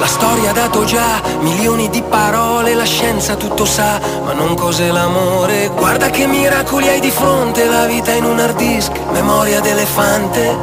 La 0.00 0.06
storia 0.08 0.50
ha 0.50 0.52
dato 0.52 0.84
già 0.84 1.22
milioni 1.38 1.88
di 1.88 2.02
parole, 2.02 2.74
la 2.74 2.82
scienza 2.82 3.36
tutto 3.36 3.64
sa, 3.64 4.00
ma 4.24 4.32
non 4.32 4.56
cos'è 4.56 4.90
l'amore. 4.90 5.68
Guarda 5.68 6.10
che 6.10 6.26
miracoli 6.26 6.88
hai 6.88 6.98
di 6.98 7.12
fronte, 7.12 7.64
la 7.66 7.86
vita 7.86 8.10
in 8.10 8.24
un 8.24 8.40
hard 8.40 8.56
disk, 8.56 8.90
memoria 9.12 9.60
d'elefante. 9.60 10.56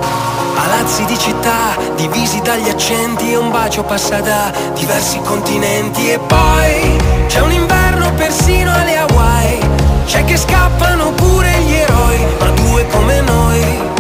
Palazzi 0.53 1.06
di 1.06 1.18
città, 1.18 1.78
divisi 1.95 2.41
dagli 2.41 2.68
accenti 2.68 3.32
e 3.32 3.38
un 3.38 3.49
bacio 3.52 3.84
passa 3.84 4.20
da 4.20 4.52
diversi 4.74 5.18
continenti. 5.22 6.12
E 6.12 6.20
poi 6.20 6.98
c'è 7.28 7.40
un 7.40 7.53
inverno 7.53 8.12
persino 8.16 8.74
alle 8.74 8.98
Hawaii, 8.98 9.60
c'è 10.06 10.26
che 10.26 10.36
scappano 10.36 11.12
pure 11.12 11.57
gli 11.60 11.74
eroi, 11.74 12.26
ma 12.38 12.49
due 12.49 12.86
come 12.88 13.22
noi 13.22 13.95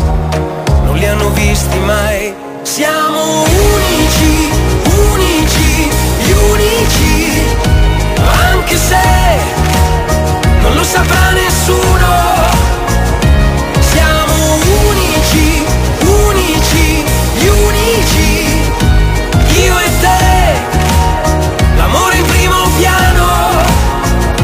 non 0.95 0.99
li 0.99 1.07
hanno 1.07 1.29
visti 1.31 1.77
mai. 1.79 2.33
Siamo 2.63 3.43
unici, 3.43 4.49
unici, 5.11 5.89
gli 6.23 6.31
unici, 6.31 7.43
anche 8.51 8.77
se 8.77 9.03
non 10.61 10.73
lo 10.75 10.83
saprà 10.83 11.31
nessuno. 11.31 12.13
Siamo 13.79 14.33
unici, 14.87 15.65
unici, 15.99 17.03
gli 17.39 17.47
unici, 17.47 18.61
io 19.65 19.79
e 19.79 19.89
te, 19.99 20.59
l'amore 21.77 22.15
in 22.15 22.25
primo 22.25 22.69
piano. 22.77 23.27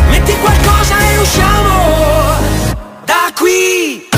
Metti 0.09 0.35
qualcosa 0.37 0.95
e 0.99 1.17
usciamo 1.17 2.35
da 3.05 3.31
qui. 3.37 4.10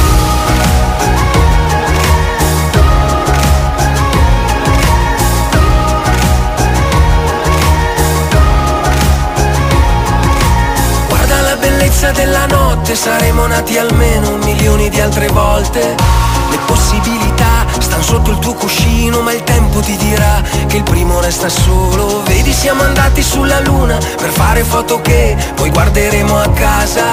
Della 12.13 12.45
notte, 12.45 12.95
saremo 12.95 13.45
nati 13.47 13.77
almeno 13.77 14.37
milioni 14.37 14.89
di 14.89 14.99
altre 15.01 15.27
volte. 15.27 15.95
Le 16.49 16.57
possibilità 16.65 17.65
stanno 17.79 18.03
sotto 18.03 18.31
il 18.31 18.39
tuo 18.39 18.53
cuscino, 18.53 19.21
ma 19.21 19.33
il 19.33 19.43
tempo 19.43 19.79
ti 19.79 19.97
dirà 19.97 20.41
che 20.67 20.77
il 20.77 20.83
primo 20.83 21.19
resta 21.19 21.49
solo. 21.49 22.21
Vedi, 22.23 22.53
siamo 22.53 22.83
andati 22.83 23.21
sulla 23.21 23.59
luna 23.59 23.97
per 24.17 24.29
fare 24.29 24.63
foto 24.63 25.01
che 25.01 25.35
poi 25.55 25.69
guarderemo 25.71 26.37
a 26.37 26.49
casa. 26.49 27.03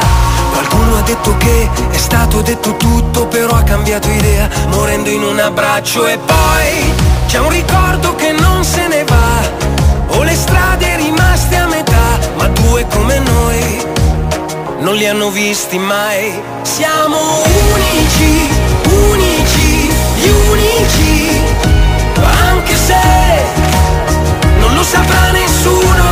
Qualcuno 0.53 0.99
ha 0.99 1.03
detto 1.03 1.37
che 1.39 1.69
è 1.91 1.97
stato 1.97 2.43
detto 2.43 2.77
tutto, 2.77 3.27
però 3.27 3.55
ha 3.55 3.63
cambiato 3.63 4.09
idea, 4.09 4.49
morendo 4.69 5.09
in 5.09 5.23
un 5.23 5.39
abbraccio. 5.39 6.07
E 6.07 6.19
poi 6.19 6.93
c'è 7.27 7.39
un 7.39 7.51
ricordo 7.51 8.15
che 8.15 8.33
non 8.33 8.63
se 8.63 8.87
ne 8.87 9.05
va. 9.05 10.19
O 10.19 10.23
le 10.23 10.35
strade 10.35 10.97
rimaste 10.97 11.57
a 11.57 11.67
metà, 11.67 12.19
ma 12.37 12.47
due 12.49 12.87
come 12.89 13.19
noi 13.21 13.99
non 14.81 14.94
li 14.94 15.07
hanno 15.07 15.31
visti 15.31 15.78
mai. 15.78 16.40
Siamo 16.62 17.19
unici, 17.73 18.48
unici, 18.85 19.90
gli 20.16 20.28
unici, 20.51 21.40
anche 22.48 22.74
se 22.74 23.01
non 24.59 24.74
lo 24.74 24.82
saprà 24.82 25.31
nessuno. 25.32 26.09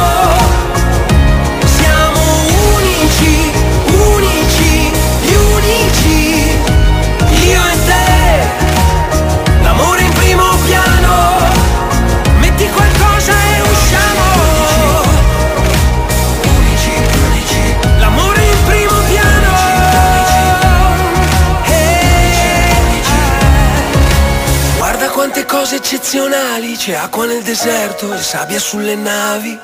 Eccezionali, 25.79 26.77
c'è 26.77 26.95
acqua 26.95 27.25
nel 27.25 27.43
deserto 27.43 28.13
e 28.13 28.19
sabbia 28.19 28.59
sulle 28.59 28.97
navi. 28.97 29.57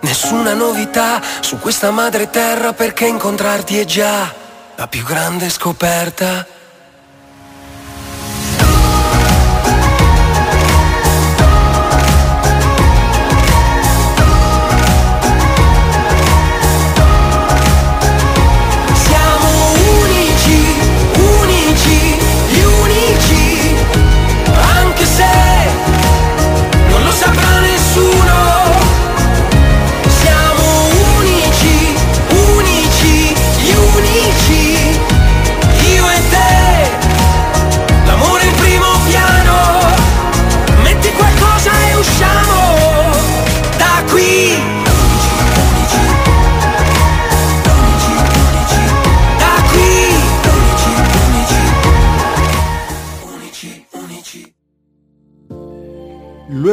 Nessuna 0.00 0.54
novità 0.54 1.22
su 1.40 1.58
questa 1.60 1.92
madre 1.92 2.28
terra 2.30 2.72
perché 2.72 3.06
incontrarti 3.06 3.78
è 3.78 3.84
già 3.84 4.32
la 4.74 4.86
più 4.88 5.04
grande 5.04 5.48
scoperta. 5.48 6.51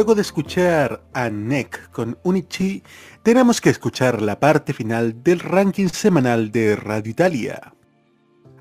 Luego 0.00 0.14
de 0.14 0.22
escuchar 0.22 1.02
a 1.12 1.28
Neck 1.28 1.90
con 1.90 2.16
Unici, 2.22 2.82
tenemos 3.22 3.60
que 3.60 3.68
escuchar 3.68 4.22
la 4.22 4.40
parte 4.40 4.72
final 4.72 5.22
del 5.22 5.40
ranking 5.40 5.88
semanal 5.88 6.50
de 6.50 6.74
Radio 6.74 7.10
Italia. 7.10 7.74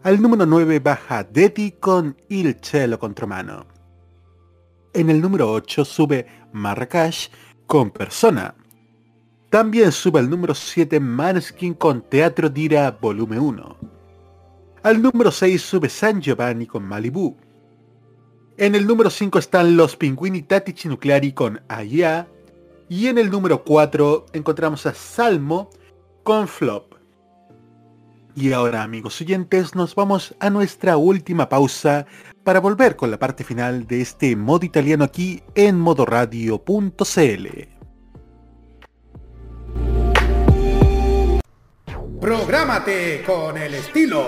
Al 0.03 0.21
número 0.21 0.45
9 0.45 0.79
baja 0.79 1.23
Detti 1.23 1.71
con 1.79 2.17
Il 2.27 2.57
Cielo 2.61 2.99
Contromano. 2.99 3.65
En 4.93 5.09
el 5.09 5.21
número 5.21 5.49
8 5.49 5.85
sube 5.85 6.27
Marrakech 6.51 7.31
con 7.65 7.91
Persona. 7.91 8.53
También 9.49 9.93
sube 9.93 10.19
al 10.19 10.29
número 10.29 10.53
7 10.53 10.99
Maneskin 10.99 11.73
con 11.73 12.01
Teatro 12.01 12.49
Dira 12.49 12.91
Volumen 12.99 13.39
1. 13.39 13.77
Al 14.83 15.01
número 15.01 15.31
6 15.31 15.61
sube 15.61 15.87
San 15.87 16.19
Giovanni 16.19 16.67
con 16.67 16.83
Malibu. 16.83 17.37
En 18.61 18.75
el 18.75 18.85
número 18.85 19.09
5 19.09 19.39
están 19.39 19.77
los 19.77 19.95
Pinguini 19.95 20.41
Tattici 20.41 20.89
Nucleari 20.89 21.31
con 21.31 21.61
Aya. 21.69 22.27
Y 22.89 23.07
en 23.07 23.17
el 23.17 23.31
número 23.31 23.63
4 23.63 24.25
encontramos 24.33 24.85
a 24.85 24.93
Salmo 24.93 25.69
con 26.23 26.45
Flop. 26.45 26.95
Y 28.35 28.51
ahora 28.51 28.83
amigos 28.83 29.21
oyentes 29.21 29.75
nos 29.75 29.95
vamos 29.95 30.35
a 30.41 30.49
nuestra 30.49 30.97
última 30.97 31.47
pausa 31.47 32.05
para 32.43 32.59
volver 32.59 32.97
con 32.97 33.11
la 33.11 33.17
parte 33.17 33.45
final 33.45 33.87
de 33.87 34.01
este 34.01 34.35
modo 34.35 34.65
italiano 34.65 35.05
aquí 35.05 35.41
en 35.55 35.79
modoradio.cl. 35.79 37.47
Prográmate 42.19 43.23
con 43.25 43.57
el 43.57 43.73
estilo. 43.75 44.27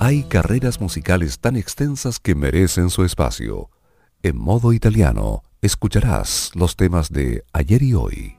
Hay 0.00 0.22
carreras 0.22 0.80
musicales 0.80 1.40
tan 1.40 1.56
extensas 1.56 2.20
que 2.20 2.36
merecen 2.36 2.88
su 2.88 3.02
espacio. 3.02 3.68
En 4.22 4.36
modo 4.36 4.72
italiano, 4.72 5.42
escucharás 5.60 6.52
los 6.54 6.76
temas 6.76 7.10
de 7.10 7.44
ayer 7.52 7.82
y 7.82 7.94
hoy. 7.94 8.34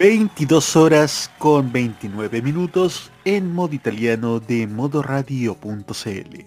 ...22 0.00 0.76
horas 0.76 1.30
con 1.38 1.70
29 1.70 2.42
minutos... 2.42 3.10
...en 3.24 3.52
modo 3.52 3.74
italiano 3.74 4.40
de 4.40 4.66
modoradio.cl... 4.66 6.44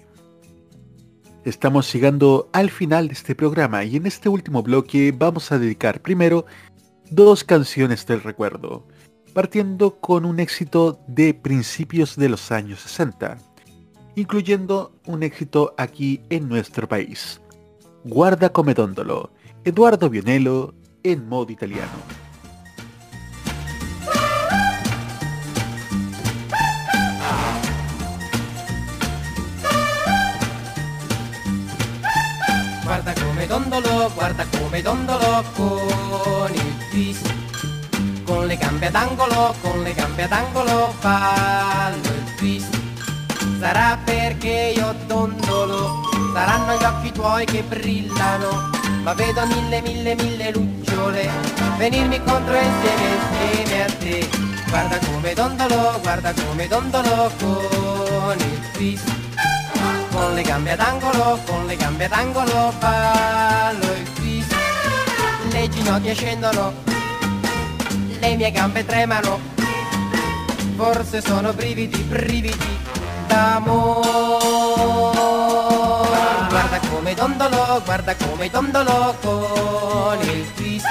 Estamos 1.45 1.93
llegando 1.93 2.49
al 2.51 2.69
final 2.69 3.07
de 3.07 3.13
este 3.13 3.35
programa... 3.35 3.83
...y 3.83 3.95
en 3.95 4.05
este 4.05 4.27
último 4.27 4.63
bloque 4.63 5.13
vamos 5.15 5.51
a 5.51 5.59
dedicar 5.59 6.01
primero 6.01 6.45
dos 7.09 7.43
canciones 7.43 8.05
del 8.05 8.21
recuerdo, 8.21 8.85
partiendo 9.33 9.99
con 9.99 10.25
un 10.25 10.39
éxito 10.39 10.99
de 11.07 11.33
principios 11.33 12.15
de 12.15 12.29
los 12.29 12.51
años 12.51 12.81
60, 12.81 13.37
incluyendo 14.15 14.93
un 15.05 15.23
éxito 15.23 15.73
aquí 15.77 16.21
en 16.29 16.49
nuestro 16.49 16.87
país. 16.87 17.41
Guarda 18.03 18.49
Comedóndolo, 18.49 19.31
Eduardo 19.63 20.09
Bionello 20.09 20.73
en 21.03 21.27
modo 21.27 21.51
italiano. 21.51 21.91
Guarda 32.83 33.13
come 33.13 33.47
dondolo, 33.47 34.09
guarda 34.15 34.45
come 34.45 34.81
dondolo 34.81 35.43
con 35.55 36.76
twist. 36.97 37.31
Con 38.25 38.47
le 38.47 38.57
gambe 38.57 38.87
ad 38.87 38.95
angolo, 38.95 39.53
con 39.61 39.83
le 39.83 39.93
gambe 39.93 40.23
ad 40.23 40.31
angolo 40.31 40.93
fallo 40.97 42.07
il 42.21 42.35
twist. 42.35 42.75
Sarà 43.59 43.97
perché 44.03 44.73
io 44.75 44.95
dondolo, 45.05 46.01
saranno 46.33 46.75
gli 46.77 46.83
occhi 46.83 47.11
tuoi 47.11 47.45
che 47.45 47.61
brillano. 47.61 48.69
Ma 49.03 49.13
vedo 49.13 49.45
mille, 49.45 49.81
mille, 49.81 50.15
mille 50.15 50.51
lucciole 50.51 51.29
venirmi 51.77 52.21
contro 52.23 52.55
insieme, 52.55 53.07
insieme 53.15 53.83
a 53.83 53.91
te. 53.99 54.29
Guarda 54.67 54.97
come 54.97 55.33
dondolo, 55.33 55.99
guarda 56.01 56.33
come 56.33 56.67
dondolo 56.67 57.31
con 57.39 58.37
il 58.37 58.71
twist 58.73 59.15
con 60.11 60.33
le 60.33 60.41
gambe 60.41 60.71
ad 60.71 60.79
angolo, 60.79 61.39
con 61.45 61.67
le 61.67 61.75
gambe 61.75 62.05
ad 62.05 62.11
angolo 62.11 62.73
ballo 62.79 63.85
il. 63.93 64.06
Le 65.57 65.69
ginocchia 65.69 66.13
scendono, 66.13 66.71
le 68.19 68.35
mie 68.35 68.51
gambe 68.51 68.85
tremano, 68.85 69.39
forse 70.75 71.19
sono 71.19 71.51
brividi, 71.51 71.97
brividi 72.03 72.77
d'amore. 73.25 74.05
Guarda 76.47 76.79
come 76.91 77.15
dondolo, 77.15 77.81
guarda 77.83 78.15
come 78.15 78.49
dondolo 78.51 79.15
con 79.19 80.19
il 80.21 80.53
twist. 80.53 80.85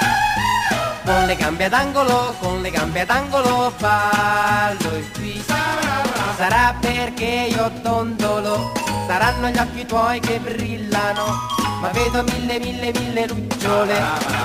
Con 1.05 1.25
le 1.25 1.35
gambe 1.37 1.63
ad 1.63 1.73
angolo, 1.73 2.35
con 2.39 2.61
le 2.61 2.69
gambe 2.69 2.99
ad 2.99 3.09
angolo 3.09 3.71
ballo 3.79 4.97
il 4.97 5.11
twist. 5.13 5.53
Sarà 6.35 6.75
perché 6.77 7.47
io 7.55 7.71
dondolo 7.81 8.73
saranno 9.07 9.47
gli 9.47 9.57
occhi 9.59 9.85
tuoi 9.85 10.19
che 10.19 10.39
brillano, 10.39 11.55
ma 11.79 11.89
vedo 11.89 12.23
mille, 12.23 12.59
mille, 12.59 12.91
mille 12.91 13.27
lucciole 13.27 13.95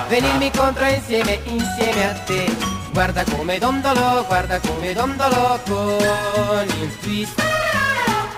venirmi 0.08 0.50
contro 0.50 0.84
insieme, 0.86 1.40
insieme 1.44 2.10
a 2.10 2.12
te. 2.26 2.54
Guarda 2.92 3.24
come 3.24 3.58
dondolo, 3.58 4.24
guarda 4.26 4.60
come 4.60 4.92
dondolo 4.92 5.58
con 5.64 6.66
il 6.80 6.98
twist. 7.00 7.42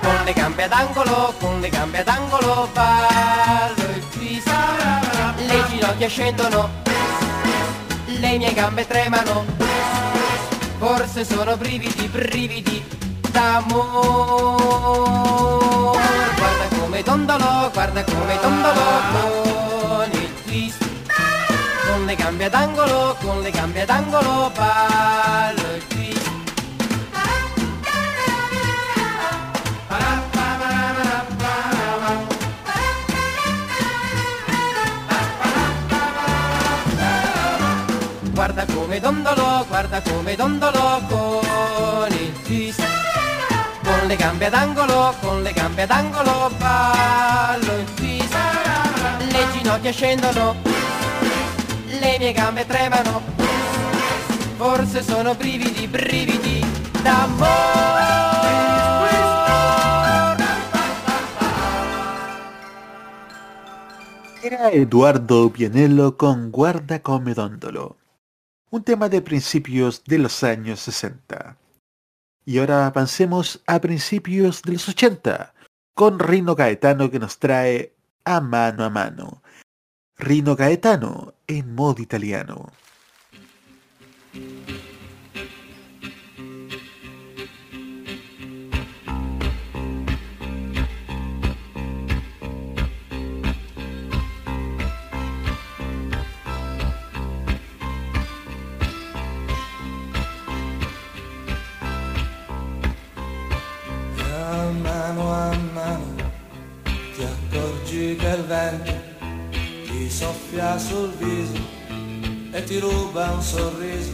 Con 0.01 0.25
le 0.25 0.33
gambe 0.33 0.62
ad 0.65 0.73
angolo, 0.73 1.35
con 1.41 1.61
le 1.61 1.69
gambe 1.69 1.99
ad 2.01 2.09
angolo 2.09 2.69
ballo 2.73 3.83
il 3.97 4.09
twist. 4.11 4.49
Le 5.37 5.65
ginocchia 5.69 6.09
scendono, 6.09 6.71
le 8.07 8.39
mie 8.39 8.53
gambe 8.53 8.87
tremano, 8.87 9.45
forse 10.79 11.25
sono 11.25 11.57
brividi, 11.57 12.07
brividi 12.07 12.85
d'amore 13.33 14.95
come 16.95 17.03
dondolo, 17.03 17.71
guarda 17.73 18.05
come 18.05 18.39
dondolo 18.41 18.81
con 19.11 20.11
il 20.12 20.43
twist. 20.45 20.89
Con 21.89 22.05
le 22.05 22.15
gambe 22.15 22.45
ad 22.45 22.55
angolo, 22.55 23.16
con 23.21 23.41
le 23.41 23.51
gambe 23.51 23.83
ad 23.83 23.91
angolo 23.91 24.53
ballo 24.55 25.75
il 25.75 25.87
twist. 25.89 26.31
Guarda 38.31 38.66
come 38.66 39.01
dondolo, 39.01 39.65
guarda 39.69 40.01
come 40.01 40.37
dondolo 40.37 41.03
gambe 44.25 44.47
ad 44.47 44.55
angolo, 44.55 45.15
con 45.21 45.43
le 45.43 45.53
gambe 45.53 45.83
ad 45.83 45.91
angolo 45.91 46.51
ballo 46.57 47.77
il 47.77 47.95
twist. 47.95 48.35
Le 49.19 49.47
ginocchia 49.53 49.93
scendono, 49.93 50.57
le 52.01 52.17
mie 52.19 52.33
gambe 52.33 52.65
tremano, 52.65 53.21
forse 54.57 55.03
sono 55.03 55.35
brividi, 55.35 55.87
brividi 55.87 56.65
d'amore. 57.03 58.23
Era 64.41 64.71
Eduardo 64.71 65.51
Pianello 65.51 66.17
con 66.17 66.49
Guarda 66.49 67.03
come 67.03 67.35
dondolo, 67.35 67.97
un 68.71 68.83
tema 68.83 69.11
de 69.11 69.21
principios 69.21 70.03
de 70.03 70.17
los 70.17 70.43
años 70.43 70.81
60. 70.81 71.59
Y 72.45 72.59
ahora 72.59 72.87
avancemos 72.87 73.62
a 73.66 73.81
principios 73.81 74.62
de 74.62 74.73
los 74.73 74.89
80 74.89 75.55
con 75.95 76.19
Rino 76.19 76.55
Gaetano 76.55 77.11
que 77.11 77.19
nos 77.19 77.39
trae 77.39 77.95
a 78.25 78.41
mano 78.41 78.85
a 78.85 78.91
mano. 78.91 79.43
Rino 80.16 80.55
Gaetano 80.57 81.35
en 81.47 81.75
modo 81.75 82.03
italiano. 82.03 82.71
Mano 104.81 105.33
a 105.33 105.57
mano 105.73 106.15
ti 107.15 107.23
accorgi 107.23 108.17
che 108.17 108.29
il 108.29 108.45
vento 108.45 108.93
ti 109.87 110.11
soffia 110.11 110.77
sul 110.79 111.11
viso 111.19 111.61
e 112.51 112.65
ti 112.65 112.79
ruba 112.79 113.31
un 113.31 113.43
sorriso, 113.43 114.13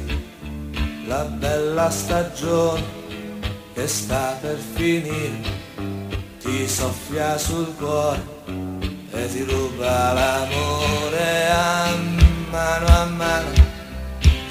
la 1.07 1.25
bella 1.25 1.91
stagione 1.91 2.83
che 3.75 3.87
sta 3.87 4.39
per 4.41 4.59
finire, 4.75 5.41
ti 6.41 6.69
soffia 6.69 7.37
sul 7.39 7.75
cuore 7.77 8.23
e 9.13 9.29
ti 9.29 9.43
ruba 9.45 10.13
l'amore 10.13 11.51
a 11.51 11.95
mano 12.51 12.87
a 12.87 13.05
mano. 13.05 13.53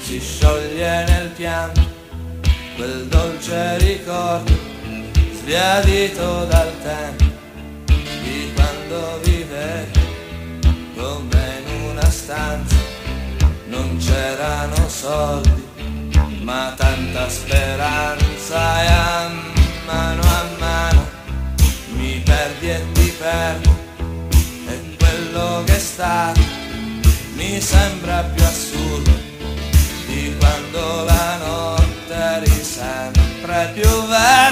Si 0.00 0.20
scioglie 0.20 1.04
nel 1.04 1.28
pianto 1.30 1.80
quel 2.76 3.06
dolce 3.06 3.78
ricordo 3.78 4.79
sbiadito 5.40 6.44
dal 6.44 6.70
tempo 6.82 7.24
di 7.86 8.52
quando 8.54 9.20
vivevi 9.22 10.00
con 10.94 11.28
me 11.32 11.62
in 11.64 11.90
una 11.90 12.10
stanza. 12.10 12.76
Non 13.66 13.96
c'erano 13.98 14.88
soldi 14.88 15.68
ma 16.42 16.74
tanta 16.76 17.28
speranza 17.28 18.82
e 18.82 18.86
a 18.86 19.30
mano 19.86 20.22
a 20.22 20.44
mano 20.58 21.08
mi 21.94 22.20
perdi 22.24 22.70
e 22.70 22.82
ti 22.92 23.14
perdo. 23.18 23.78
E 24.68 24.96
quello 24.98 25.62
che 25.64 25.78
sta 25.78 26.32
mi 27.34 27.60
sembra 27.60 28.22
più 28.34 28.44
assurdo 28.44 29.10
di 30.06 30.34
quando 30.38 31.04
la 31.04 31.36
notte 31.36 32.14
eri 32.14 32.62
sempre 32.62 33.70
più 33.74 34.06
vera 34.06 34.49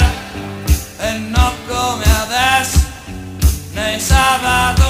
Pensava 3.78 4.87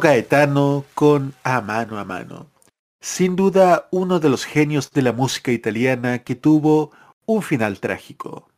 Gaetano 0.00 0.84
con 0.94 1.34
A 1.42 1.60
Mano 1.60 1.98
a 1.98 2.04
Mano. 2.04 2.46
Sin 3.00 3.36
duda 3.36 3.88
uno 3.90 4.20
de 4.20 4.28
los 4.28 4.44
genios 4.44 4.90
de 4.90 5.02
la 5.02 5.12
música 5.12 5.52
italiana 5.52 6.20
que 6.20 6.34
tuvo 6.34 6.92
un 7.26 7.42
final 7.42 7.80
trágico. 7.80 8.48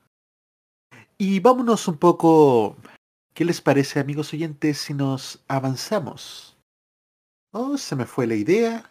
Y 1.19 1.41
vámonos 1.41 1.89
un 1.89 1.99
poco... 1.99 2.77
¿Qué 3.35 3.45
les 3.45 3.61
parece 3.61 4.01
amigos 4.01 4.33
oyentes 4.33 4.79
si 4.79 4.95
nos 4.95 5.45
avanzamos? 5.47 6.57
Oh, 7.53 7.77
se 7.77 7.95
me 7.95 8.07
fue 8.07 8.27
la 8.27 8.35
idea. 8.35 8.89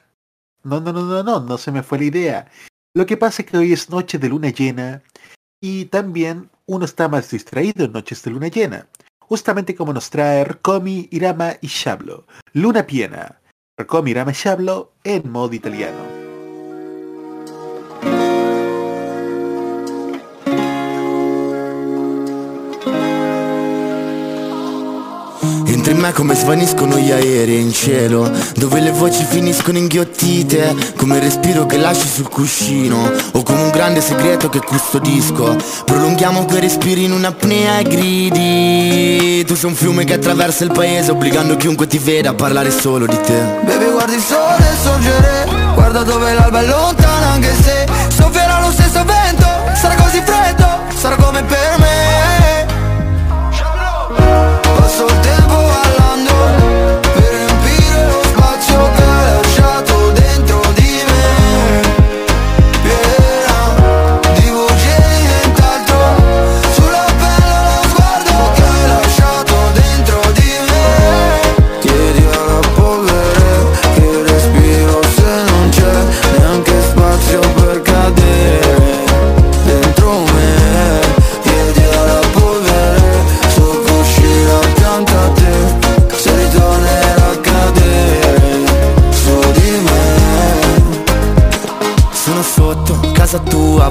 No, 0.63 0.79
no, 0.79 0.93
no, 0.93 1.03
no, 1.03 1.23
no, 1.23 1.39
no 1.39 1.57
se 1.57 1.71
me 1.71 1.83
fue 1.83 1.99
la 1.99 2.05
idea. 2.05 2.51
Lo 2.93 3.05
que 3.05 3.17
pasa 3.17 3.41
es 3.41 3.49
que 3.49 3.57
hoy 3.57 3.73
es 3.73 3.89
noche 3.89 4.17
de 4.17 4.29
luna 4.29 4.49
llena 4.49 5.03
y 5.59 5.85
también 5.85 6.49
uno 6.65 6.85
está 6.85 7.07
más 7.07 7.29
distraído 7.29 7.85
en 7.85 7.91
noches 7.91 8.23
de 8.23 8.31
luna 8.31 8.47
llena. 8.47 8.87
Justamente 9.27 9.75
como 9.75 9.91
nos 9.91 10.11
trae 10.11 10.43
Rcomi, 10.43 11.07
Irama 11.11 11.55
y 11.59 11.67
Shablo. 11.67 12.27
Luna 12.53 12.85
piena. 12.85 13.41
Rcomi, 13.77 14.11
Irama 14.11 14.31
y 14.31 14.35
Shablo 14.35 14.93
en 15.03 15.31
modo 15.31 15.53
italiano. 15.53 16.14
Entri 25.85 26.01
in 26.01 26.03
me 26.03 26.13
come 26.13 26.33
svaniscono 26.33 26.97
gli 26.97 27.11
aerei 27.11 27.61
in 27.61 27.71
cielo 27.71 28.31
Dove 28.55 28.79
le 28.79 28.89
voci 28.89 29.23
finiscono 29.23 29.77
inghiottite 29.77 30.75
Come 30.95 31.17
il 31.17 31.21
respiro 31.21 31.67
che 31.67 31.77
lasci 31.77 32.07
sul 32.07 32.27
cuscino 32.27 33.11
O 33.33 33.43
come 33.43 33.61
un 33.61 33.69
grande 33.69 34.01
segreto 34.01 34.49
che 34.49 34.61
custodisco. 34.61 35.55
Prolunghiamo 35.85 36.45
quei 36.45 36.61
respiri 36.61 37.03
in 37.03 37.11
un'apnea 37.11 37.77
e 37.77 37.83
gridi. 37.83 39.45
Tu 39.45 39.53
sei 39.53 39.69
un 39.69 39.75
fiume 39.75 40.05
che 40.05 40.13
attraversa 40.13 40.63
il 40.63 40.71
paese 40.71 41.11
Obbligando 41.11 41.55
chiunque 41.55 41.85
ti 41.85 41.99
veda 41.99 42.31
a 42.31 42.33
parlare 42.33 42.71
solo 42.71 43.05
di 43.05 43.19
te. 43.21 43.39
Baby 43.63 43.91
guardi 43.91 44.15
il 44.15 44.23
sole 44.23 44.65
sorgere 44.81 45.45
Guarda 45.75 46.01
dove 46.01 46.33
l'alba 46.33 46.61
è 46.61 46.65
lontana 46.65 47.27
anche 47.27 47.53
se 47.61 47.85
Soffierà 48.07 48.59
lo 48.59 48.71
stesso 48.71 49.03
vento. 49.03 49.47
Sarà 49.75 49.93
così 49.93 50.19
freddo 50.25 50.65
Sarà 50.97 51.15
come 51.15 51.43
per 51.43 51.75
me 51.77 51.84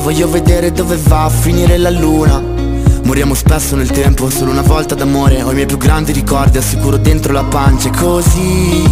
Voglio 0.05 0.29
vedere 0.29 0.71
dove 0.71 0.99
va 1.09 1.25
a 1.25 1.31
finire 1.31 1.79
la 1.79 1.89
luna. 1.89 2.39
Moriamo 3.05 3.33
spesso 3.33 3.75
nel 3.75 3.91
tempo, 3.91 4.29
solo 4.29 4.51
una 4.51 4.61
volta 4.61 4.95
d'amore. 4.95 5.43
Ho 5.43 5.51
i 5.51 5.55
miei 5.55 5.65
più 5.65 5.79
grandi 5.79 6.13
ricordi, 6.13 6.59
assicuro 6.59 6.99
dentro 6.99 7.33
la 7.33 7.43
pancia. 7.43 7.89
E 7.89 7.93
così 7.97 8.83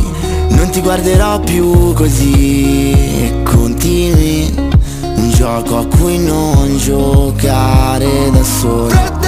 non 0.49 0.71
ti 0.71 0.81
guarderò 0.81 1.39
più 1.41 1.93
così. 1.93 3.31
Continui 3.45 4.55
un 5.17 5.31
gioco 5.35 5.77
a 5.77 5.87
cui 5.87 6.17
non 6.17 6.79
giocare 6.79 8.31
da 8.33 8.43
solo 8.43 9.22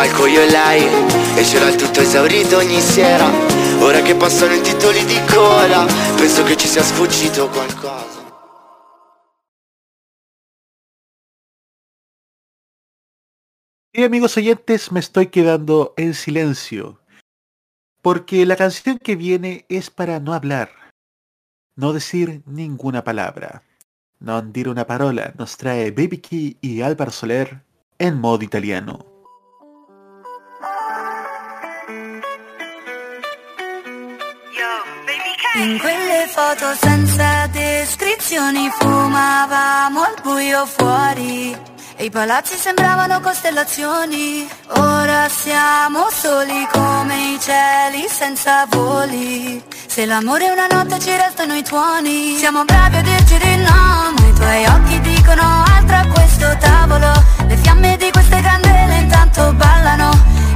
palco 0.00 0.24
io 0.24 0.40
e 0.40 0.50
lei 0.50 0.82
E 1.36 1.42
c'era 1.42 1.68
il 1.68 1.76
tutto 1.76 2.00
esaurito 2.00 2.56
ogni 2.56 2.80
sera 2.80 3.28
Ora 3.80 4.00
che 4.00 4.14
passano 4.14 4.54
i 4.54 4.62
titoli 4.62 5.04
di 5.04 5.20
coda 5.26 5.84
Penso 6.16 6.42
che 6.42 6.56
ci 6.56 6.66
sia 6.66 6.82
sfuggito 6.82 7.50
qualcosa 7.50 8.18
Y 13.92 14.04
amigos 14.04 14.36
oyentes, 14.36 14.92
me 14.92 15.00
estoy 15.00 15.26
quedando 15.26 15.94
en 15.96 16.14
silencio. 16.14 17.00
Porque 18.00 18.46
la 18.46 18.54
canción 18.54 18.98
que 18.98 19.16
viene 19.16 19.66
es 19.68 19.90
para 19.90 20.20
no 20.20 20.32
hablar, 20.32 20.70
no 21.74 21.92
decir 21.92 22.40
ninguna 22.46 23.02
palabra. 23.02 23.64
Non 24.20 24.52
dire 24.52 24.70
una 24.70 24.86
parola 24.86 25.34
nos 25.36 25.56
trae 25.56 25.90
Baby 25.90 26.18
Key 26.18 26.56
y 26.60 26.82
Álvaro 26.82 27.10
Soler 27.10 27.64
en 27.98 28.20
modo 28.20 28.44
italiano. 28.44 29.09
In 35.56 35.78
quelle 35.80 36.28
foto 36.32 36.72
senza 36.80 37.48
descrizioni 37.48 38.70
fumavamo 38.78 40.00
al 40.00 40.14
buio 40.22 40.64
fuori 40.64 41.56
e 41.96 42.04
i 42.04 42.10
palazzi 42.10 42.54
sembravano 42.56 43.20
costellazioni. 43.20 44.48
Ora 44.76 45.28
siamo 45.28 46.08
soli 46.08 46.68
come 46.70 47.32
i 47.32 47.40
cieli 47.40 48.06
senza 48.08 48.64
voli. 48.70 49.60
Se 49.86 50.06
l'amore 50.06 50.46
è 50.46 50.52
una 50.52 50.68
notte 50.70 51.00
ci 51.00 51.10
restano 51.16 51.54
i 51.56 51.64
tuoni. 51.64 52.36
Siamo 52.36 52.64
bravi 52.64 52.96
a 52.98 53.02
dirci 53.02 53.36
di 53.38 53.56
no, 53.56 54.14
ma 54.16 54.26
i 54.28 54.32
tuoi 54.32 54.66
occhi 54.66 55.00
dicono 55.00 55.64
altro 55.66 55.96
a 55.96 56.06
questo 56.06 56.56
tavolo. 56.58 57.24
Le 57.48 57.56
fiamme 57.56 57.96
di 57.96 58.08
queste 58.12 58.40
candele 58.40 58.98
intanto 58.98 59.52
ballano. 59.54 60.10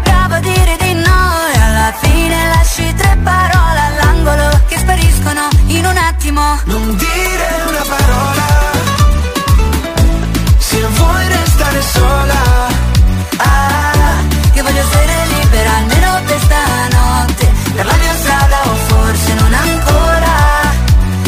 Bravo 0.04 0.34
a 0.34 0.40
dire 0.40 0.76
di 0.78 0.94
no 0.94 1.46
e 1.52 1.58
alla 1.58 1.92
fine 2.00 2.48
lasci 2.54 2.94
tre 2.94 3.18
parole 3.24 3.63
spariscono 5.24 5.48
in 5.68 5.86
un 5.86 5.96
attimo. 5.96 6.60
Non 6.64 6.96
dire 6.96 7.48
una 7.68 7.84
parola. 7.88 8.46
Se 10.58 10.86
vuoi 10.86 11.28
restare 11.28 11.82
sola. 11.82 12.42
Ah, 13.38 14.16
che 14.52 14.62
voglio 14.62 14.80
essere 14.80 15.26
libera 15.26 15.76
almeno 15.76 16.20
per 16.26 16.40
stanotte. 16.40 17.52
Per 17.74 17.86
la 17.86 17.94
mia 17.94 18.14
strada 18.14 18.56
o 18.64 18.74
forse 18.74 19.34
non 19.34 19.52
ancora. 19.54 20.32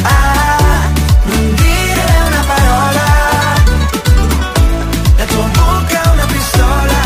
Ah, 0.02 0.88
non 1.24 1.54
dire 1.54 2.04
una 2.26 2.44
parola. 2.52 3.04
La 5.16 5.24
tua 5.24 5.48
bocca 5.58 6.02
è 6.02 6.08
una 6.12 6.26
pistola. 6.26 7.00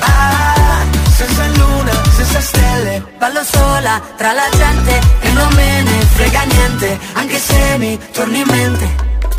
Ah, 0.00 0.78
senza 1.16 1.46
luna, 1.58 1.92
senza 2.16 2.40
stelle. 2.40 3.04
Ballo 3.18 3.44
sola 3.44 4.00
tra 4.16 4.32
la 4.32 4.48
gente 4.56 4.79
niente 6.90 7.00
Anche 7.14 7.38
se 7.38 7.78
mi 7.78 7.98
torni 8.12 8.44
mente 8.44 8.88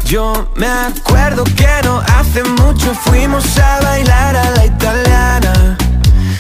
Yo 0.06 0.48
me 0.56 0.68
acuerdo 0.68 1.44
que 1.44 1.68
no 1.84 2.00
hace 2.00 2.44
mucho 2.44 2.94
fuimos 2.94 3.58
a 3.58 3.80
bailar 3.82 4.36
a 4.36 4.52
la 4.52 4.66
italiana. 4.66 5.78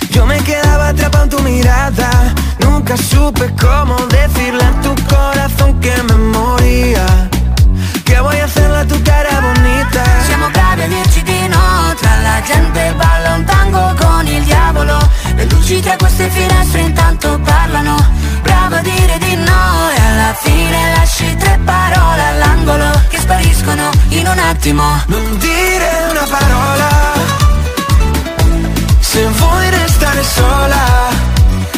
Yo 0.10 0.26
me 0.26 0.38
quedaba 0.40 0.90
atrapado 0.90 1.24
en 1.24 1.30
tu 1.30 1.40
mirada, 1.40 2.34
nunca 2.60 2.98
supe 2.98 3.54
cómo 3.60 3.96
decirle 4.08 4.64
a 4.64 4.82
tu 4.82 4.94
corazón 5.08 5.51
attimo. 24.62 24.84
Non 25.08 25.38
dire 25.40 25.90
una 26.12 26.26
parola. 26.30 26.90
Se 29.00 29.28
vuoi 29.28 29.70
restare 29.72 30.24
sola. 30.24 30.84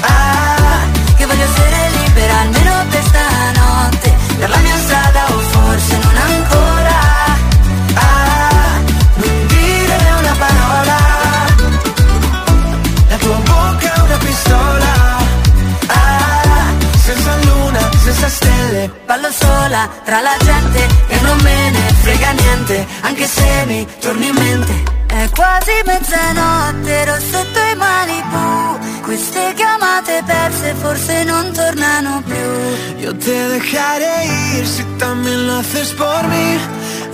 Ah, 0.01 0.80
che 1.15 1.26
voglio 1.26 1.43
essere 1.43 1.89
libera 1.97 2.39
almeno 2.39 2.85
per 2.89 3.03
stanotte. 3.03 4.15
Per 4.38 4.49
la 4.49 4.57
mia 4.57 4.77
strada 4.77 5.22
o 5.30 5.39
forse 5.53 5.97
non 5.97 6.15
ancora. 6.30 6.99
Ah, 7.93 8.80
non 9.15 9.47
dire 9.47 9.97
una 10.19 10.35
parola. 10.43 10.97
La 13.07 13.18
tua 13.18 13.39
bocca 13.49 13.93
è 13.93 13.99
una 14.01 14.18
pistola. 14.18 14.91
Ah, 15.88 16.65
senza 17.01 17.35
luna, 17.45 17.80
senza 18.03 18.27
stelle. 18.27 18.91
Ballo 19.05 19.31
sola 19.31 19.89
tra 20.03 20.19
la 20.19 20.35
gente 20.43 21.02
niente 22.34 22.85
Anche 23.01 23.27
se 23.27 23.65
mi 23.68 23.88
torni 23.99 24.27
in 24.27 24.35
mente. 24.35 24.73
È 25.07 25.30
quasi 25.30 25.72
mezzanotte, 25.85 26.91
ero 26.91 27.15
sotto 27.19 27.60
i 27.72 27.76
Malibu. 27.76 28.80
Queste 29.03 29.53
chiamate 29.55 30.23
perse 30.26 30.73
forse 30.81 31.23
non 31.23 31.51
tornano 31.51 32.23
più. 32.26 32.97
Yo 33.03 33.15
te 33.18 33.47
dejaré 33.49 34.26
ir 34.55 34.65
si 34.65 34.84
también 34.97 35.45
lo 35.45 35.60
haces 35.60 35.91
por 35.91 36.23
mí 36.30 36.57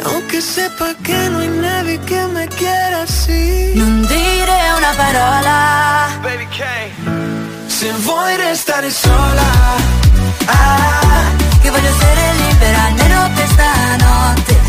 Aunque 0.06 0.40
sepa 0.40 0.94
que 1.04 1.30
no 1.30 1.40
hay 1.40 1.48
nadie 1.50 2.00
que 2.06 2.22
me 2.28 2.48
quiera 2.48 3.02
así 3.02 3.74
Non 3.76 4.06
dire 4.06 4.58
una 4.78 4.94
parola. 4.96 6.10
Baby 6.22 6.48
K. 6.58 6.64
Se 7.68 7.92
vuoi 8.06 8.36
restare 8.38 8.92
sola. 8.92 9.50
Ah, 10.46 11.22
che 11.62 11.70
voglio 11.70 11.90
essere 11.90 12.34
libera 12.38 12.84
almeno 12.84 13.30
per 13.36 13.48
stanotte 13.48 14.69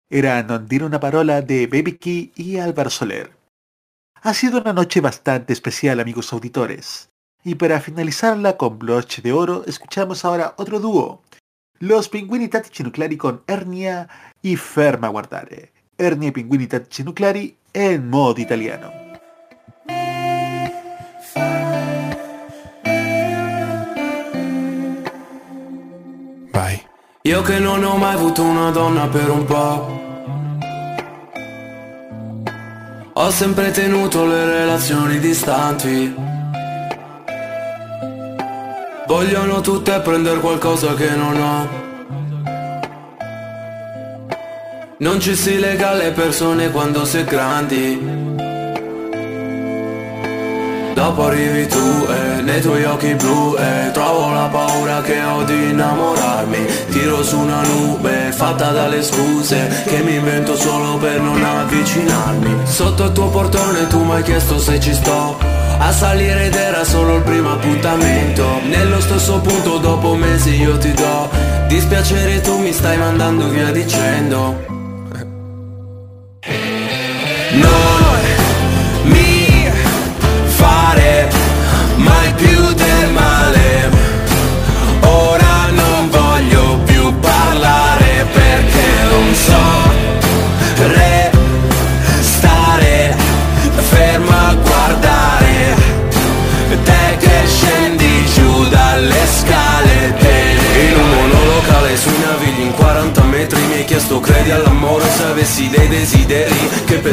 Era 0.13 0.43
non 0.43 0.67
dire 0.67 0.83
una 0.83 0.99
parola 0.99 1.41
de 1.41 1.67
Baby 1.67 1.95
Key 1.95 2.33
y 2.35 2.57
Álvaro 2.57 2.89
Soler. 2.89 3.31
Ha 4.23 4.33
sido 4.33 4.59
una 4.59 4.73
noche 4.73 4.99
bastante 4.99 5.53
especial, 5.53 6.01
amigos 6.01 6.33
auditores. 6.33 7.09
Y 7.45 7.55
para 7.55 7.79
finalizarla 7.79 8.57
con 8.57 8.77
broche 8.77 9.21
de 9.21 9.31
oro, 9.31 9.63
escuchamos 9.65 10.25
ahora 10.25 10.53
otro 10.57 10.81
dúo. 10.81 11.21
Los 11.79 12.09
Pinguini 12.09 12.49
Tattici 12.49 12.83
Nuclari 12.83 13.15
con 13.15 13.41
Ernia 13.47 14.09
y 14.41 14.57
Ferma 14.57 15.07
Guardare. 15.07 15.71
Ernia 15.97 16.27
y 16.27 16.31
Pinguini 16.31 16.67
Tattici 16.67 17.05
Nuclari 17.05 17.55
en 17.71 18.09
modo 18.09 18.41
italiano. 18.41 18.91
Po'. 29.47 30.00
Ho 33.13 33.29
sempre 33.29 33.71
tenuto 33.71 34.25
le 34.25 34.45
relazioni 34.45 35.19
distanti. 35.19 36.15
Vogliono 39.05 39.59
tutte 39.59 39.99
prendere 39.99 40.39
qualcosa 40.39 40.93
che 40.93 41.09
non 41.09 41.35
ho. 41.35 41.79
Non 44.99 45.19
ci 45.19 45.35
si 45.35 45.59
lega 45.59 45.89
alle 45.89 46.11
persone 46.11 46.71
quando 46.71 47.03
sei 47.03 47.25
grandi 47.25 48.50
Dopo 51.01 51.25
arrivi 51.25 51.65
tu 51.65 52.05
e 52.07 52.41
nei 52.43 52.61
tuoi 52.61 52.83
occhi 52.83 53.15
blu 53.15 53.55
e 53.57 53.89
trovo 53.91 54.31
la 54.31 54.47
paura 54.51 55.01
che 55.01 55.19
ho 55.19 55.41
di 55.41 55.71
innamorarmi. 55.71 56.63
Tiro 56.91 57.23
su 57.23 57.39
una 57.39 57.63
nube 57.63 58.31
fatta 58.31 58.69
dalle 58.69 59.01
scuse 59.01 59.83
che 59.87 60.03
mi 60.03 60.17
invento 60.17 60.55
solo 60.55 60.97
per 60.97 61.19
non 61.19 61.43
avvicinarmi. 61.43 62.67
Sotto 62.67 63.05
il 63.05 63.11
tuo 63.13 63.29
portone 63.29 63.87
tu 63.87 64.03
mi 64.03 64.11
hai 64.11 64.21
chiesto 64.21 64.59
se 64.59 64.79
ci 64.79 64.93
sto. 64.93 65.39
A 65.79 65.91
salire 65.91 66.45
ed 66.45 66.53
era 66.53 66.83
solo 66.83 67.15
il 67.15 67.23
primo 67.23 67.53
appuntamento. 67.53 68.61
Nello 68.69 69.01
stesso 69.01 69.39
punto 69.39 69.79
dopo 69.79 70.13
mesi 70.13 70.61
io 70.61 70.77
ti 70.77 70.93
do. 70.93 71.31
Dispiacere 71.67 72.41
tu 72.41 72.59
mi 72.59 72.71
stai 72.71 72.97
mandando 72.99 73.47
via 73.47 73.71
dicendo. 73.71 74.65
Non 77.53 77.90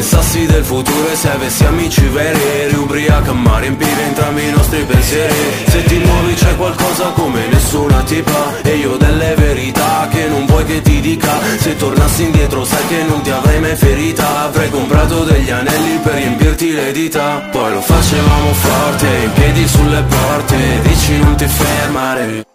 pensassi 0.09 0.47
del 0.47 0.65
futuro 0.65 1.11
e 1.11 1.17
se 1.17 1.31
avessi 1.31 1.65
amici 1.67 2.01
veri 2.07 2.41
eri 2.41 2.75
ubriaca 2.77 3.35
ma 3.35 3.59
riempire 3.59 4.05
entrambi 4.07 4.49
i 4.49 4.51
nostri 4.51 4.83
pensieri. 4.85 5.35
Se 5.67 5.83
ti 5.85 5.99
muovi 5.99 6.33
c'è 6.33 6.57
qualcosa 6.57 7.09
come 7.09 7.47
nessuna 7.49 8.03
tipa 8.05 8.55
e 8.63 8.77
io 8.77 8.97
delle 8.97 9.35
verità 9.35 10.09
che 10.11 10.27
non 10.29 10.47
vuoi 10.47 10.65
che 10.65 10.81
ti 10.81 11.01
dica. 11.01 11.39
Se 11.59 11.77
tornassi 11.77 12.23
indietro 12.23 12.65
sai 12.65 12.87
che 12.87 13.03
non 13.03 13.21
ti 13.21 13.31
avrei 13.31 13.61
mai 13.61 13.77
ferita. 13.77 14.45
Avrei 14.45 14.71
comprato 14.71 15.25
degli 15.25 15.51
anelli 15.51 15.99
per 16.03 16.15
riempirti 16.15 16.73
le 16.73 16.91
dita. 16.93 17.47
Poi 17.51 17.71
lo 17.71 17.83
facevamo 17.83 18.53
forte 18.55 19.07
in 19.25 19.33
piedi 19.35 19.69
sulle 19.69 20.03
porte 20.05 20.57
dici 20.85 21.19
non 21.19 21.37
ti 21.37 21.47
fermare. 21.47 22.47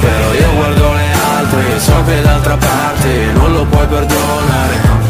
Però 0.00 0.34
io 0.34 0.52
guardo 0.54 0.92
le 0.94 1.12
altre 1.36 1.78
so 1.78 2.02
che 2.06 2.20
d'altra 2.22 2.56
parte 2.56 3.08
non 3.34 3.52
lo 3.52 3.64
puoi 3.66 3.86
perdonare 3.86 5.05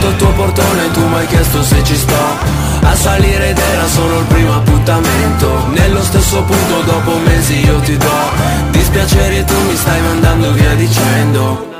Sotto 0.00 0.12
il 0.12 0.16
tuo 0.16 0.32
portone 0.32 0.90
tu 0.92 1.06
mi 1.08 1.14
hai 1.14 1.26
chiesto 1.26 1.62
se 1.62 1.84
ci 1.84 1.94
sto. 1.94 2.14
A 2.80 2.94
salire 2.94 3.50
ed 3.50 3.58
era 3.58 3.86
solo 3.86 4.20
il 4.20 4.24
primo 4.24 4.54
appuntamento. 4.54 5.66
Nello 5.72 6.02
stesso 6.02 6.42
punto 6.42 6.80
dopo 6.86 7.18
mesi 7.18 7.62
io 7.66 7.78
ti 7.80 7.98
do 7.98 8.08
Dispiaceri 8.70 9.36
e 9.36 9.44
tu 9.44 9.60
mi 9.60 9.76
stai 9.76 10.00
mandando 10.00 10.52
via 10.52 10.74
dicendo 10.74 11.79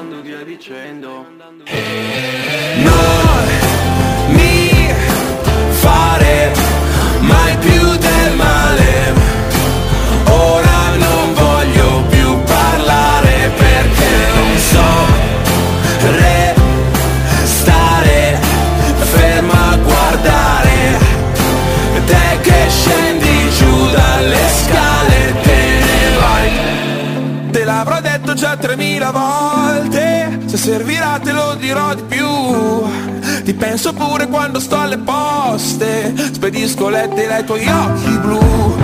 3000 28.76 29.10
volte. 29.10 30.38
Se 30.46 30.56
servirà 30.56 31.18
te 31.22 31.32
lo 31.32 31.54
dirò 31.54 31.92
di 31.94 32.02
più. 32.02 32.28
Ti 33.42 33.54
penso 33.54 33.92
pure 33.92 34.28
quando 34.28 34.60
sto 34.60 34.78
alle 34.78 34.98
poste. 34.98 36.14
Spedisco 36.32 36.88
lettere 36.88 37.34
ai 37.34 37.44
tuoi 37.44 37.66
occhi 37.66 38.18
blu. 38.18 38.76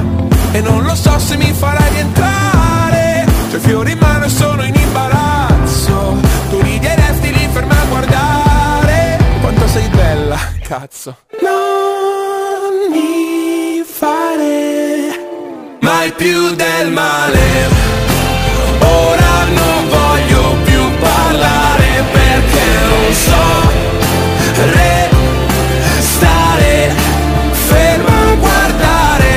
E 0.52 0.60
non 0.60 0.82
lo 0.82 0.94
so 0.96 1.16
se 1.20 1.36
mi 1.36 1.52
farai 1.52 1.88
rientrare. 1.90 3.26
C'ho 3.50 3.56
i 3.56 3.60
fiori 3.60 3.92
in 3.92 3.98
mano 3.98 4.24
e 4.24 4.28
sono 4.28 4.64
in 4.64 4.74
imbarazzo. 4.74 6.16
Tu 6.50 6.60
ridi 6.60 6.86
e 6.86 6.94
resti 6.96 7.32
lì 7.32 7.48
ferma 7.52 7.80
a 7.80 7.84
guardare. 7.84 9.18
Quanto 9.40 9.68
sei 9.68 9.88
bella, 9.88 10.38
cazzo. 10.66 11.16
Non 11.40 12.90
mi 12.90 13.84
fare 13.84 15.78
mai 15.80 16.10
più 16.12 16.54
del 16.56 16.90
male. 16.90 17.94
Ora 18.80 19.44
non 19.54 19.75
parlare 21.36 22.02
perché 22.12 22.64
non 22.88 23.12
so 23.12 23.44
restare 25.84 26.90
fermo 27.68 28.08
a 28.08 28.34
guardare 28.36 29.34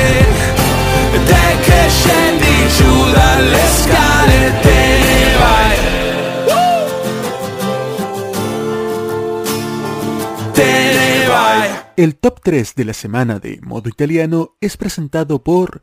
te 1.26 1.58
che 1.64 1.88
scendi 1.88 2.68
giù 2.76 3.10
dalle 3.12 3.64
scale 3.78 4.60
te 4.62 4.80
ne 5.04 5.36
vai 5.40 5.76
te 10.52 10.72
ne 10.96 11.26
vai 11.26 11.68
El 11.96 12.18
top 12.18 12.40
3 12.40 12.72
de 12.76 12.84
la 12.84 12.94
semana 12.94 13.38
de 13.38 13.60
modo 13.62 13.88
italiano 13.90 14.56
es 14.60 14.76
presentado 14.76 15.42
por 15.42 15.82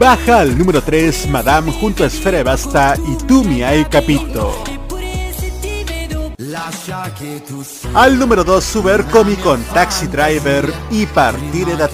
Baja 0.00 0.40
al 0.40 0.56
número 0.56 0.80
3 0.80 1.28
Madame 1.28 1.70
junto 1.78 2.04
a 2.04 2.06
Esfera 2.06 2.38
e 2.38 2.42
Basta 2.42 2.96
y 3.06 3.22
Tu 3.26 3.44
mi 3.44 3.62
hai 3.62 3.84
capito. 3.84 4.64
Al 7.92 8.18
número 8.18 8.42
2 8.42 8.64
Supercomi 8.64 9.36
con 9.36 9.62
Taxi 9.74 10.06
Driver 10.06 10.72
y 10.90 11.04
Partire 11.04 11.76
da. 11.76 11.90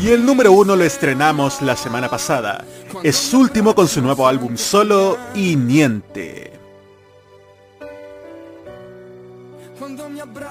Y 0.00 0.08
el 0.08 0.26
número 0.26 0.50
1 0.50 0.74
lo 0.74 0.82
estrenamos 0.82 1.62
la 1.62 1.76
semana 1.76 2.08
pasada. 2.08 2.64
Es 3.04 3.32
último 3.32 3.72
con 3.72 3.86
su 3.86 4.02
nuevo 4.02 4.26
álbum 4.26 4.56
solo 4.56 5.16
y 5.32 5.54
Niente. 5.54 6.51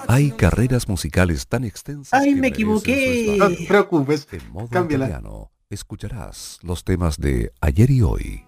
Hay 0.07 0.31
carreras 0.31 0.87
musicales 0.87 1.47
tan 1.47 1.63
extensas 1.63 2.19
Ay, 2.19 2.29
que 2.29 2.35
me 2.35 2.41
merecen 2.41 2.53
equivoqué. 2.53 3.25
su 3.25 3.31
No 3.31 3.33
espacio. 3.45 3.57
te 3.57 3.67
preocupes, 3.67 4.27
En 4.31 4.51
modo 4.51 4.67
cámbiala. 4.69 5.05
italiano 5.05 5.51
escucharás 5.69 6.59
los 6.63 6.83
temas 6.83 7.17
de 7.17 7.51
ayer 7.61 7.89
y 7.91 8.01
hoy. 8.01 8.45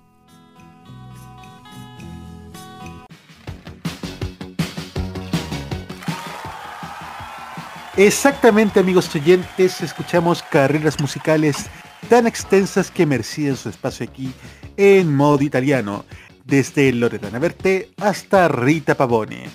Exactamente 7.95 8.79
amigos 8.79 9.13
oyentes, 9.15 9.81
escuchamos 9.81 10.41
carreras 10.43 10.99
musicales 10.99 11.67
tan 12.09 12.25
extensas 12.25 12.89
que 12.89 13.05
merecían 13.05 13.55
su 13.55 13.69
espacio 13.69 14.05
aquí 14.09 14.31
en 14.77 15.15
modo 15.15 15.43
italiano, 15.43 16.05
desde 16.43 16.91
Loredana 16.91 17.37
Berté 17.39 17.91
hasta 17.97 18.47
Rita 18.47 18.95
Pavone. 18.95 19.47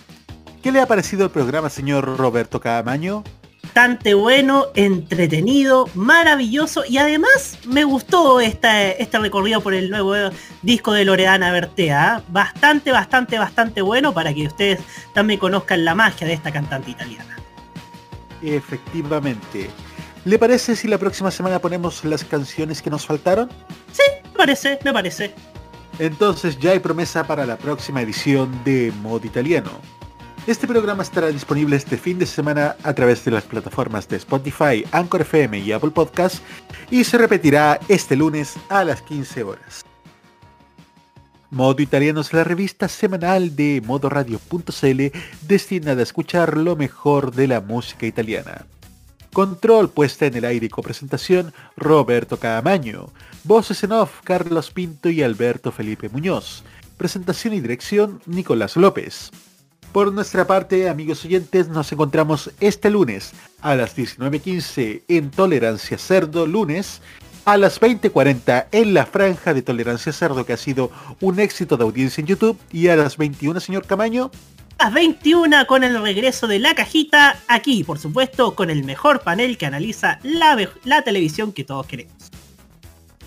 ¿Qué 0.68 0.72
le 0.72 0.82
ha 0.82 0.86
parecido 0.86 1.24
el 1.24 1.30
programa, 1.30 1.70
señor 1.70 2.18
Roberto 2.18 2.60
Camaño? 2.60 3.24
Bastante 3.62 4.12
bueno, 4.12 4.66
entretenido, 4.74 5.88
maravilloso 5.94 6.84
y 6.86 6.98
además 6.98 7.58
me 7.66 7.84
gustó 7.84 8.38
este 8.38 9.08
recorrido 9.12 9.62
por 9.62 9.72
el 9.72 9.88
nuevo 9.88 10.12
disco 10.60 10.92
de 10.92 11.06
Loredana 11.06 11.52
Bertea. 11.52 12.16
¿ah? 12.16 12.22
Bastante, 12.28 12.92
bastante, 12.92 13.38
bastante 13.38 13.80
bueno 13.80 14.12
para 14.12 14.34
que 14.34 14.46
ustedes 14.46 14.80
también 15.14 15.40
conozcan 15.40 15.86
la 15.86 15.94
magia 15.94 16.26
de 16.26 16.34
esta 16.34 16.52
cantante 16.52 16.90
italiana. 16.90 17.38
Efectivamente. 18.42 19.70
¿Le 20.26 20.38
parece 20.38 20.76
si 20.76 20.86
la 20.86 20.98
próxima 20.98 21.30
semana 21.30 21.60
ponemos 21.60 22.04
las 22.04 22.24
canciones 22.24 22.82
que 22.82 22.90
nos 22.90 23.06
faltaron? 23.06 23.48
Sí, 23.90 24.02
me 24.22 24.36
parece, 24.36 24.78
me 24.84 24.92
parece. 24.92 25.34
Entonces 25.98 26.58
ya 26.58 26.72
hay 26.72 26.78
promesa 26.78 27.26
para 27.26 27.46
la 27.46 27.56
próxima 27.56 28.02
edición 28.02 28.62
de 28.64 28.92
Modo 29.00 29.26
Italiano. 29.26 29.97
Este 30.48 30.66
programa 30.66 31.02
estará 31.02 31.26
disponible 31.26 31.76
este 31.76 31.98
fin 31.98 32.18
de 32.18 32.24
semana 32.24 32.74
a 32.82 32.94
través 32.94 33.22
de 33.22 33.30
las 33.30 33.44
plataformas 33.44 34.08
de 34.08 34.16
Spotify, 34.16 34.82
Anchor 34.92 35.20
FM 35.20 35.58
y 35.58 35.72
Apple 35.72 35.90
Podcast 35.90 36.38
y 36.90 37.04
se 37.04 37.18
repetirá 37.18 37.78
este 37.86 38.16
lunes 38.16 38.54
a 38.70 38.82
las 38.82 39.02
15 39.02 39.42
horas. 39.42 39.84
Modo 41.50 41.82
Italiano 41.82 42.22
es 42.22 42.32
la 42.32 42.44
revista 42.44 42.88
semanal 42.88 43.56
de 43.56 43.82
modoradio.cl 43.84 45.18
destinada 45.46 46.00
a 46.00 46.02
escuchar 46.02 46.56
lo 46.56 46.76
mejor 46.76 47.34
de 47.34 47.46
la 47.46 47.60
música 47.60 48.06
italiana. 48.06 48.64
Control 49.34 49.90
puesta 49.90 50.24
en 50.24 50.34
el 50.34 50.46
aire 50.46 50.64
y 50.64 50.70
copresentación 50.70 51.52
Roberto 51.76 52.38
Caamaño. 52.38 53.10
Voces 53.44 53.84
en 53.84 53.92
off 53.92 54.22
Carlos 54.24 54.70
Pinto 54.70 55.10
y 55.10 55.22
Alberto 55.22 55.72
Felipe 55.72 56.08
Muñoz. 56.08 56.64
Presentación 56.96 57.52
y 57.52 57.60
dirección 57.60 58.22
Nicolás 58.24 58.78
López. 58.78 59.30
Por 59.98 60.12
nuestra 60.12 60.46
parte, 60.46 60.88
amigos 60.88 61.24
oyentes, 61.24 61.66
nos 61.66 61.90
encontramos 61.90 62.52
este 62.60 62.88
lunes 62.88 63.32
a 63.60 63.74
las 63.74 63.96
19.15 63.96 65.02
en 65.08 65.32
Tolerancia 65.32 65.98
Cerdo 65.98 66.46
lunes, 66.46 67.02
a 67.44 67.56
las 67.56 67.80
20.40 67.80 68.66
en 68.70 68.94
la 68.94 69.06
franja 69.06 69.54
de 69.54 69.62
Tolerancia 69.62 70.12
Cerdo 70.12 70.46
que 70.46 70.52
ha 70.52 70.56
sido 70.56 70.92
un 71.20 71.40
éxito 71.40 71.76
de 71.76 71.82
audiencia 71.82 72.20
en 72.20 72.28
YouTube 72.28 72.56
y 72.70 72.86
a 72.86 72.94
las 72.94 73.16
21, 73.16 73.58
señor 73.58 73.86
Camaño. 73.86 74.30
A 74.78 74.84
las 74.84 74.94
21 74.94 75.66
con 75.66 75.82
el 75.82 76.00
regreso 76.00 76.46
de 76.46 76.60
la 76.60 76.76
cajita, 76.76 77.36
aquí 77.48 77.82
por 77.82 77.98
supuesto 77.98 78.54
con 78.54 78.70
el 78.70 78.84
mejor 78.84 79.22
panel 79.22 79.58
que 79.58 79.66
analiza 79.66 80.20
la, 80.22 81.02
televisión 81.02 81.52
que 81.52 81.64
todos 81.64 81.88
queremos. 81.88 82.27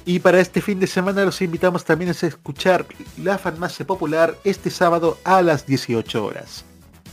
Y 0.05 0.19
para 0.19 0.39
este 0.39 0.61
fin 0.61 0.79
de 0.79 0.87
semana 0.87 1.23
los 1.23 1.41
invitamos 1.41 1.85
también 1.85 2.09
a 2.09 2.27
escuchar 2.27 2.85
la 3.21 3.37
farmacia 3.37 3.85
popular 3.85 4.35
este 4.43 4.69
sábado 4.69 5.17
a 5.23 5.41
las 5.41 5.65
18 5.65 6.25
horas. 6.25 6.65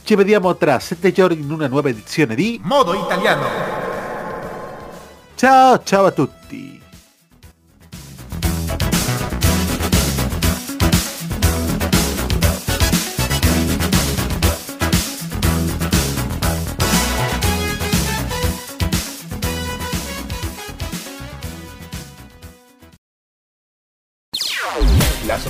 Ci 0.04 0.14
vediamo 0.14 0.56
tra 0.56 0.80
sette 0.80 1.12
giorni 1.12 1.42
in 1.42 1.52
una 1.52 1.68
nuova 1.68 1.90
edizione 1.90 2.34
di 2.34 2.58
Modo 2.62 2.94
Italiano. 2.94 3.46
Ciao 5.34 5.82
ciao 5.82 6.06
a 6.06 6.10
tutti. 6.12 6.77